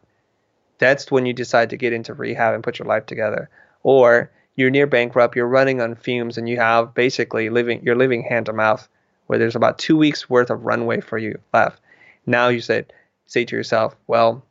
That's 0.79 1.11
when 1.11 1.27
you 1.27 1.33
decide 1.33 1.71
to 1.71 1.77
get 1.77 1.93
into 1.93 2.15
rehab 2.15 2.55
and 2.55 2.63
put 2.63 2.79
your 2.79 2.87
life 2.87 3.07
together. 3.07 3.51
Or 3.83 4.31
you're 4.55 4.71
near 4.71 4.87
bankrupt, 4.87 5.35
you're 5.35 5.47
running 5.47 5.81
on 5.81 5.95
fumes, 5.95 6.39
and 6.39 6.49
you 6.49 6.57
have 6.57 6.95
basically 6.95 7.51
living 7.51 7.83
you're 7.83 7.97
living 7.97 8.23
hand 8.23 8.47
to 8.47 8.53
mouth, 8.53 8.89
where 9.27 9.39
there's 9.39 9.57
about 9.57 9.79
two 9.79 9.97
weeks 9.97 10.31
worth 10.31 10.51
of 10.51 10.65
runway 10.65 11.01
for 11.01 11.19
you 11.19 11.39
left. 11.53 11.81
Now 12.27 12.49
you 12.49 12.61
said 12.61 12.93
say 13.27 13.45
to 13.45 13.57
yourself, 13.57 13.97
well, 14.07 14.45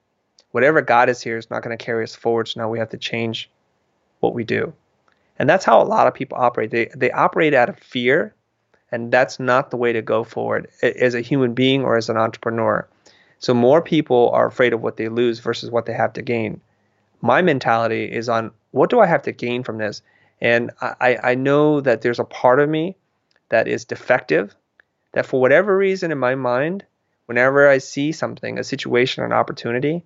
whatever 0.55 0.81
God 0.81 1.09
is 1.09 1.21
here 1.21 1.35
is 1.35 1.49
not 1.49 1.61
going 1.63 1.77
to 1.77 1.85
carry 1.85 2.05
us 2.05 2.15
forward, 2.15 2.47
so 2.47 2.61
now 2.61 2.69
we 2.69 2.79
have 2.79 2.91
to 2.91 2.97
change 2.97 3.49
what 4.21 4.33
we 4.33 4.45
do. 4.45 4.71
And 5.37 5.49
that's 5.49 5.65
how 5.65 5.81
a 5.81 5.83
lot 5.83 6.07
of 6.07 6.13
people 6.13 6.37
operate. 6.37 6.71
They 6.71 6.85
they 6.95 7.11
operate 7.11 7.53
out 7.53 7.67
of 7.67 7.77
fear, 7.77 8.33
and 8.89 9.11
that's 9.11 9.37
not 9.37 9.69
the 9.69 9.75
way 9.75 9.91
to 9.91 10.01
go 10.01 10.23
forward 10.23 10.69
as 10.81 11.13
a 11.13 11.19
human 11.19 11.55
being 11.55 11.83
or 11.83 11.97
as 11.97 12.07
an 12.07 12.15
entrepreneur. 12.15 12.87
So 13.39 13.53
more 13.53 13.81
people 13.81 14.29
are 14.29 14.47
afraid 14.47 14.71
of 14.71 14.81
what 14.81 14.95
they 14.95 15.09
lose 15.09 15.39
versus 15.39 15.69
what 15.69 15.87
they 15.87 15.93
have 15.93 16.13
to 16.13 16.21
gain. 16.21 16.61
My 17.19 17.41
mentality 17.41 18.05
is 18.05 18.29
on 18.29 18.51
what 18.71 18.89
do 18.89 19.01
I 19.01 19.07
have 19.07 19.23
to 19.23 19.33
gain 19.33 19.61
from 19.61 19.77
this? 19.77 20.01
And 20.39 20.71
I, 20.79 21.17
I 21.21 21.35
know 21.35 21.81
that 21.81 22.01
there's 22.01 22.19
a 22.19 22.23
part 22.23 22.61
of 22.61 22.69
me 22.69 22.95
that 23.49 23.67
is 23.67 23.83
defective, 23.83 24.55
that 25.11 25.25
for 25.25 25.41
whatever 25.41 25.75
reason 25.75 26.13
in 26.13 26.17
my 26.17 26.35
mind, 26.35 26.85
whenever 27.25 27.67
I 27.67 27.79
see 27.79 28.13
something, 28.13 28.57
a 28.57 28.63
situation, 28.63 29.25
an 29.25 29.33
opportunity, 29.33 30.05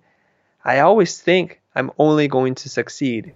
I 0.64 0.80
always 0.80 1.20
think 1.20 1.60
I'm 1.74 1.90
only 1.98 2.28
going 2.28 2.54
to 2.56 2.68
succeed. 2.68 3.34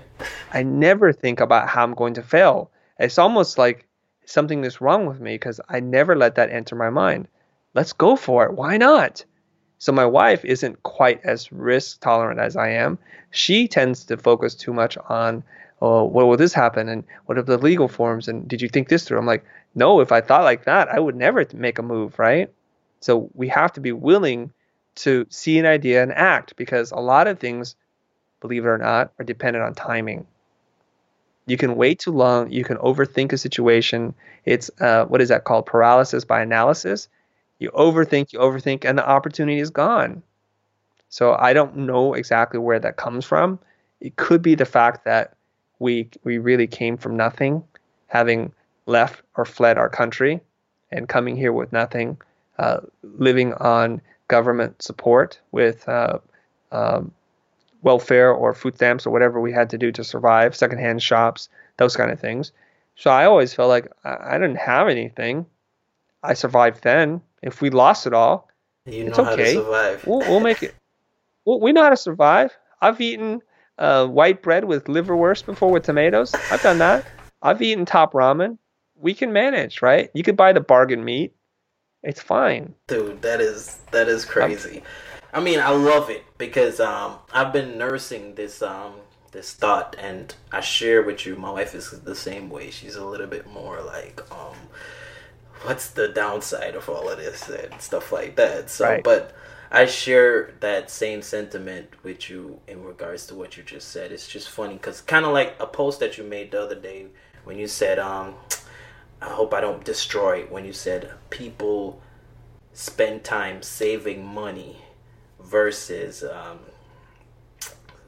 I 0.52 0.62
never 0.62 1.12
think 1.12 1.40
about 1.40 1.68
how 1.68 1.82
I'm 1.82 1.94
going 1.94 2.14
to 2.14 2.22
fail. 2.22 2.70
It's 2.98 3.18
almost 3.18 3.58
like 3.58 3.86
something 4.24 4.64
is 4.64 4.80
wrong 4.80 5.06
with 5.06 5.20
me 5.20 5.34
because 5.34 5.60
I 5.68 5.80
never 5.80 6.16
let 6.16 6.36
that 6.36 6.50
enter 6.50 6.76
my 6.76 6.90
mind. 6.90 7.28
Let's 7.74 7.92
go 7.92 8.16
for 8.16 8.44
it. 8.44 8.54
Why 8.54 8.76
not? 8.76 9.24
So 9.78 9.92
my 9.92 10.06
wife 10.06 10.44
isn't 10.44 10.82
quite 10.82 11.20
as 11.24 11.52
risk 11.52 12.00
tolerant 12.00 12.40
as 12.40 12.56
I 12.56 12.70
am. 12.70 12.98
She 13.30 13.68
tends 13.68 14.04
to 14.06 14.16
focus 14.16 14.54
too 14.54 14.72
much 14.72 14.96
on, 15.08 15.42
oh, 15.82 16.04
what 16.04 16.26
will 16.26 16.36
this 16.36 16.54
happen? 16.54 16.88
And 16.88 17.04
what 17.26 17.36
are 17.36 17.42
the 17.42 17.58
legal 17.58 17.88
forms? 17.88 18.28
And 18.28 18.48
did 18.48 18.62
you 18.62 18.68
think 18.68 18.88
this 18.88 19.04
through? 19.04 19.18
I'm 19.18 19.26
like, 19.26 19.44
no, 19.74 20.00
if 20.00 20.12
I 20.12 20.20
thought 20.20 20.44
like 20.44 20.64
that, 20.64 20.88
I 20.88 21.00
would 21.00 21.16
never 21.16 21.44
make 21.52 21.78
a 21.78 21.82
move, 21.82 22.18
right? 22.18 22.50
So 23.00 23.28
we 23.34 23.48
have 23.48 23.72
to 23.74 23.80
be 23.80 23.92
willing 23.92 24.52
to 24.96 25.26
see 25.28 25.58
an 25.58 25.66
idea 25.66 26.02
and 26.02 26.12
act 26.12 26.56
because 26.56 26.90
a 26.92 27.00
lot 27.00 27.26
of 27.26 27.38
things, 27.38 27.76
believe 28.40 28.64
it 28.64 28.68
or 28.68 28.78
not, 28.78 29.12
are 29.18 29.24
dependent 29.24 29.64
on 29.64 29.74
timing. 29.74 30.26
You 31.46 31.56
can 31.56 31.76
wait 31.76 31.98
too 31.98 32.12
long. 32.12 32.50
You 32.50 32.64
can 32.64 32.78
overthink 32.78 33.32
a 33.32 33.38
situation. 33.38 34.14
It's 34.44 34.70
uh, 34.80 35.04
what 35.06 35.20
is 35.20 35.28
that 35.28 35.44
called? 35.44 35.66
Paralysis 35.66 36.24
by 36.24 36.40
analysis. 36.40 37.08
You 37.58 37.70
overthink, 37.70 38.32
you 38.32 38.38
overthink, 38.38 38.84
and 38.84 38.98
the 38.98 39.06
opportunity 39.06 39.60
is 39.60 39.70
gone. 39.70 40.22
So 41.08 41.36
I 41.38 41.52
don't 41.52 41.76
know 41.76 42.14
exactly 42.14 42.58
where 42.58 42.80
that 42.80 42.96
comes 42.96 43.24
from. 43.24 43.58
It 44.00 44.16
could 44.16 44.42
be 44.42 44.54
the 44.54 44.64
fact 44.64 45.04
that 45.04 45.34
we 45.78 46.08
we 46.24 46.38
really 46.38 46.66
came 46.66 46.96
from 46.96 47.16
nothing, 47.16 47.62
having 48.06 48.52
left 48.86 49.22
or 49.36 49.44
fled 49.44 49.78
our 49.78 49.88
country, 49.88 50.40
and 50.90 51.08
coming 51.08 51.36
here 51.36 51.52
with 51.52 51.72
nothing, 51.72 52.16
uh, 52.58 52.80
living 53.02 53.52
on 53.54 54.00
government 54.28 54.82
support 54.82 55.40
with 55.52 55.88
uh, 55.88 56.18
um, 56.72 57.12
welfare 57.82 58.32
or 58.32 58.54
food 58.54 58.76
stamps 58.76 59.06
or 59.06 59.10
whatever 59.10 59.40
we 59.40 59.52
had 59.52 59.70
to 59.70 59.78
do 59.78 59.92
to 59.92 60.02
survive, 60.02 60.56
secondhand 60.56 61.02
shops, 61.02 61.48
those 61.76 61.96
kind 61.96 62.10
of 62.10 62.18
things. 62.18 62.52
So 62.96 63.10
I 63.10 63.26
always 63.26 63.52
felt 63.52 63.68
like 63.68 63.90
I, 64.04 64.38
didn't 64.38 64.56
have 64.56 64.88
anything. 64.88 65.46
I 66.22 66.34
survived 66.34 66.82
then. 66.82 67.20
If 67.42 67.60
we 67.60 67.70
lost 67.70 68.06
it 68.06 68.14
all, 68.14 68.48
you 68.86 69.06
it's 69.06 69.18
okay. 69.18 69.56
We'll, 69.56 70.20
we'll, 70.20 70.40
make 70.40 70.62
it. 70.62 70.74
We'll, 71.44 71.60
we 71.60 71.72
know 71.72 71.82
how 71.82 71.90
to 71.90 71.96
survive. 71.96 72.56
I've 72.80 73.00
eaten 73.02 73.42
uh, 73.76 74.06
white 74.06 74.42
bread 74.42 74.64
with 74.64 74.84
liverwurst 74.84 75.44
before 75.44 75.70
with 75.70 75.82
tomatoes. 75.82 76.34
I've 76.50 76.62
done 76.62 76.78
that. 76.78 77.04
I've 77.42 77.60
eaten 77.60 77.84
top 77.84 78.14
ramen. 78.14 78.56
We 78.96 79.12
can 79.12 79.32
manage, 79.32 79.82
right? 79.82 80.10
You 80.14 80.22
could 80.22 80.36
buy 80.36 80.54
the 80.54 80.60
bargain 80.60 81.04
meat. 81.04 81.34
It's 82.04 82.20
fine. 82.20 82.74
Dude, 82.86 83.22
that 83.22 83.40
is 83.40 83.78
that 83.90 84.08
is 84.08 84.24
crazy. 84.24 84.82
I'm, 85.32 85.42
I 85.42 85.44
mean, 85.44 85.58
I 85.58 85.70
love 85.70 86.10
it 86.10 86.22
because 86.38 86.78
um, 86.78 87.16
I've 87.32 87.52
been 87.52 87.76
nursing 87.78 88.34
this 88.34 88.62
um, 88.62 88.92
this 89.32 89.52
thought, 89.52 89.96
and 89.98 90.34
I 90.52 90.60
share 90.60 91.02
with 91.02 91.26
you. 91.26 91.34
My 91.34 91.50
wife 91.50 91.74
is 91.74 91.90
the 91.90 92.14
same 92.14 92.50
way. 92.50 92.70
She's 92.70 92.96
a 92.96 93.04
little 93.04 93.26
bit 93.26 93.50
more 93.50 93.82
like, 93.82 94.22
um, 94.30 94.54
what's 95.62 95.90
the 95.90 96.08
downside 96.08 96.74
of 96.76 96.88
all 96.88 97.08
of 97.08 97.18
this 97.18 97.48
and 97.48 97.80
stuff 97.80 98.12
like 98.12 98.36
that. 98.36 98.70
So, 98.70 98.84
right. 98.84 99.02
but 99.02 99.34
I 99.70 99.86
share 99.86 100.54
that 100.60 100.90
same 100.90 101.20
sentiment 101.20 101.88
with 102.04 102.30
you 102.30 102.60
in 102.68 102.84
regards 102.84 103.26
to 103.26 103.34
what 103.34 103.56
you 103.56 103.62
just 103.62 103.88
said. 103.88 104.12
It's 104.12 104.28
just 104.28 104.50
funny 104.50 104.74
because 104.74 105.00
kind 105.00 105.26
of 105.26 105.32
like 105.32 105.56
a 105.58 105.66
post 105.66 106.00
that 106.00 106.16
you 106.16 106.24
made 106.24 106.52
the 106.52 106.62
other 106.62 106.76
day 106.76 107.06
when 107.42 107.58
you 107.58 107.66
said, 107.66 107.98
um, 107.98 108.34
I 109.24 109.28
hope 109.28 109.54
I 109.54 109.62
don't 109.62 109.82
destroy 109.82 110.42
when 110.50 110.66
you 110.66 110.74
said 110.74 111.10
people 111.30 112.02
spend 112.74 113.24
time 113.24 113.62
saving 113.62 114.26
money 114.26 114.82
versus 115.42 116.22
um, 116.22 116.58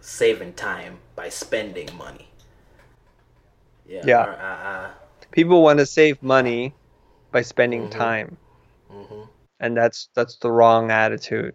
saving 0.02 0.52
time 0.52 0.98
by 1.14 1.30
spending 1.30 1.88
money. 1.96 2.28
Yeah. 3.88 4.02
yeah. 4.04 4.24
Or, 4.24 4.32
uh, 4.32 4.68
uh, 4.68 4.90
people 5.30 5.62
want 5.62 5.78
to 5.78 5.86
save 5.86 6.22
money 6.22 6.74
by 7.32 7.40
spending 7.40 7.88
mm-hmm. 7.88 7.98
time. 7.98 8.36
Mm-hmm. 8.92 9.22
And 9.60 9.74
that's 9.74 10.10
that's 10.14 10.36
the 10.36 10.50
wrong 10.50 10.90
attitude. 10.90 11.54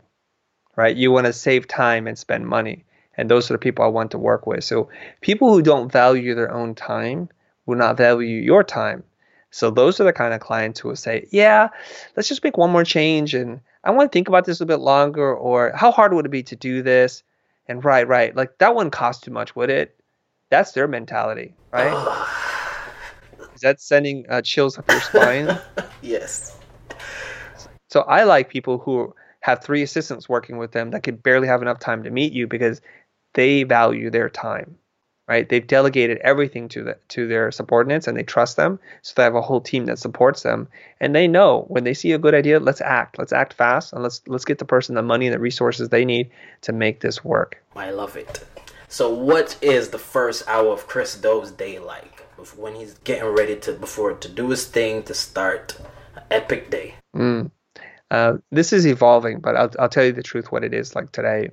Right? 0.76 0.96
You 0.96 1.12
want 1.12 1.28
to 1.28 1.34
save 1.34 1.68
time 1.68 2.08
and 2.08 2.18
spend 2.18 2.48
money. 2.48 2.86
And 3.16 3.30
those 3.30 3.52
are 3.52 3.54
the 3.54 3.60
people 3.60 3.86
I 3.86 3.90
want 3.90 4.10
to 4.12 4.18
work 4.18 4.48
with. 4.48 4.64
So 4.64 4.90
people 5.20 5.54
who 5.54 5.62
don't 5.62 5.92
value 5.92 6.34
their 6.34 6.52
own 6.52 6.74
time 6.74 7.30
will 7.68 7.78
not 7.78 7.98
value 7.98 8.38
your 8.38 8.64
time. 8.64 9.04
So 9.52 9.70
those 9.70 10.00
are 10.00 10.06
the 10.06 10.14
kind 10.14 10.34
of 10.34 10.40
clients 10.40 10.80
who 10.80 10.88
will 10.88 10.96
say, 10.96 11.28
"Yeah, 11.30 11.70
let's 12.16 12.30
just 12.30 12.44
make 12.44 12.58
one 12.58 12.72
more 12.72 12.86
change, 12.86 13.34
and 13.34 13.60
I 13.84 13.92
want 13.92 14.12
to 14.12 14.16
think 14.16 14.30
about 14.30 14.46
this 14.46 14.62
a 14.62 14.66
bit 14.66 14.80
longer." 14.80 15.34
Or, 15.34 15.72
"How 15.76 15.92
hard 15.92 16.14
would 16.14 16.26
it 16.26 16.30
be 16.30 16.44
to 16.44 16.56
do 16.56 16.82
this?" 16.82 17.24
And 17.68 17.84
right, 17.84 18.08
right, 18.08 18.36
like 18.36 18.58
that 18.58 18.74
wouldn't 18.76 18.94
cost 18.94 19.24
too 19.24 19.32
much, 19.32 19.56
would 19.56 19.70
it? 19.70 19.96
That's 20.50 20.72
their 20.72 20.88
mentality, 20.88 21.54
right? 21.72 21.94
Is 23.54 23.62
that 23.62 23.82
sending 23.82 24.26
uh, 24.30 24.42
chills 24.42 24.78
up 24.78 24.90
your 24.90 25.02
spine? 25.02 25.60
yes. 26.02 26.58
So 27.90 28.02
I 28.02 28.24
like 28.24 28.50
people 28.50 28.78
who 28.78 29.14
have 29.42 29.64
three 29.64 29.82
assistants 29.82 30.30
working 30.30 30.58
with 30.58 30.72
them 30.72 30.92
that 30.92 31.04
could 31.04 31.22
barely 31.22 31.48
have 31.48 31.62
enough 31.62 31.80
time 31.80 32.04
to 32.04 32.10
meet 32.10 32.32
you 32.32 32.48
because 32.48 32.82
they 33.34 33.64
value 33.64 34.10
their 34.10 34.30
time 34.30 34.78
right? 35.28 35.48
They've 35.48 35.66
delegated 35.66 36.18
everything 36.20 36.68
to 36.70 36.84
the, 36.84 36.98
to 37.10 37.28
their 37.28 37.52
subordinates 37.52 38.08
and 38.08 38.18
they 38.18 38.24
trust 38.24 38.58
them. 38.58 38.80
So 39.02 39.14
they 39.16 39.24
have 39.24 39.36
a 39.36 39.42
whole 39.42 39.62
team 39.62 39.86
that 39.86 40.00
supports 40.00 40.44
them, 40.44 40.68
and 41.00 41.16
they 41.16 41.28
know 41.28 41.66
when 41.68 41.84
they 41.84 41.94
see 41.94 42.12
a 42.12 42.18
good 42.18 42.34
idea, 42.34 42.60
let's 42.60 42.82
act. 42.82 43.18
Let's 43.18 43.34
act 43.34 43.54
fast, 43.54 43.94
and 43.94 44.04
let's 44.04 44.22
let's 44.28 44.46
get 44.46 44.60
the 44.60 44.66
person 44.66 44.96
the 44.96 45.02
money 45.02 45.28
and 45.28 45.34
the 45.34 45.40
resources 45.40 45.90
they 45.90 46.06
need 46.06 46.30
to 46.62 46.74
make 46.74 47.00
this 47.00 47.24
work. 47.24 47.64
I 47.76 47.92
love 47.92 48.16
it. 48.18 48.46
So, 48.88 49.10
what 49.10 49.58
is 49.62 49.90
the 49.90 49.98
first 49.98 50.46
hour 50.50 50.68
of 50.74 50.86
Chris 50.88 51.16
Do's 51.16 51.52
day 51.52 51.80
like? 51.80 52.20
When 52.58 52.76
he's 52.76 52.96
getting 53.04 53.30
ready 53.30 53.56
to 53.56 53.74
before 53.74 54.14
to 54.14 54.28
do 54.28 54.50
his 54.50 54.66
thing 54.66 55.04
to 55.04 55.14
start 55.14 55.80
an 56.16 56.24
epic 56.32 56.72
day. 56.72 56.96
Mm. 57.16 57.52
Uh, 58.10 58.38
this 58.52 58.74
is 58.74 58.86
evolving, 58.88 59.40
but 59.40 59.56
I'll, 59.56 59.72
I'll 59.78 59.90
tell 59.90 60.04
you 60.04 60.12
the 60.12 60.24
truth. 60.24 60.52
What 60.52 60.64
it 60.64 60.74
is 60.74 60.96
like 60.96 61.12
today. 61.12 61.52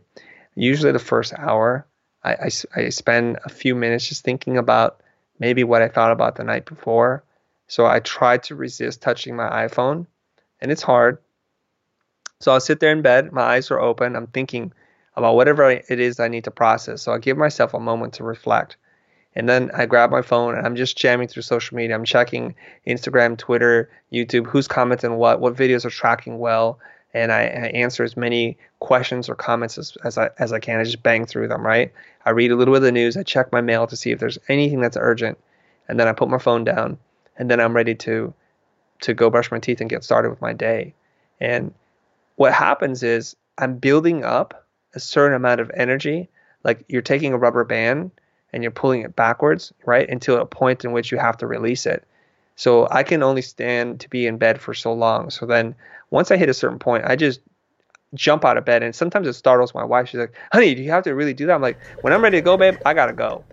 Usually, 0.56 0.90
the 0.90 0.98
first 0.98 1.32
hour 1.38 1.86
I, 2.28 2.48
I, 2.76 2.80
I 2.80 2.88
spend 2.90 3.38
a 3.44 3.48
few 3.48 3.74
minutes 3.74 4.08
just 4.08 4.24
thinking 4.24 4.56
about 4.56 5.00
maybe 5.38 5.64
what 5.64 5.82
I 5.82 5.88
thought 5.88 6.12
about 6.12 6.36
the 6.36 6.44
night 6.44 6.64
before. 6.64 7.22
So 7.66 7.86
I 7.86 8.00
try 8.00 8.38
to 8.38 8.54
resist 8.54 9.02
touching 9.02 9.36
my 9.36 9.66
iPhone, 9.66 10.06
and 10.60 10.72
it's 10.72 10.82
hard. 10.82 11.18
So 12.40 12.52
I'll 12.52 12.60
sit 12.60 12.80
there 12.80 12.92
in 12.92 13.02
bed, 13.02 13.32
my 13.32 13.42
eyes 13.42 13.70
are 13.70 13.80
open, 13.80 14.16
I'm 14.16 14.28
thinking 14.28 14.72
about 15.16 15.34
whatever 15.34 15.70
it 15.70 16.00
is 16.00 16.20
I 16.20 16.28
need 16.28 16.44
to 16.44 16.50
process. 16.50 17.02
So 17.02 17.12
I 17.12 17.18
give 17.18 17.36
myself 17.36 17.74
a 17.74 17.80
moment 17.80 18.14
to 18.14 18.24
reflect. 18.24 18.76
And 19.34 19.48
then 19.48 19.70
I 19.74 19.86
grab 19.86 20.10
my 20.10 20.22
phone 20.22 20.56
and 20.56 20.66
I'm 20.66 20.76
just 20.76 20.96
jamming 20.96 21.28
through 21.28 21.42
social 21.42 21.76
media. 21.76 21.94
I'm 21.94 22.04
checking 22.04 22.54
Instagram, 22.86 23.36
Twitter, 23.36 23.90
YouTube, 24.12 24.46
who's 24.46 24.68
commenting 24.68 25.16
what, 25.16 25.40
what 25.40 25.54
videos 25.54 25.84
are 25.84 25.90
tracking 25.90 26.38
well, 26.38 26.78
and 27.18 27.32
I, 27.32 27.42
I 27.42 27.66
answer 27.74 28.04
as 28.04 28.16
many 28.16 28.56
questions 28.80 29.28
or 29.28 29.34
comments 29.34 29.78
as, 29.78 29.96
as 30.04 30.16
I 30.18 30.30
as 30.38 30.52
I 30.52 30.58
can. 30.58 30.80
I 30.80 30.84
just 30.84 31.02
bang 31.02 31.26
through 31.26 31.48
them, 31.48 31.66
right? 31.66 31.92
I 32.24 32.30
read 32.30 32.50
a 32.50 32.56
little 32.56 32.72
bit 32.74 32.78
of 32.78 32.84
the 32.84 32.92
news. 32.92 33.16
I 33.16 33.22
check 33.22 33.52
my 33.52 33.60
mail 33.60 33.86
to 33.86 33.96
see 33.96 34.10
if 34.10 34.18
there's 34.18 34.38
anything 34.48 34.80
that's 34.80 34.96
urgent, 34.98 35.38
and 35.88 35.98
then 35.98 36.08
I 36.08 36.12
put 36.12 36.28
my 36.28 36.38
phone 36.38 36.64
down, 36.64 36.98
and 37.36 37.50
then 37.50 37.60
I'm 37.60 37.74
ready 37.74 37.94
to 37.96 38.32
to 39.00 39.14
go 39.14 39.30
brush 39.30 39.50
my 39.50 39.58
teeth 39.58 39.80
and 39.80 39.90
get 39.90 40.04
started 40.04 40.30
with 40.30 40.40
my 40.40 40.52
day. 40.52 40.94
And 41.40 41.72
what 42.36 42.52
happens 42.52 43.02
is 43.02 43.36
I'm 43.56 43.78
building 43.78 44.24
up 44.24 44.66
a 44.94 45.00
certain 45.00 45.36
amount 45.36 45.60
of 45.60 45.70
energy, 45.74 46.28
like 46.64 46.84
you're 46.88 47.02
taking 47.02 47.32
a 47.32 47.38
rubber 47.38 47.64
band 47.64 48.10
and 48.52 48.62
you're 48.62 48.72
pulling 48.72 49.02
it 49.02 49.14
backwards, 49.14 49.72
right, 49.84 50.08
until 50.08 50.40
a 50.40 50.46
point 50.46 50.84
in 50.84 50.92
which 50.92 51.12
you 51.12 51.18
have 51.18 51.36
to 51.38 51.46
release 51.46 51.86
it. 51.86 52.04
So 52.58 52.88
I 52.90 53.04
can 53.04 53.22
only 53.22 53.42
stand 53.42 54.00
to 54.00 54.10
be 54.10 54.26
in 54.26 54.36
bed 54.36 54.60
for 54.60 54.74
so 54.74 54.92
long. 54.92 55.30
So 55.30 55.46
then 55.46 55.76
once 56.10 56.32
I 56.32 56.36
hit 56.36 56.48
a 56.48 56.54
certain 56.54 56.80
point, 56.80 57.04
I 57.06 57.14
just 57.14 57.40
jump 58.14 58.44
out 58.44 58.58
of 58.58 58.64
bed. 58.64 58.82
And 58.82 58.92
sometimes 58.92 59.28
it 59.28 59.34
startles 59.34 59.76
my 59.76 59.84
wife. 59.84 60.08
She's 60.08 60.18
like, 60.18 60.34
honey, 60.52 60.74
do 60.74 60.82
you 60.82 60.90
have 60.90 61.04
to 61.04 61.14
really 61.14 61.34
do 61.34 61.46
that? 61.46 61.54
I'm 61.54 61.62
like, 61.62 61.78
when 62.00 62.12
I'm 62.12 62.20
ready 62.20 62.38
to 62.38 62.42
go, 62.42 62.56
babe, 62.56 62.74
I 62.84 62.94
got 62.94 63.06
to 63.06 63.12
go. 63.12 63.44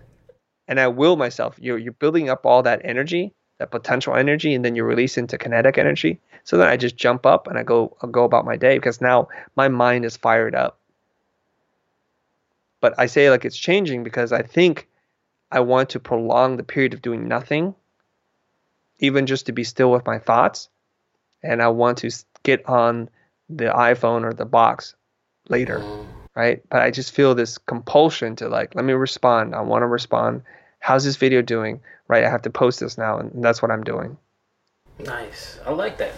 And 0.67 0.79
I 0.79 0.87
will 0.87 1.17
myself. 1.17 1.55
You're, 1.59 1.77
you're 1.77 1.93
building 1.93 2.29
up 2.29 2.47
all 2.47 2.63
that 2.63 2.81
energy, 2.83 3.31
that 3.59 3.69
potential 3.69 4.15
energy, 4.15 4.55
and 4.55 4.65
then 4.65 4.75
you 4.75 4.83
release 4.83 5.19
into 5.19 5.37
kinetic 5.37 5.77
energy. 5.77 6.19
So 6.43 6.57
then 6.57 6.67
I 6.67 6.75
just 6.75 6.97
jump 6.97 7.27
up 7.27 7.45
and 7.45 7.59
I 7.59 7.63
go, 7.63 7.95
I'll 8.01 8.09
go 8.09 8.23
about 8.23 8.43
my 8.43 8.57
day 8.57 8.75
because 8.75 9.01
now 9.01 9.27
my 9.55 9.67
mind 9.67 10.05
is 10.05 10.17
fired 10.17 10.55
up. 10.55 10.79
But 12.81 12.95
I 12.97 13.05
say 13.05 13.29
like 13.29 13.45
it's 13.45 13.55
changing 13.55 14.03
because 14.03 14.31
I 14.31 14.41
think 14.41 14.87
I 15.51 15.59
want 15.59 15.89
to 15.91 15.99
prolong 15.99 16.57
the 16.57 16.63
period 16.63 16.95
of 16.95 17.03
doing 17.03 17.27
nothing, 17.27 17.75
even 18.99 19.25
just 19.25 19.45
to 19.47 19.51
be 19.51 19.63
still 19.63 19.91
with 19.91 20.05
my 20.05 20.19
thoughts. 20.19 20.69
And 21.43 21.61
I 21.61 21.67
want 21.67 21.99
to 21.99 22.11
get 22.43 22.67
on 22.67 23.09
the 23.49 23.65
iPhone 23.65 24.23
or 24.23 24.33
the 24.33 24.45
box 24.45 24.95
later, 25.49 25.83
right? 26.35 26.63
But 26.69 26.81
I 26.81 26.91
just 26.91 27.13
feel 27.13 27.35
this 27.35 27.57
compulsion 27.57 28.35
to 28.37 28.49
like, 28.49 28.73
let 28.75 28.85
me 28.85 28.93
respond. 28.93 29.53
I 29.53 29.61
want 29.61 29.83
to 29.83 29.87
respond. 29.87 30.41
How's 30.79 31.03
this 31.03 31.17
video 31.17 31.41
doing? 31.41 31.81
Right? 32.07 32.23
I 32.23 32.29
have 32.29 32.43
to 32.43 32.49
post 32.49 32.79
this 32.79 32.97
now, 32.97 33.17
and 33.17 33.43
that's 33.43 33.61
what 33.61 33.71
I'm 33.71 33.83
doing. 33.83 34.17
Nice. 34.99 35.59
I 35.65 35.71
like 35.71 35.97
that. 35.97 36.13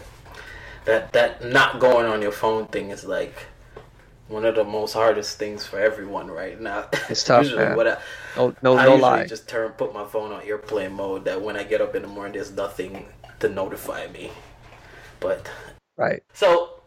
That 0.85 1.11
that 1.13 1.45
not 1.45 1.79
going 1.79 2.05
on 2.05 2.21
your 2.21 2.31
phone 2.31 2.67
thing 2.67 2.91
is 2.91 3.03
like 3.03 3.35
one 4.27 4.45
of 4.45 4.55
the 4.55 4.63
most 4.63 4.93
hardest 4.93 5.37
things 5.37 5.65
for 5.65 5.79
everyone 5.79 6.29
right 6.29 6.59
now. 6.59 6.89
It's 7.09 7.23
tough, 7.25 7.43
usually 7.43 7.63
man. 7.63 7.77
What 7.77 7.87
I, 7.87 7.97
no, 8.35 8.55
no, 8.61 8.77
I 8.77 8.85
no 8.85 8.91
usually 8.95 9.01
lie. 9.01 9.25
just 9.25 9.47
turn, 9.47 9.71
put 9.71 9.93
my 9.93 10.05
phone 10.05 10.31
on 10.31 10.43
airplane 10.43 10.93
mode. 10.93 11.25
That 11.25 11.41
when 11.41 11.55
I 11.55 11.63
get 11.63 11.81
up 11.81 11.95
in 11.95 12.01
the 12.01 12.07
morning, 12.07 12.33
there's 12.33 12.51
nothing 12.51 13.07
to 13.39 13.49
notify 13.49 14.07
me. 14.07 14.31
But 15.19 15.49
right. 15.95 16.23
So, 16.33 16.81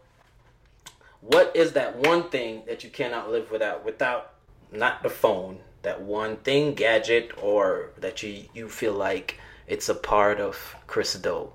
what 1.21 1.55
is 1.55 1.73
that 1.73 1.97
one 1.97 2.29
thing 2.29 2.63
that 2.67 2.83
you 2.83 2.89
cannot 2.89 3.31
live 3.31 3.51
without? 3.51 3.83
Without 3.83 4.33
not 4.71 5.03
the 5.03 5.09
phone, 5.09 5.59
that 5.81 6.01
one 6.01 6.37
thing, 6.37 6.73
gadget, 6.75 7.31
or 7.41 7.91
that 7.97 8.23
you 8.23 8.45
you 8.53 8.69
feel 8.69 8.93
like 8.93 9.39
it's 9.67 9.89
a 9.89 9.95
part 9.95 10.39
of 10.39 10.75
Chris 10.87 11.13
Do 11.15 11.51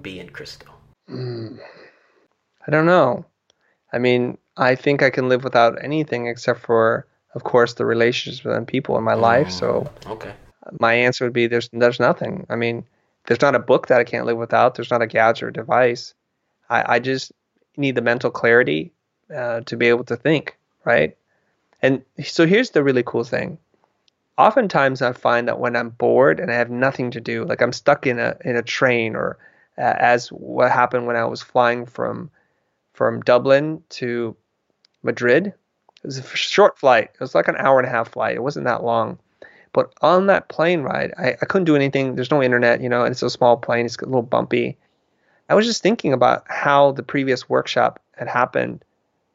being 0.00 0.28
Chris 0.28 0.56
Do. 0.56 0.66
Mm. 1.12 1.58
I 2.66 2.70
don't 2.70 2.86
know. 2.86 3.26
I 3.92 3.98
mean, 3.98 4.38
I 4.56 4.74
think 4.74 5.02
I 5.02 5.10
can 5.10 5.28
live 5.28 5.44
without 5.44 5.82
anything 5.82 6.26
except 6.26 6.60
for, 6.60 7.06
of 7.34 7.44
course, 7.44 7.74
the 7.74 7.84
relationships 7.84 8.44
with 8.44 8.66
people 8.66 8.96
in 8.96 9.04
my 9.04 9.14
life. 9.14 9.50
So, 9.50 9.90
mm, 10.04 10.10
okay, 10.12 10.34
my 10.80 10.94
answer 10.94 11.24
would 11.24 11.32
be 11.32 11.46
there's 11.46 11.68
there's 11.72 12.00
nothing. 12.00 12.46
I 12.48 12.56
mean, 12.56 12.84
there's 13.26 13.40
not 13.40 13.54
a 13.54 13.60
book 13.60 13.88
that 13.88 14.00
I 14.00 14.04
can't 14.04 14.26
live 14.26 14.38
without. 14.38 14.74
There's 14.74 14.90
not 14.90 15.02
a 15.02 15.06
gadget 15.06 15.42
or 15.42 15.50
device. 15.50 16.14
I, 16.70 16.96
I 16.96 16.98
just 16.98 17.32
need 17.76 17.96
the 17.96 18.02
mental 18.02 18.30
clarity 18.30 18.92
uh, 19.34 19.60
to 19.62 19.76
be 19.76 19.88
able 19.88 20.04
to 20.04 20.16
think, 20.16 20.56
right? 20.84 21.16
And 21.82 22.02
so 22.22 22.46
here's 22.46 22.70
the 22.70 22.82
really 22.82 23.02
cool 23.02 23.24
thing. 23.24 23.58
Oftentimes, 24.38 25.02
I 25.02 25.12
find 25.12 25.48
that 25.48 25.60
when 25.60 25.76
I'm 25.76 25.90
bored 25.90 26.40
and 26.40 26.50
I 26.50 26.54
have 26.54 26.70
nothing 26.70 27.10
to 27.12 27.20
do, 27.20 27.44
like 27.44 27.60
I'm 27.60 27.72
stuck 27.72 28.06
in 28.06 28.18
a 28.18 28.36
in 28.44 28.56
a 28.56 28.62
train, 28.62 29.16
or 29.16 29.38
uh, 29.78 29.94
as 29.98 30.28
what 30.28 30.70
happened 30.70 31.06
when 31.06 31.16
I 31.16 31.24
was 31.24 31.42
flying 31.42 31.86
from 31.86 32.30
from 32.94 33.20
Dublin 33.22 33.82
to 33.90 34.36
Madrid. 35.04 35.46
It 35.48 35.54
was 36.04 36.18
a 36.18 36.22
short 36.36 36.78
flight. 36.78 37.10
It 37.14 37.20
was 37.20 37.34
like 37.34 37.48
an 37.48 37.56
hour 37.56 37.78
and 37.78 37.86
a 37.86 37.90
half 37.90 38.12
flight. 38.12 38.34
It 38.34 38.42
wasn't 38.42 38.66
that 38.66 38.84
long. 38.84 39.18
But 39.72 39.92
on 40.02 40.26
that 40.26 40.48
plane 40.48 40.82
ride, 40.82 41.12
I, 41.18 41.30
I 41.40 41.46
couldn't 41.46 41.64
do 41.64 41.76
anything. 41.76 42.14
There's 42.14 42.30
no 42.30 42.42
internet, 42.42 42.80
you 42.80 42.88
know, 42.88 43.04
it's 43.04 43.22
a 43.22 43.30
small 43.30 43.56
plane. 43.56 43.86
It's 43.86 43.96
a 43.96 44.04
little 44.04 44.22
bumpy. 44.22 44.76
I 45.48 45.54
was 45.54 45.66
just 45.66 45.82
thinking 45.82 46.12
about 46.12 46.44
how 46.48 46.92
the 46.92 47.02
previous 47.02 47.48
workshop 47.48 48.00
had 48.16 48.28
happened, 48.28 48.84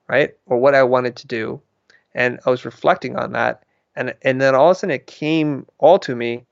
right? 0.07 0.35
Or 0.45 0.57
what 0.57 0.75
I 0.75 0.83
wanted 0.83 1.15
to 1.17 1.27
do. 1.27 1.61
And 2.15 2.39
I 2.45 2.49
was 2.49 2.65
reflecting 2.65 3.17
on 3.17 3.33
that. 3.33 3.63
And, 3.95 4.15
and 4.21 4.39
then 4.41 4.55
all 4.55 4.69
of 4.69 4.77
a 4.77 4.79
sudden 4.79 4.95
it 4.95 5.07
came 5.07 5.65
all 5.77 5.99
to 5.99 6.15
me 6.15 6.45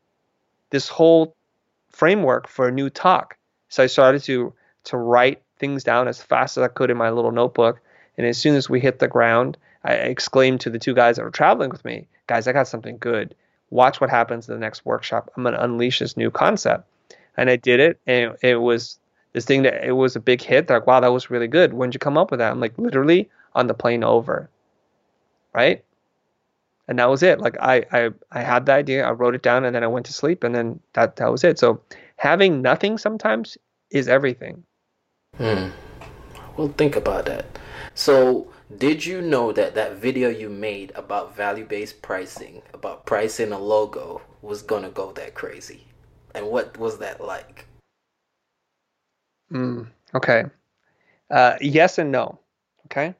this 0.70 0.90
whole 0.90 1.36
framework 1.90 2.48
for 2.48 2.68
a 2.68 2.72
new 2.72 2.90
talk. 2.90 3.38
So 3.70 3.84
I 3.84 3.88
started 3.88 4.24
to 4.24 4.54
to 4.86 4.98
write 4.98 5.42
things 5.60 5.84
down 5.84 6.08
as 6.08 6.22
fast 6.22 6.58
as 6.58 6.64
I 6.64 6.70
could 6.70 6.90
in 6.90 6.98
my 6.98 7.10
little 7.10 7.32
notebook. 7.32 7.82
And 8.18 8.26
as 8.26 8.38
soon 8.38 8.56
as 8.56 8.70
we 8.70 8.80
hit 8.80 9.00
the 9.00 9.08
ground, 9.08 9.58
I 9.84 9.94
exclaimed 9.94 10.62
to 10.62 10.70
the 10.70 10.80
two 10.80 10.94
guys 10.94 11.16
that 11.16 11.24
were 11.24 11.32
traveling 11.32 11.70
with 11.70 11.86
me, 11.86 12.08
guys, 12.28 12.48
I 12.48 12.54
got 12.54 12.68
something 12.68 12.98
good. 12.98 13.36
Watch 13.70 14.02
what 14.02 14.10
happens 14.10 14.48
in 14.48 14.56
the 14.56 14.60
next 14.60 14.86
workshop. 14.86 15.32
I'm 15.36 15.44
going 15.44 15.54
to 15.54 15.64
unleash 15.64 16.00
this 16.00 16.18
new 16.18 16.32
concept. 16.32 16.88
And 17.36 17.50
I 17.50 17.56
did 17.56 17.80
it. 17.80 18.00
And 18.08 18.36
it 18.42 18.56
was 18.56 19.00
this 19.34 19.46
thing 19.46 19.64
that 19.64 19.86
it 19.86 19.92
was 19.92 20.16
a 20.16 20.20
big 20.20 20.42
hit. 20.42 20.68
They're 20.68 20.80
like, 20.80 20.88
wow, 20.88 21.00
that 21.00 21.12
was 21.12 21.30
really 21.30 21.48
good. 21.48 21.74
When 21.74 21.90
did 21.90 21.96
you 21.96 22.00
come 22.00 22.18
up 22.18 22.32
with 22.32 22.40
that? 22.40 22.52
I'm 22.52 22.60
like, 22.60 22.78
literally 22.78 23.30
on 23.54 23.68
the 23.68 23.74
plane 23.74 24.04
over. 24.04 24.50
Right? 25.54 25.84
And 26.88 27.00
that 27.00 27.10
was 27.10 27.22
it. 27.22 27.40
Like 27.40 27.58
I, 27.60 27.86
I, 27.92 28.10
I 28.32 28.42
had 28.42 28.66
the 28.66 28.72
idea, 28.72 29.06
I 29.06 29.12
wrote 29.12 29.36
it 29.36 29.44
down, 29.44 29.66
and 29.66 29.76
then 29.76 29.84
I 29.84 29.88
went 29.88 30.06
to 30.06 30.14
sleep, 30.14 30.44
and 30.44 30.56
then 30.56 30.80
that 30.94 31.18
that 31.18 31.30
was 31.30 31.44
it. 31.44 31.60
So 31.60 31.82
having 32.16 32.62
nothing 32.62 32.98
sometimes 32.98 33.58
is 33.92 34.08
everything. 34.08 34.64
Hmm. 35.38 35.70
Well, 36.58 36.74
think 36.76 36.96
about 36.96 37.26
that. 37.26 37.46
So, 37.94 38.48
did 38.76 39.06
you 39.06 39.22
know 39.22 39.52
that 39.52 39.76
that 39.76 39.98
video 39.98 40.30
you 40.30 40.50
made 40.50 40.92
about 40.96 41.36
value-based 41.36 42.02
pricing, 42.02 42.64
about 42.74 43.06
pricing 43.06 43.52
a 43.52 43.60
logo, 43.60 44.24
was 44.42 44.64
gonna 44.64 44.90
go 44.90 45.12
that 45.14 45.36
crazy? 45.36 45.86
And 46.34 46.48
what 46.48 46.78
was 46.78 46.98
that 46.98 47.22
like? 47.22 47.68
Mm, 49.52 49.88
okay. 50.16 50.46
Uh, 51.30 51.58
yes 51.62 52.00
and 52.00 52.12
no. 52.12 52.40
Okay. 52.86 53.14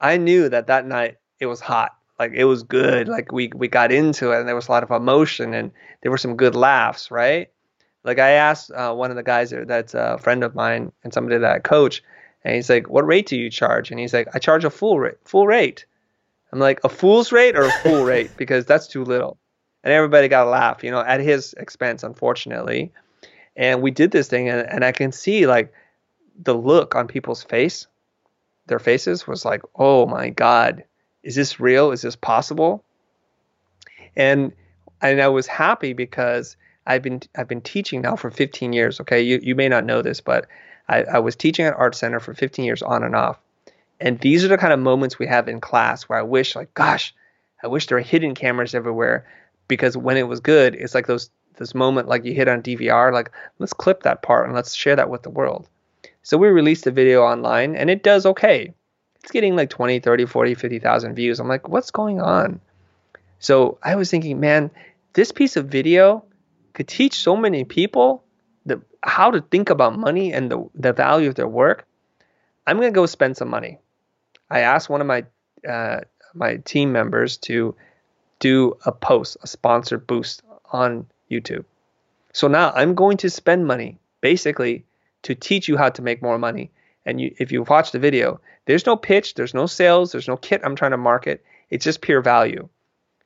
I 0.00 0.18
knew 0.18 0.48
that 0.48 0.66
that 0.66 0.86
night 0.86 1.16
it 1.40 1.46
was 1.46 1.60
hot. 1.60 1.96
Like 2.18 2.32
it 2.34 2.44
was 2.44 2.62
good. 2.62 3.08
Like 3.08 3.32
we 3.32 3.50
we 3.54 3.68
got 3.68 3.90
into 3.90 4.32
it, 4.32 4.38
and 4.38 4.48
there 4.48 4.54
was 4.54 4.68
a 4.68 4.72
lot 4.72 4.82
of 4.82 4.90
emotion, 4.90 5.54
and 5.54 5.70
there 6.02 6.10
were 6.10 6.18
some 6.18 6.36
good 6.36 6.54
laughs, 6.54 7.10
right? 7.10 7.48
Like 8.04 8.18
I 8.18 8.30
asked 8.32 8.70
uh, 8.70 8.94
one 8.94 9.10
of 9.10 9.16
the 9.16 9.22
guys 9.22 9.52
that's 9.66 9.94
a 9.94 10.18
friend 10.18 10.44
of 10.44 10.54
mine 10.54 10.92
and 11.02 11.12
somebody 11.12 11.38
that 11.38 11.56
I 11.56 11.58
coach, 11.58 12.02
and 12.46 12.54
he's 12.54 12.70
like, 12.70 12.88
"What 12.88 13.04
rate 13.04 13.26
do 13.26 13.36
you 13.36 13.50
charge?" 13.50 13.90
And 13.90 13.98
he's 13.98 14.14
like, 14.14 14.28
"I 14.32 14.38
charge 14.38 14.64
a 14.64 14.70
full 14.70 15.00
rate." 15.00 15.16
Full 15.24 15.48
rate. 15.48 15.84
I'm 16.52 16.60
like, 16.60 16.78
"A 16.84 16.88
fool's 16.88 17.32
rate 17.32 17.56
or 17.56 17.64
a 17.64 17.72
full 17.82 18.04
rate?" 18.12 18.36
Because 18.36 18.64
that's 18.64 18.86
too 18.86 19.04
little. 19.04 19.36
And 19.82 19.92
everybody 19.92 20.28
got 20.28 20.46
a 20.46 20.50
laugh, 20.50 20.84
you 20.84 20.92
know, 20.92 21.00
at 21.00 21.18
his 21.18 21.54
expense, 21.54 22.04
unfortunately. 22.04 22.92
And 23.56 23.82
we 23.82 23.90
did 23.90 24.12
this 24.12 24.28
thing, 24.28 24.48
and, 24.48 24.64
and 24.68 24.84
I 24.84 24.92
can 24.92 25.10
see 25.10 25.48
like 25.48 25.72
the 26.40 26.54
look 26.54 26.94
on 26.94 27.08
people's 27.08 27.42
face, 27.42 27.88
their 28.66 28.78
faces 28.78 29.26
was 29.26 29.44
like, 29.44 29.62
"Oh 29.74 30.06
my 30.06 30.30
God, 30.30 30.84
is 31.24 31.34
this 31.34 31.58
real? 31.58 31.90
Is 31.90 32.02
this 32.02 32.14
possible?" 32.14 32.84
And 34.14 34.52
and 35.02 35.20
I 35.20 35.28
was 35.28 35.48
happy 35.48 35.94
because 35.94 36.56
I've 36.86 37.02
been 37.02 37.22
I've 37.36 37.48
been 37.48 37.60
teaching 37.60 38.02
now 38.02 38.14
for 38.14 38.30
15 38.30 38.72
years. 38.72 39.00
Okay, 39.00 39.20
you 39.20 39.40
you 39.42 39.56
may 39.56 39.68
not 39.68 39.84
know 39.84 40.00
this, 40.00 40.20
but 40.20 40.46
I, 40.88 41.02
I 41.02 41.18
was 41.18 41.36
teaching 41.36 41.66
at 41.66 41.74
Art 41.74 41.94
Center 41.94 42.20
for 42.20 42.34
15 42.34 42.64
years 42.64 42.82
on 42.82 43.02
and 43.02 43.14
off. 43.14 43.38
And 43.98 44.20
these 44.20 44.44
are 44.44 44.48
the 44.48 44.58
kind 44.58 44.72
of 44.72 44.78
moments 44.78 45.18
we 45.18 45.26
have 45.26 45.48
in 45.48 45.60
class 45.60 46.04
where 46.04 46.18
I 46.18 46.22
wish, 46.22 46.54
like, 46.54 46.74
gosh, 46.74 47.14
I 47.62 47.68
wish 47.68 47.86
there 47.86 47.96
were 47.96 48.02
hidden 48.02 48.34
cameras 48.34 48.74
everywhere, 48.74 49.26
because 49.68 49.96
when 49.96 50.16
it 50.16 50.28
was 50.28 50.40
good, 50.40 50.74
it's 50.74 50.94
like 50.94 51.06
those 51.06 51.30
this 51.56 51.74
moment 51.74 52.06
like 52.06 52.24
you 52.24 52.34
hit 52.34 52.48
on 52.48 52.62
DVR, 52.62 53.12
like 53.12 53.30
let's 53.58 53.72
clip 53.72 54.02
that 54.02 54.22
part 54.22 54.46
and 54.46 54.54
let's 54.54 54.74
share 54.74 54.96
that 54.96 55.10
with 55.10 55.22
the 55.22 55.30
world. 55.30 55.66
So 56.22 56.36
we 56.36 56.48
released 56.48 56.86
a 56.86 56.90
video 56.90 57.22
online 57.22 57.76
and 57.76 57.88
it 57.88 58.02
does 58.02 58.26
okay. 58.26 58.74
It's 59.22 59.32
getting 59.32 59.56
like 59.56 59.70
20, 59.70 60.00
30, 60.00 60.26
40, 60.26 60.54
50,000 60.54 61.14
views. 61.14 61.40
I'm 61.40 61.48
like, 61.48 61.68
what's 61.68 61.90
going 61.90 62.20
on? 62.20 62.60
So 63.38 63.78
I 63.82 63.96
was 63.96 64.10
thinking, 64.10 64.38
man, 64.38 64.70
this 65.14 65.32
piece 65.32 65.56
of 65.56 65.68
video 65.68 66.24
could 66.74 66.88
teach 66.88 67.14
so 67.14 67.36
many 67.36 67.64
people 67.64 68.22
the, 68.25 68.25
how 69.02 69.30
to 69.30 69.40
think 69.40 69.70
about 69.70 69.98
money 69.98 70.32
and 70.32 70.50
the, 70.50 70.68
the 70.74 70.92
value 70.92 71.28
of 71.28 71.34
their 71.34 71.48
work, 71.48 71.86
I'm 72.66 72.76
going 72.76 72.92
to 72.92 72.94
go 72.94 73.06
spend 73.06 73.36
some 73.36 73.48
money. 73.48 73.78
I 74.50 74.60
asked 74.60 74.88
one 74.88 75.00
of 75.00 75.06
my 75.06 75.24
uh, 75.68 76.00
my 76.34 76.56
team 76.58 76.92
members 76.92 77.38
to 77.38 77.74
do 78.38 78.76
a 78.84 78.92
post, 78.92 79.36
a 79.42 79.46
sponsored 79.46 80.06
boost 80.06 80.42
on 80.70 81.06
YouTube. 81.30 81.64
So 82.32 82.46
now 82.48 82.72
I'm 82.74 82.94
going 82.94 83.16
to 83.18 83.30
spend 83.30 83.66
money 83.66 83.98
basically 84.20 84.84
to 85.22 85.34
teach 85.34 85.66
you 85.68 85.76
how 85.76 85.88
to 85.88 86.02
make 86.02 86.22
more 86.22 86.38
money. 86.38 86.70
And 87.06 87.20
you, 87.20 87.34
if 87.38 87.50
you 87.50 87.62
watch 87.62 87.92
the 87.92 87.98
video, 87.98 88.40
there's 88.66 88.84
no 88.84 88.96
pitch, 88.96 89.34
there's 89.34 89.54
no 89.54 89.66
sales, 89.66 90.12
there's 90.12 90.28
no 90.28 90.36
kit 90.36 90.60
I'm 90.62 90.76
trying 90.76 90.90
to 90.90 90.98
market. 90.98 91.44
It's 91.70 91.84
just 91.84 92.02
pure 92.02 92.20
value. 92.20 92.68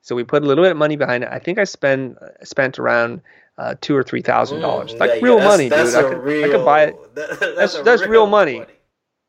So 0.03 0.15
we 0.15 0.25
put 0.25 0.43
a 0.43 0.47
little 0.47 0.65
bit 0.65 0.71
of 0.71 0.77
money 0.77 0.97
behind 0.97 1.25
it. 1.25 1.31
I 1.33 1.39
think 1.39 1.59
I 1.59 1.65
spend 1.65 2.17
spent 2.43 2.79
around 2.79 3.21
uh, 3.61 3.75
two 3.81 3.95
or 3.95 4.03
three 4.03 4.23
thousand 4.23 4.61
dollars, 4.61 4.95
like 4.95 5.11
yeah, 5.15 5.21
real 5.23 5.39
yeah, 5.39 5.45
money, 5.53 5.69
that's, 5.69 5.93
dude. 5.95 6.05
I 6.05 6.09
could, 6.09 6.19
real, 6.23 6.45
I 6.45 6.49
could 6.57 6.65
buy 6.65 6.83
it, 6.85 6.95
that- 7.15 7.29
That's- 7.41 7.57
that's, 7.75 7.83
that's 7.83 8.07
real 8.07 8.27
money. 8.27 8.59
money. 8.61 8.73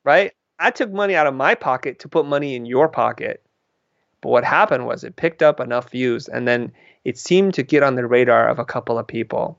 right? 0.04 0.32
I 0.60 0.72
took 0.72 0.92
money 0.92 1.16
out 1.16 1.28
of 1.28 1.34
my 1.36 1.54
pocket 1.56 2.00
to 2.00 2.08
put 2.08 2.26
money 2.26 2.56
in 2.56 2.66
your 2.66 2.88
pocket. 2.88 3.42
But 4.22 4.30
what 4.30 4.44
happened 4.44 4.86
was 4.86 5.04
it 5.04 5.16
picked 5.16 5.42
up 5.42 5.60
enough 5.60 5.90
views, 5.90 6.28
and 6.28 6.48
then 6.48 6.72
it 7.04 7.18
seemed 7.18 7.56
to 7.56 7.64
get 7.64 7.82
on 7.84 7.96
the 7.96 8.06
radar 8.06 8.48
of 8.48 8.60
a 8.60 8.66
couple 8.66 8.98
of 9.00 9.08
people, 9.08 9.58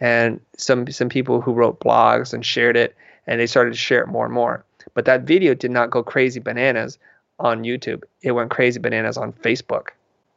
and 0.00 0.40
some 0.56 0.86
some 0.90 1.08
people 1.08 1.40
who 1.40 1.52
wrote 1.52 1.80
blogs 1.80 2.32
and 2.32 2.46
shared 2.46 2.76
it, 2.76 2.94
and 3.26 3.40
they 3.40 3.46
started 3.46 3.72
to 3.72 3.78
share 3.78 4.02
it 4.02 4.08
more 4.08 4.24
and 4.24 4.32
more. 4.34 4.64
But 4.94 5.04
that 5.06 5.22
video 5.22 5.54
did 5.54 5.70
not 5.72 5.90
go 5.90 6.02
crazy 6.04 6.38
bananas 6.40 6.98
on 7.40 7.64
YouTube. 7.64 8.04
It 8.22 8.32
went 8.32 8.50
crazy 8.50 8.78
bananas 8.78 9.16
on 9.16 9.32
Facebook, 9.32 9.88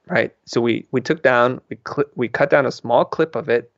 right? 0.08 0.34
So 0.46 0.60
we 0.60 0.86
we 0.92 1.00
took 1.00 1.22
down 1.22 1.62
we 1.70 1.78
cl- 1.88 2.10
we 2.16 2.28
cut 2.28 2.50
down 2.50 2.66
a 2.66 2.72
small 2.72 3.06
clip 3.06 3.36
of 3.36 3.48
it, 3.50 3.70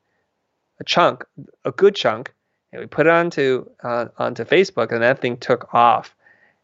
a 0.79 0.83
chunk, 0.83 1.25
a 1.65 1.71
good 1.71 1.95
chunk, 1.95 2.33
and 2.71 2.79
we 2.81 2.87
put 2.87 3.07
it 3.07 3.11
onto 3.11 3.69
uh, 3.83 4.05
onto 4.17 4.43
Facebook, 4.45 4.91
and 4.91 5.01
that 5.01 5.19
thing 5.19 5.37
took 5.37 5.73
off. 5.73 6.15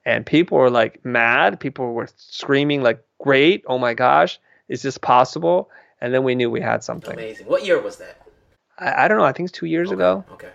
And 0.06 0.26
people 0.26 0.58
were 0.58 0.70
like 0.70 1.04
mad. 1.04 1.60
People 1.60 1.94
were 1.94 2.08
screaming 2.16 2.84
like, 2.84 3.04
"Great! 3.20 3.64
Oh 3.68 3.78
my 3.78 3.94
gosh, 3.94 4.40
is 4.68 4.82
this 4.82 4.98
possible?" 4.98 5.70
And 6.02 6.14
then 6.14 6.24
we 6.24 6.36
knew 6.36 6.52
we 6.52 6.62
had 6.62 6.84
something. 6.84 7.14
Amazing. 7.14 7.48
What 7.48 7.66
year 7.66 7.82
was 7.82 7.98
that? 7.98 8.22
I, 8.78 9.06
I 9.06 9.08
don't 9.08 9.18
know. 9.18 9.24
I 9.26 9.32
think 9.32 9.50
it's 9.50 9.58
two 9.58 9.66
years 9.66 9.88
Okay, 9.88 9.96
ago, 9.96 10.26
Okay. 10.34 10.52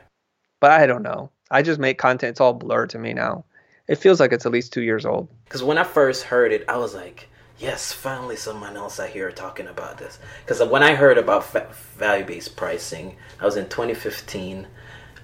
but 0.60 0.70
I 0.70 0.86
don't 0.86 1.02
know. 1.02 1.30
I 1.50 1.62
just 1.62 1.80
make 1.80 1.98
content. 1.98 2.30
It's 2.30 2.40
all 2.40 2.52
blurred 2.52 2.90
to 2.90 2.98
me 2.98 3.12
now. 3.12 3.44
It 3.88 3.96
feels 3.96 4.20
like 4.20 4.32
it's 4.32 4.46
at 4.46 4.52
least 4.52 4.72
two 4.72 4.82
years 4.82 5.04
old. 5.04 5.26
Because 5.46 5.64
when 5.64 5.78
I 5.78 5.82
first 5.82 6.22
heard 6.22 6.52
it, 6.52 6.64
I 6.68 6.76
was 6.76 6.94
like, 6.94 7.28
yes, 7.60 7.92
finally 7.92 8.36
someone 8.36 8.76
else 8.76 8.98
I 8.98 9.08
hear 9.08 9.30
talking 9.30 9.66
about 9.68 9.98
this. 9.98 10.18
Because 10.44 10.66
when 10.68 10.82
I 10.82 10.94
heard 10.94 11.18
about 11.18 11.44
fa- 11.44 11.68
value 11.96 12.24
based 12.24 12.56
pricing, 12.56 13.16
I 13.38 13.44
was 13.44 13.56
in 13.56 13.68
2015 13.68 14.66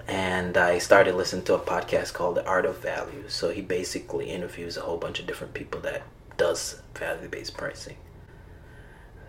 and 0.06 0.56
I 0.56 0.78
started 0.78 1.14
listening 1.16 1.44
to 1.46 1.54
a 1.54 1.58
podcast 1.58 2.12
called 2.12 2.36
The 2.36 2.46
Art 2.46 2.66
of 2.66 2.80
Value. 2.80 3.24
So 3.28 3.50
he 3.50 3.62
basically 3.62 4.30
interviews 4.30 4.76
a 4.76 4.82
whole 4.82 4.98
bunch 4.98 5.18
of 5.18 5.26
different 5.26 5.54
people 5.54 5.80
that 5.80 6.02
does 6.36 6.80
value 6.94 7.28
based 7.28 7.56
pricing. 7.56 7.96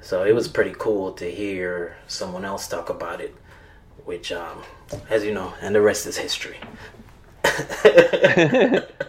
So 0.02 0.24
it 0.24 0.36
was 0.36 0.48
pretty 0.48 0.76
cool 0.78 1.14
to 1.14 1.30
hear 1.32 1.98
someone 2.08 2.46
else 2.46 2.68
talk 2.68 2.90
about 2.90 3.20
it, 3.20 3.36
which, 4.06 4.32
um, 4.32 4.62
as 5.10 5.26
you 5.26 5.34
know, 5.34 5.54
and 5.62 5.74
the 5.74 5.82
rest 5.82 6.06
is 6.06 6.18
history. 6.18 6.58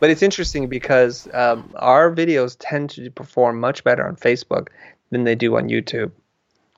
But 0.00 0.10
it's 0.10 0.22
interesting 0.22 0.68
because 0.68 1.26
um, 1.34 1.72
our 1.76 2.14
videos 2.14 2.56
tend 2.58 2.90
to 2.90 3.10
perform 3.10 3.58
much 3.60 3.82
better 3.84 4.06
on 4.06 4.16
Facebook 4.16 4.68
than 5.10 5.24
they 5.24 5.34
do 5.34 5.56
on 5.56 5.68
YouTube. 5.68 6.12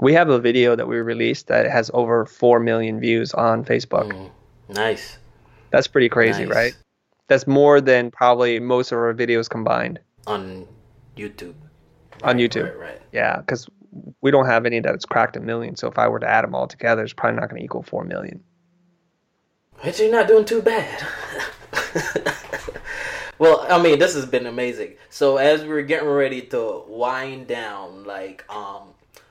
We 0.01 0.15
have 0.15 0.31
a 0.31 0.39
video 0.39 0.75
that 0.77 0.89
we 0.89 0.97
released 0.97 1.49
that 1.49 1.71
has 1.71 1.91
over 1.93 2.25
4 2.25 2.61
million 2.61 2.99
views 3.01 3.35
on 3.35 3.65
Facebook. 3.65 4.11
Mm, 4.11 4.31
nice. 4.71 5.19
That's 5.71 5.87
pretty 5.87 6.09
crazy, 6.09 6.47
Nice. 6.47 6.55
right? 6.55 6.77
That's 7.29 7.47
more 7.47 7.81
than 7.81 8.11
probably 8.11 8.59
most 8.59 8.91
of 8.93 8.99
our 8.99 9.13
videos 9.15 9.49
combined 9.49 10.01
On 10.27 10.67
YouTube. 11.17 11.55
on 12.23 12.39
YouTube. 12.39 12.65
Right, 12.71 12.79
right. 12.79 13.03
Yeah, 13.13 13.37
because 13.41 13.69
we 14.23 14.31
don't 14.31 14.47
have 14.47 14.65
any 14.67 14.81
that's 14.81 15.05
cracked 15.05 15.37
a 15.37 15.41
million. 15.41 15.77
So 15.77 15.87
if 15.89 15.99
I 15.99 16.09
were 16.09 16.19
to 16.21 16.27
add 16.29 16.45
them 16.45 16.55
all 16.55 16.67
together, 16.67 17.03
it's 17.05 17.13
probably 17.13 17.39
not 17.39 17.51
going 17.51 17.61
to 17.61 17.65
equal 17.65 17.83
4 17.83 18.05
million. 18.05 18.43
But 19.83 19.99
you're 19.99 20.11
not 20.11 20.27
doing 20.29 20.45
too 20.47 20.63
bad. 20.63 21.07
well, 23.41 23.67
I 23.71 23.83
mean, 23.83 23.99
this 23.99 24.15
has 24.17 24.27
been 24.27 24.47
amazing. 24.47 24.97
So 25.09 25.39
as 25.39 25.65
we're 25.65 25.81
getting 25.81 26.11
ready 26.11 26.43
to 26.43 26.85
wind 26.87 27.47
down, 27.47 28.05
like, 28.05 28.45
um, 28.55 28.89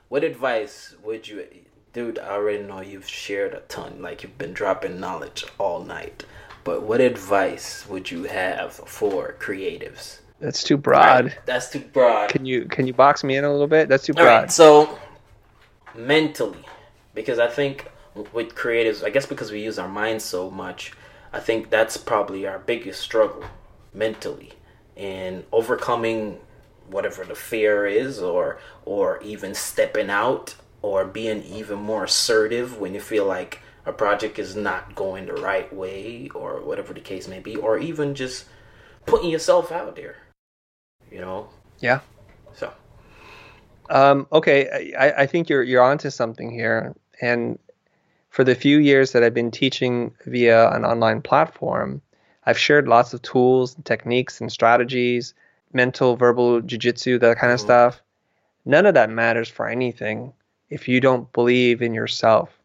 what 0.08 0.24
advice 0.24 0.96
would 1.04 1.28
you, 1.28 1.46
dude? 1.92 2.18
I 2.18 2.30
already 2.30 2.64
know 2.64 2.80
you've 2.80 3.08
shared 3.08 3.54
a 3.54 3.60
ton. 3.60 4.02
Like 4.02 4.24
you've 4.24 4.36
been 4.36 4.52
dropping 4.52 4.98
knowledge 4.98 5.44
all 5.58 5.84
night. 5.84 6.24
But 6.64 6.82
what 6.82 7.00
advice 7.00 7.86
would 7.88 8.10
you 8.10 8.24
have 8.24 8.72
for 8.72 9.36
creatives? 9.38 10.18
That's 10.40 10.64
too 10.64 10.76
broad. 10.76 11.26
Right, 11.26 11.38
That's 11.46 11.70
too 11.70 11.78
broad. 11.78 12.30
Can 12.30 12.44
you 12.44 12.64
can 12.64 12.88
you 12.88 12.92
box 12.92 13.22
me 13.22 13.36
in 13.36 13.44
a 13.44 13.52
little 13.52 13.68
bit? 13.68 13.88
That's 13.88 14.06
too 14.06 14.14
broad. 14.14 14.24
right, 14.24 14.50
so 14.50 14.98
mentally, 15.94 16.64
because 17.14 17.38
I 17.38 17.46
think 17.46 17.86
with 18.32 18.56
creatives, 18.56 19.04
I 19.04 19.10
guess 19.10 19.26
because 19.26 19.52
we 19.52 19.62
use 19.62 19.78
our 19.78 19.88
minds 19.88 20.24
so 20.24 20.50
much, 20.50 20.94
I 21.32 21.38
think 21.38 21.70
that's 21.70 21.96
probably 21.96 22.44
our 22.44 22.58
biggest 22.58 23.00
struggle 23.00 23.44
mentally 23.92 24.52
in 24.96 25.44
overcoming 25.52 26.38
whatever 26.88 27.24
the 27.24 27.34
fear 27.34 27.86
is, 27.86 28.18
or 28.20 28.58
or 28.84 29.20
even 29.22 29.54
stepping 29.54 30.10
out, 30.10 30.54
or 30.82 31.04
being 31.04 31.42
even 31.44 31.78
more 31.78 32.04
assertive 32.04 32.78
when 32.78 32.94
you 32.94 33.00
feel 33.00 33.26
like 33.26 33.60
a 33.86 33.92
project 33.92 34.38
is 34.38 34.54
not 34.56 34.94
going 34.94 35.26
the 35.26 35.34
right 35.34 35.72
way, 35.72 36.28
or 36.34 36.60
whatever 36.60 36.92
the 36.92 37.00
case 37.00 37.28
may 37.28 37.40
be, 37.40 37.56
or 37.56 37.78
even 37.78 38.14
just 38.14 38.44
putting 39.06 39.30
yourself 39.30 39.72
out 39.72 39.96
there. 39.96 40.16
You 41.10 41.20
know, 41.20 41.48
Yeah. 41.80 42.00
so 42.52 42.72
Um, 43.88 44.26
okay, 44.32 44.94
I, 44.96 45.22
I 45.22 45.26
think 45.26 45.48
you're 45.48 45.62
you're 45.62 45.82
onto 45.82 46.10
something 46.10 46.50
here. 46.50 46.94
And 47.20 47.58
for 48.30 48.44
the 48.44 48.54
few 48.54 48.78
years 48.78 49.12
that 49.12 49.22
I've 49.24 49.34
been 49.34 49.50
teaching 49.50 50.14
via 50.26 50.70
an 50.70 50.84
online 50.84 51.20
platform, 51.22 52.00
I've 52.50 52.58
shared 52.58 52.88
lots 52.88 53.14
of 53.14 53.22
tools, 53.22 53.76
and 53.76 53.84
techniques, 53.84 54.40
and 54.40 54.50
strategies, 54.50 55.34
mental, 55.72 56.16
verbal, 56.16 56.60
jujitsu, 56.60 57.20
that 57.20 57.38
kind 57.38 57.52
of 57.52 57.60
Mhm. 57.60 57.62
stuff. 57.62 58.02
None 58.64 58.86
of 58.86 58.94
that 58.94 59.08
matters 59.08 59.48
for 59.48 59.68
anything 59.68 60.32
if 60.68 60.88
you 60.88 61.00
don't 61.00 61.32
believe 61.32 61.80
in 61.80 61.94
yourself. 61.94 62.58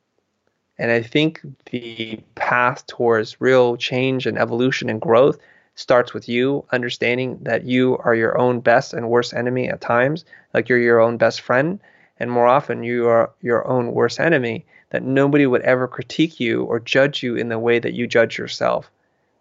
And 0.79 0.91
I 0.91 1.03
think 1.03 1.39
the 1.69 2.19
path 2.33 2.87
towards 2.87 3.39
real 3.39 3.77
change 3.77 4.25
and 4.25 4.39
evolution 4.39 4.89
and 4.89 4.99
growth 4.99 5.37
starts 5.75 6.15
with 6.15 6.27
you 6.27 6.65
understanding 6.71 7.37
that 7.43 7.65
you 7.65 7.99
are 8.03 8.15
your 8.15 8.35
own 8.39 8.61
best 8.61 8.91
and 8.91 9.07
worst 9.07 9.35
enemy 9.35 9.69
at 9.69 9.81
times, 9.81 10.25
like 10.55 10.67
you're 10.67 10.79
your 10.79 10.99
own 10.99 11.17
best 11.17 11.41
friend, 11.41 11.79
and 12.19 12.31
more 12.31 12.47
often 12.47 12.81
you 12.81 13.07
are 13.07 13.29
your 13.41 13.67
own 13.67 13.91
worst 13.91 14.19
enemy, 14.19 14.65
that 14.89 15.03
nobody 15.03 15.45
would 15.45 15.61
ever 15.61 15.87
critique 15.87 16.39
you 16.39 16.63
or 16.63 16.79
judge 16.79 17.21
you 17.21 17.35
in 17.35 17.49
the 17.49 17.59
way 17.59 17.77
that 17.77 17.93
you 17.93 18.07
judge 18.07 18.39
yourself. 18.39 18.89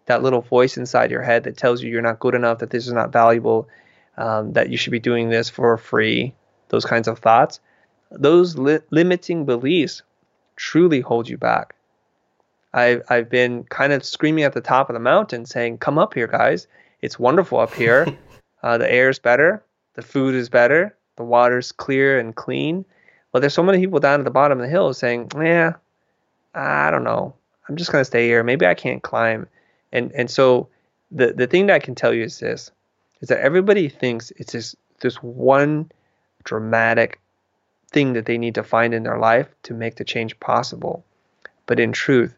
That 0.05 0.23
little 0.23 0.41
voice 0.41 0.77
inside 0.77 1.11
your 1.11 1.23
head 1.23 1.43
that 1.43 1.57
tells 1.57 1.81
you 1.81 1.91
you're 1.91 2.01
not 2.01 2.19
good 2.19 2.35
enough, 2.35 2.59
that 2.59 2.69
this 2.69 2.87
is 2.87 2.93
not 2.93 3.11
valuable, 3.11 3.67
um, 4.17 4.53
that 4.53 4.69
you 4.69 4.77
should 4.77 4.91
be 4.91 4.99
doing 4.99 5.29
this 5.29 5.49
for 5.49 5.77
free, 5.77 6.33
those 6.69 6.85
kinds 6.85 7.07
of 7.07 7.19
thoughts, 7.19 7.59
those 8.11 8.57
li- 8.57 8.79
limiting 8.91 9.45
beliefs 9.45 10.03
truly 10.55 11.01
hold 11.01 11.27
you 11.27 11.37
back. 11.37 11.75
I've, 12.73 13.03
I've 13.09 13.29
been 13.29 13.63
kind 13.63 13.93
of 13.93 14.03
screaming 14.03 14.43
at 14.43 14.53
the 14.53 14.61
top 14.61 14.89
of 14.89 14.93
the 14.93 14.99
mountain 14.99 15.45
saying, 15.45 15.77
Come 15.77 15.97
up 15.97 16.13
here, 16.13 16.27
guys. 16.27 16.67
It's 17.01 17.17
wonderful 17.17 17.59
up 17.59 17.73
here. 17.73 18.05
uh, 18.63 18.77
the 18.77 18.91
air 18.91 19.09
is 19.09 19.19
better. 19.19 19.63
The 19.93 20.01
food 20.01 20.35
is 20.35 20.49
better. 20.49 20.95
The 21.15 21.23
water's 21.23 21.71
clear 21.71 22.19
and 22.19 22.35
clean. 22.35 22.83
But 23.31 23.39
there's 23.39 23.53
so 23.53 23.63
many 23.63 23.79
people 23.79 23.99
down 23.99 24.19
at 24.19 24.25
the 24.25 24.31
bottom 24.31 24.59
of 24.59 24.63
the 24.63 24.69
hill 24.69 24.93
saying, 24.93 25.31
Yeah, 25.37 25.73
I 26.53 26.91
don't 26.91 27.03
know. 27.03 27.33
I'm 27.67 27.77
just 27.77 27.91
going 27.91 28.01
to 28.01 28.05
stay 28.05 28.27
here. 28.27 28.43
Maybe 28.43 28.65
I 28.65 28.73
can't 28.73 29.01
climb. 29.01 29.47
And, 29.95 30.11
and 30.11 30.29
so 30.29 30.67
the, 31.09 31.31
the 31.31 31.47
thing 31.47 31.67
that 31.67 31.75
I 31.75 31.79
can 31.79 31.95
tell 31.95 32.13
you 32.13 32.23
is 32.23 32.39
this 32.39 32.69
is 33.21 33.29
that 33.29 33.39
everybody 33.39 33.87
thinks 33.87 34.31
it's 34.31 34.51
this, 34.51 34.75
this 34.99 35.15
one 35.23 35.89
dramatic 36.43 37.21
thing 37.91 38.11
that 38.11 38.25
they 38.25 38.37
need 38.37 38.55
to 38.55 38.63
find 38.63 38.93
in 38.93 39.03
their 39.03 39.17
life 39.17 39.47
to 39.63 39.73
make 39.73 39.95
the 39.95 40.03
change 40.03 40.37
possible. 40.41 41.05
But 41.65 41.79
in 41.79 41.93
truth, 41.93 42.35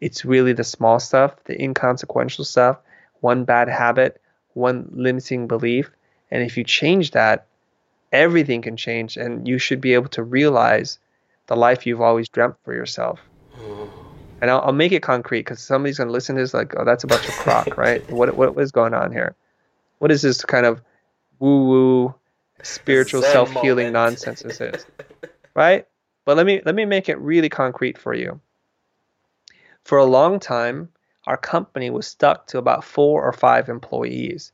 it's 0.00 0.24
really 0.24 0.52
the 0.52 0.64
small 0.64 0.98
stuff, 0.98 1.32
the 1.44 1.62
inconsequential 1.62 2.44
stuff, 2.44 2.78
one 3.20 3.44
bad 3.44 3.68
habit, 3.68 4.20
one 4.54 4.90
limiting 4.92 5.46
belief. 5.46 5.88
And 6.32 6.42
if 6.42 6.56
you 6.56 6.64
change 6.64 7.12
that, 7.12 7.46
everything 8.10 8.62
can 8.62 8.76
change. 8.76 9.16
And 9.16 9.46
you 9.46 9.58
should 9.58 9.80
be 9.80 9.94
able 9.94 10.08
to 10.08 10.24
realize 10.24 10.98
the 11.46 11.56
life 11.56 11.86
you've 11.86 12.00
always 12.00 12.28
dreamt 12.28 12.56
for 12.64 12.74
yourself. 12.74 13.20
Mm-hmm. 13.56 14.05
And 14.40 14.50
I'll, 14.50 14.60
I'll 14.60 14.72
make 14.72 14.92
it 14.92 15.02
concrete 15.02 15.40
because 15.40 15.60
somebody's 15.60 15.96
going 15.98 16.08
to 16.08 16.12
listen 16.12 16.36
to 16.36 16.42
this 16.42 16.52
like, 16.52 16.74
oh, 16.76 16.84
that's 16.84 17.04
a 17.04 17.06
bunch 17.06 17.26
of 17.26 17.34
crock, 17.34 17.76
right? 17.76 18.08
What, 18.12 18.36
what, 18.36 18.58
is 18.58 18.72
going 18.72 18.94
on 18.94 19.12
here? 19.12 19.34
What 19.98 20.10
is 20.10 20.22
this 20.22 20.44
kind 20.44 20.66
of 20.66 20.80
woo 21.38 21.66
woo 21.66 22.14
spiritual 22.62 23.22
self 23.22 23.50
healing 23.62 23.92
nonsense 23.92 24.42
this 24.42 24.60
is? 24.60 24.86
right? 25.54 25.86
But 26.24 26.36
let 26.36 26.44
me 26.44 26.60
let 26.66 26.74
me 26.74 26.84
make 26.84 27.08
it 27.08 27.18
really 27.18 27.48
concrete 27.48 27.96
for 27.96 28.12
you. 28.12 28.40
For 29.84 29.98
a 29.98 30.04
long 30.04 30.40
time, 30.40 30.88
our 31.26 31.36
company 31.36 31.90
was 31.90 32.06
stuck 32.06 32.46
to 32.48 32.58
about 32.58 32.84
four 32.84 33.24
or 33.24 33.32
five 33.32 33.68
employees, 33.68 34.52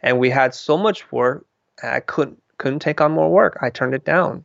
and 0.00 0.18
we 0.18 0.30
had 0.30 0.54
so 0.54 0.78
much 0.78 1.10
work, 1.12 1.44
I 1.82 2.00
couldn't 2.00 2.40
couldn't 2.58 2.80
take 2.80 3.00
on 3.00 3.12
more 3.12 3.30
work. 3.30 3.58
I 3.60 3.70
turned 3.70 3.94
it 3.94 4.04
down. 4.04 4.44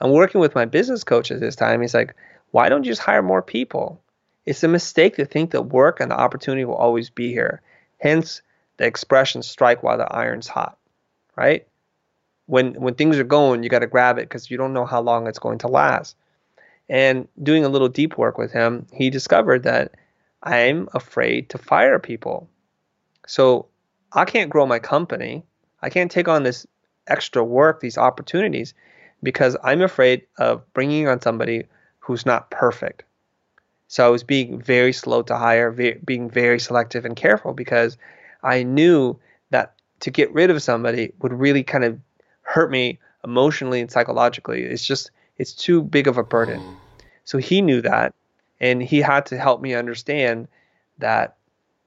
I'm 0.00 0.10
working 0.10 0.40
with 0.40 0.54
my 0.54 0.64
business 0.64 1.04
coach 1.04 1.30
at 1.30 1.40
this 1.40 1.56
time. 1.56 1.80
He's 1.80 1.94
like, 1.94 2.14
why 2.50 2.68
don't 2.68 2.84
you 2.84 2.90
just 2.90 3.02
hire 3.02 3.22
more 3.22 3.42
people? 3.42 4.00
It's 4.46 4.62
a 4.62 4.68
mistake 4.68 5.16
to 5.16 5.24
think 5.24 5.50
that 5.50 5.62
work 5.62 6.00
and 6.00 6.10
the 6.10 6.18
opportunity 6.18 6.64
will 6.64 6.76
always 6.76 7.10
be 7.10 7.32
here. 7.32 7.60
Hence 7.98 8.42
the 8.76 8.86
expression 8.86 9.42
strike 9.42 9.82
while 9.82 9.98
the 9.98 10.12
iron's 10.12 10.46
hot, 10.46 10.78
right? 11.34 11.66
When 12.46 12.74
when 12.74 12.94
things 12.94 13.18
are 13.18 13.24
going, 13.24 13.62
you 13.62 13.68
got 13.68 13.80
to 13.80 13.88
grab 13.88 14.18
it 14.18 14.28
because 14.28 14.50
you 14.50 14.56
don't 14.56 14.72
know 14.72 14.86
how 14.86 15.00
long 15.00 15.26
it's 15.26 15.40
going 15.40 15.58
to 15.58 15.68
last. 15.68 16.16
And 16.88 17.26
doing 17.42 17.64
a 17.64 17.68
little 17.68 17.88
deep 17.88 18.16
work 18.16 18.38
with 18.38 18.52
him, 18.52 18.86
he 18.92 19.10
discovered 19.10 19.64
that 19.64 19.94
I'm 20.42 20.88
afraid 20.94 21.50
to 21.50 21.58
fire 21.58 21.98
people. 21.98 22.48
So 23.26 23.66
I 24.12 24.24
can't 24.24 24.50
grow 24.50 24.66
my 24.66 24.78
company. 24.78 25.44
I 25.82 25.90
can't 25.90 26.10
take 26.10 26.28
on 26.28 26.44
this 26.44 26.66
extra 27.08 27.42
work, 27.42 27.80
these 27.80 27.98
opportunities, 27.98 28.74
because 29.22 29.56
I'm 29.64 29.82
afraid 29.82 30.22
of 30.38 30.72
bringing 30.72 31.08
on 31.08 31.20
somebody 31.20 31.64
who's 31.98 32.24
not 32.24 32.50
perfect. 32.50 33.02
So 33.88 34.04
I 34.04 34.08
was 34.08 34.24
being 34.24 34.60
very 34.60 34.92
slow 34.92 35.22
to 35.22 35.36
hire, 35.36 35.70
being 36.04 36.28
very 36.28 36.58
selective 36.58 37.04
and 37.04 37.14
careful 37.14 37.52
because 37.52 37.96
I 38.42 38.62
knew 38.62 39.18
that 39.50 39.74
to 40.00 40.10
get 40.10 40.32
rid 40.32 40.50
of 40.50 40.62
somebody 40.62 41.12
would 41.20 41.32
really 41.32 41.62
kind 41.62 41.84
of 41.84 41.98
hurt 42.42 42.70
me 42.70 42.98
emotionally 43.24 43.80
and 43.80 43.90
psychologically. 43.90 44.62
It's 44.62 44.84
just 44.84 45.10
it's 45.38 45.52
too 45.52 45.82
big 45.82 46.08
of 46.08 46.18
a 46.18 46.24
burden. 46.24 46.60
Mm. 46.60 46.76
So 47.24 47.38
he 47.38 47.60
knew 47.62 47.80
that 47.82 48.14
and 48.60 48.82
he 48.82 49.00
had 49.00 49.26
to 49.26 49.38
help 49.38 49.60
me 49.60 49.74
understand 49.74 50.48
that 50.98 51.36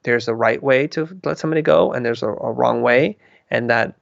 there's 0.04 0.28
a 0.28 0.36
right 0.36 0.62
way 0.62 0.88
to 0.88 1.08
let 1.24 1.40
somebody 1.40 1.62
go 1.62 1.92
and 1.92 2.06
there's 2.06 2.24
a, 2.24 2.30
a 2.30 2.52
wrong 2.52 2.82
way 2.82 3.18
and 3.50 3.70
that 3.70 3.96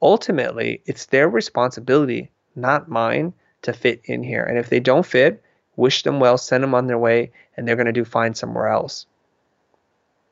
ultimately 0.00 0.82
it's 0.86 1.06
their 1.06 1.28
responsibility, 1.28 2.30
not 2.56 2.88
mine, 2.88 3.32
to 3.62 3.72
fit 3.72 4.00
in 4.04 4.22
here. 4.22 4.44
And 4.44 4.58
if 4.58 4.70
they 4.70 4.80
don't 4.80 5.06
fit, 5.06 5.42
wish 5.76 6.02
them 6.02 6.20
well, 6.20 6.38
send 6.38 6.62
them 6.62 6.74
on 6.74 6.86
their 6.86 6.98
way, 6.98 7.30
and 7.56 7.66
they're 7.66 7.76
going 7.76 7.86
to 7.86 7.92
do 7.92 8.04
fine 8.04 8.34
somewhere 8.34 8.68
else. 8.68 9.06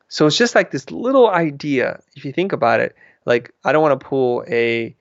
So 0.08 0.26
it's 0.26 0.36
just 0.36 0.54
like 0.54 0.70
this 0.70 0.90
little 0.90 1.28
idea, 1.28 2.02
if 2.16 2.24
you 2.24 2.32
think 2.32 2.52
about 2.52 2.80
it. 2.80 2.96
Like, 3.26 3.52
I 3.64 3.72
don't 3.72 3.82
want 3.82 3.98
to 3.98 4.06
pull 4.06 4.44
a 4.48 4.94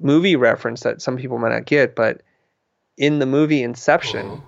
movie 0.00 0.36
reference 0.36 0.82
that 0.82 1.02
some 1.02 1.16
people 1.16 1.38
might 1.38 1.52
not 1.52 1.66
get, 1.66 1.94
but 1.94 2.22
in 2.96 3.18
the 3.18 3.26
movie 3.26 3.62
Inception, 3.62 4.42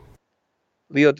Leo, 0.91 1.13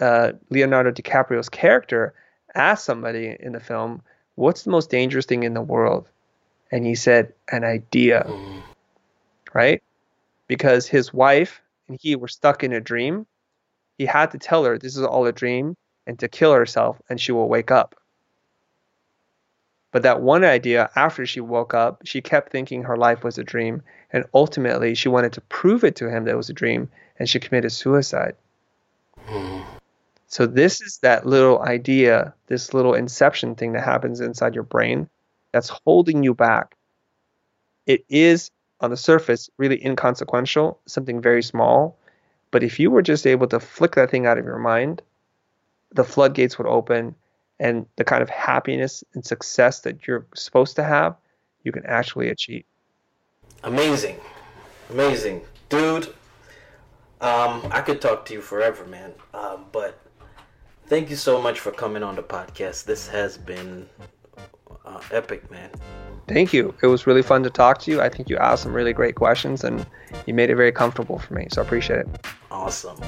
uh, 0.00 0.32
Leonardo 0.50 0.92
DiCaprio's 0.92 1.48
character 1.48 2.14
asked 2.54 2.84
somebody 2.84 3.36
in 3.38 3.52
the 3.52 3.60
film, 3.60 4.02
What's 4.36 4.62
the 4.62 4.70
most 4.70 4.90
dangerous 4.90 5.26
thing 5.26 5.42
in 5.42 5.54
the 5.54 5.60
world? 5.60 6.08
And 6.70 6.86
he 6.86 6.94
said, 6.94 7.32
An 7.50 7.64
idea. 7.64 8.24
Mm. 8.26 8.62
Right? 9.52 9.82
Because 10.46 10.86
his 10.86 11.12
wife 11.12 11.60
and 11.88 11.98
he 12.00 12.16
were 12.16 12.28
stuck 12.28 12.62
in 12.62 12.72
a 12.72 12.80
dream 12.80 13.26
he 14.00 14.06
had 14.06 14.30
to 14.30 14.38
tell 14.38 14.64
her 14.64 14.78
this 14.78 14.96
is 14.96 15.04
all 15.04 15.26
a 15.26 15.32
dream 15.32 15.76
and 16.06 16.18
to 16.18 16.26
kill 16.26 16.54
herself 16.54 16.98
and 17.10 17.20
she 17.20 17.32
will 17.32 17.50
wake 17.50 17.70
up. 17.70 17.94
But 19.92 20.04
that 20.04 20.22
one 20.22 20.42
idea, 20.42 20.88
after 20.96 21.26
she 21.26 21.42
woke 21.42 21.74
up, 21.74 22.00
she 22.06 22.22
kept 22.22 22.50
thinking 22.50 22.84
her 22.84 22.96
life 22.96 23.22
was 23.22 23.36
a 23.36 23.44
dream. 23.44 23.82
And 24.10 24.24
ultimately, 24.32 24.94
she 24.94 25.10
wanted 25.10 25.34
to 25.34 25.42
prove 25.42 25.84
it 25.84 25.96
to 25.96 26.08
him 26.08 26.24
that 26.24 26.30
it 26.30 26.36
was 26.38 26.48
a 26.48 26.54
dream 26.54 26.88
and 27.18 27.28
she 27.28 27.40
committed 27.40 27.72
suicide. 27.72 28.36
So, 30.28 30.46
this 30.46 30.80
is 30.80 30.96
that 31.02 31.26
little 31.26 31.60
idea, 31.60 32.32
this 32.46 32.72
little 32.72 32.94
inception 32.94 33.54
thing 33.54 33.72
that 33.74 33.84
happens 33.84 34.22
inside 34.22 34.54
your 34.54 34.64
brain 34.64 35.10
that's 35.52 35.68
holding 35.84 36.22
you 36.22 36.32
back. 36.32 36.74
It 37.84 38.06
is, 38.08 38.50
on 38.80 38.88
the 38.88 38.96
surface, 38.96 39.50
really 39.58 39.84
inconsequential, 39.84 40.80
something 40.86 41.20
very 41.20 41.42
small, 41.42 41.98
but 42.50 42.62
if 42.62 42.78
you 42.78 42.90
were 42.90 43.02
just 43.02 43.26
able 43.26 43.46
to 43.48 43.60
flick 43.60 43.94
that 43.94 44.10
thing 44.10 44.26
out 44.26 44.38
of 44.38 44.44
your 44.44 44.58
mind, 44.58 45.02
the 45.92 46.04
floodgates 46.04 46.58
would 46.58 46.66
open 46.66 47.14
and 47.58 47.86
the 47.96 48.04
kind 48.04 48.22
of 48.22 48.30
happiness 48.30 49.04
and 49.14 49.24
success 49.24 49.80
that 49.80 50.06
you're 50.06 50.26
supposed 50.34 50.76
to 50.76 50.82
have, 50.82 51.16
you 51.62 51.72
can 51.72 51.84
actually 51.86 52.28
achieve. 52.28 52.64
Amazing. 53.64 54.16
Amazing. 54.88 55.42
Dude, 55.68 56.06
um, 57.20 57.62
I 57.70 57.82
could 57.82 58.00
talk 58.00 58.24
to 58.26 58.32
you 58.32 58.40
forever, 58.40 58.84
man. 58.86 59.12
Um, 59.34 59.66
but 59.72 60.00
thank 60.86 61.10
you 61.10 61.16
so 61.16 61.40
much 61.40 61.60
for 61.60 61.70
coming 61.70 62.02
on 62.02 62.16
the 62.16 62.22
podcast. 62.22 62.84
This 62.84 63.06
has 63.08 63.36
been 63.36 63.86
uh, 64.90 65.00
epic, 65.12 65.50
man. 65.50 65.70
Thank 66.28 66.52
you. 66.52 66.74
It 66.82 66.86
was 66.86 67.06
really 67.06 67.22
fun 67.22 67.42
to 67.42 67.50
talk 67.50 67.78
to 67.80 67.90
you. 67.90 68.00
I 68.00 68.08
think 68.08 68.28
you 68.28 68.36
asked 68.36 68.62
some 68.62 68.72
really 68.72 68.92
great 68.92 69.16
questions 69.16 69.64
and 69.64 69.84
you 70.26 70.34
made 70.34 70.50
it 70.50 70.56
very 70.56 70.72
comfortable 70.72 71.18
for 71.18 71.34
me. 71.34 71.48
So 71.50 71.60
I 71.60 71.64
appreciate 71.64 72.00
it. 72.00 72.26
Awesome. 72.50 72.98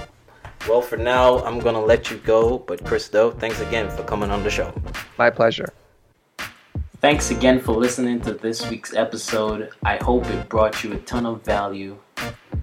Well, 0.69 0.83
for 0.83 0.97
now, 0.97 1.39
I'm 1.45 1.59
going 1.61 1.75
to 1.75 1.81
let 1.81 2.11
you 2.11 2.19
go. 2.19 2.59
But 2.59 2.85
Chris 2.85 3.09
Do, 3.09 3.33
thanks 3.39 3.61
again 3.61 3.91
for 3.91 4.03
coming 4.03 4.31
on 4.31 4.43
the 4.43 4.51
show. 4.51 4.73
My 5.19 5.31
pleasure. 5.31 5.73
Thanks 7.01 7.33
again 7.33 7.61
for 7.61 7.75
listening 7.75 8.21
to 8.23 8.35
this 8.35 8.69
week's 8.71 8.95
episode. 8.95 9.71
I 9.83 9.97
hope 10.03 10.25
it 10.27 10.49
brought 10.49 10.85
you 10.85 10.93
a 10.93 10.99
ton 10.99 11.27
of 11.27 11.45
value. 11.45 11.99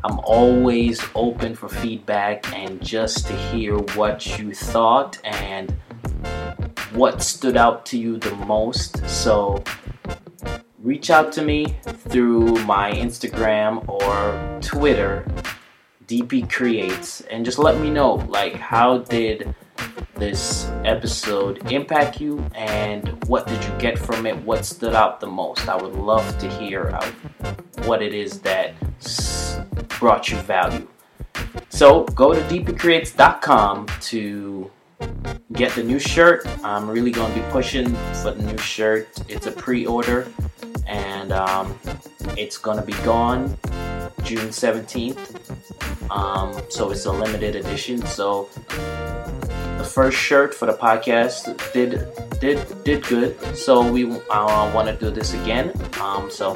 I'm 0.04 0.20
always 0.20 1.02
open 1.14 1.56
for 1.56 1.68
feedback 1.68 2.54
and 2.56 2.82
just 2.82 3.28
to 3.28 3.34
hear 3.34 3.78
what 3.78 4.40
you 4.40 4.54
thought 4.54 5.20
and 5.26 5.76
what 6.94 7.22
stood 7.22 7.58
out 7.58 7.86
to 7.88 7.98
you 7.98 8.18
the 8.18 8.36
most. 8.36 9.08
So 9.08 9.64
reach 10.82 11.10
out 11.10 11.32
to 11.34 11.42
me 11.42 11.78
through 11.84 12.56
my 12.66 12.92
Instagram 12.92 13.88
or 13.88 14.60
Twitter, 14.62 15.26
DP 16.08 16.52
Creates, 16.52 17.22
and 17.22 17.46
just 17.46 17.60
let 17.60 17.80
me 17.80 17.90
know 17.90 18.16
like 18.16 18.56
how 18.56 19.00
did 19.00 19.54
this 20.16 20.70
episode 20.84 21.72
impact 21.72 22.20
you 22.20 22.46
and 22.54 23.24
what 23.26 23.48
did 23.48 23.64
you 23.64 23.72
get 23.80 23.98
from 23.98 24.26
it? 24.26 24.36
What 24.44 24.66
stood 24.66 24.94
out 24.94 25.20
the 25.20 25.28
most? 25.28 25.68
I 25.70 25.76
would 25.76 25.96
love 25.96 26.38
to 26.40 26.50
hear 26.50 26.98
what 27.86 28.02
it 28.02 28.14
is 28.14 28.40
that 28.42 28.74
brought 30.00 30.30
you 30.30 30.38
value. 30.38 30.88
So 31.70 32.04
go 32.06 32.34
to 32.34 32.42
dpcreates.com 32.42 33.88
to 34.02 34.72
get 35.54 35.74
the 35.76 35.84
new 35.84 36.00
shirt. 36.00 36.48
I'm 36.64 36.90
really 36.90 37.12
going 37.12 37.34
to 37.34 37.40
be 37.40 37.46
pushing 37.52 37.88
for 38.22 38.32
the 38.32 38.44
new 38.44 38.58
shirt. 38.58 39.08
It's 39.28 39.48
a 39.48 39.52
pre 39.52 39.86
order 39.86 40.28
and 40.88 41.32
um, 41.32 41.78
it's 42.38 42.58
going 42.58 42.78
to 42.80 42.86
be 42.86 42.94
gone 43.04 43.58
June 44.24 44.50
17th. 44.50 45.36
Um, 46.12 46.62
so 46.70 46.92
it's 46.92 47.06
a 47.06 47.12
limited 47.12 47.56
edition. 47.56 48.06
So 48.06 48.50
the 49.78 49.86
first 49.86 50.18
shirt 50.18 50.54
for 50.54 50.66
the 50.66 50.74
podcast 50.74 51.56
did 51.74 52.08
did 52.40 52.84
did 52.84 53.04
good. 53.06 53.38
So 53.56 53.90
we 53.90 54.06
uh, 54.30 54.72
want 54.74 54.88
to 54.88 54.96
do 54.96 55.12
this 55.12 55.34
again. 55.34 55.72
Um, 56.02 56.30
so 56.30 56.56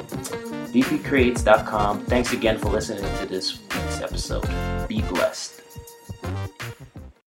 dpcreates.com. 0.73 2.05
Thanks 2.05 2.33
again 2.33 2.57
for 2.57 2.69
listening 2.69 3.03
to 3.19 3.25
this 3.25 3.59
week's 3.59 4.01
episode. 4.01 4.47
Be 4.87 5.01
blessed. 5.01 5.61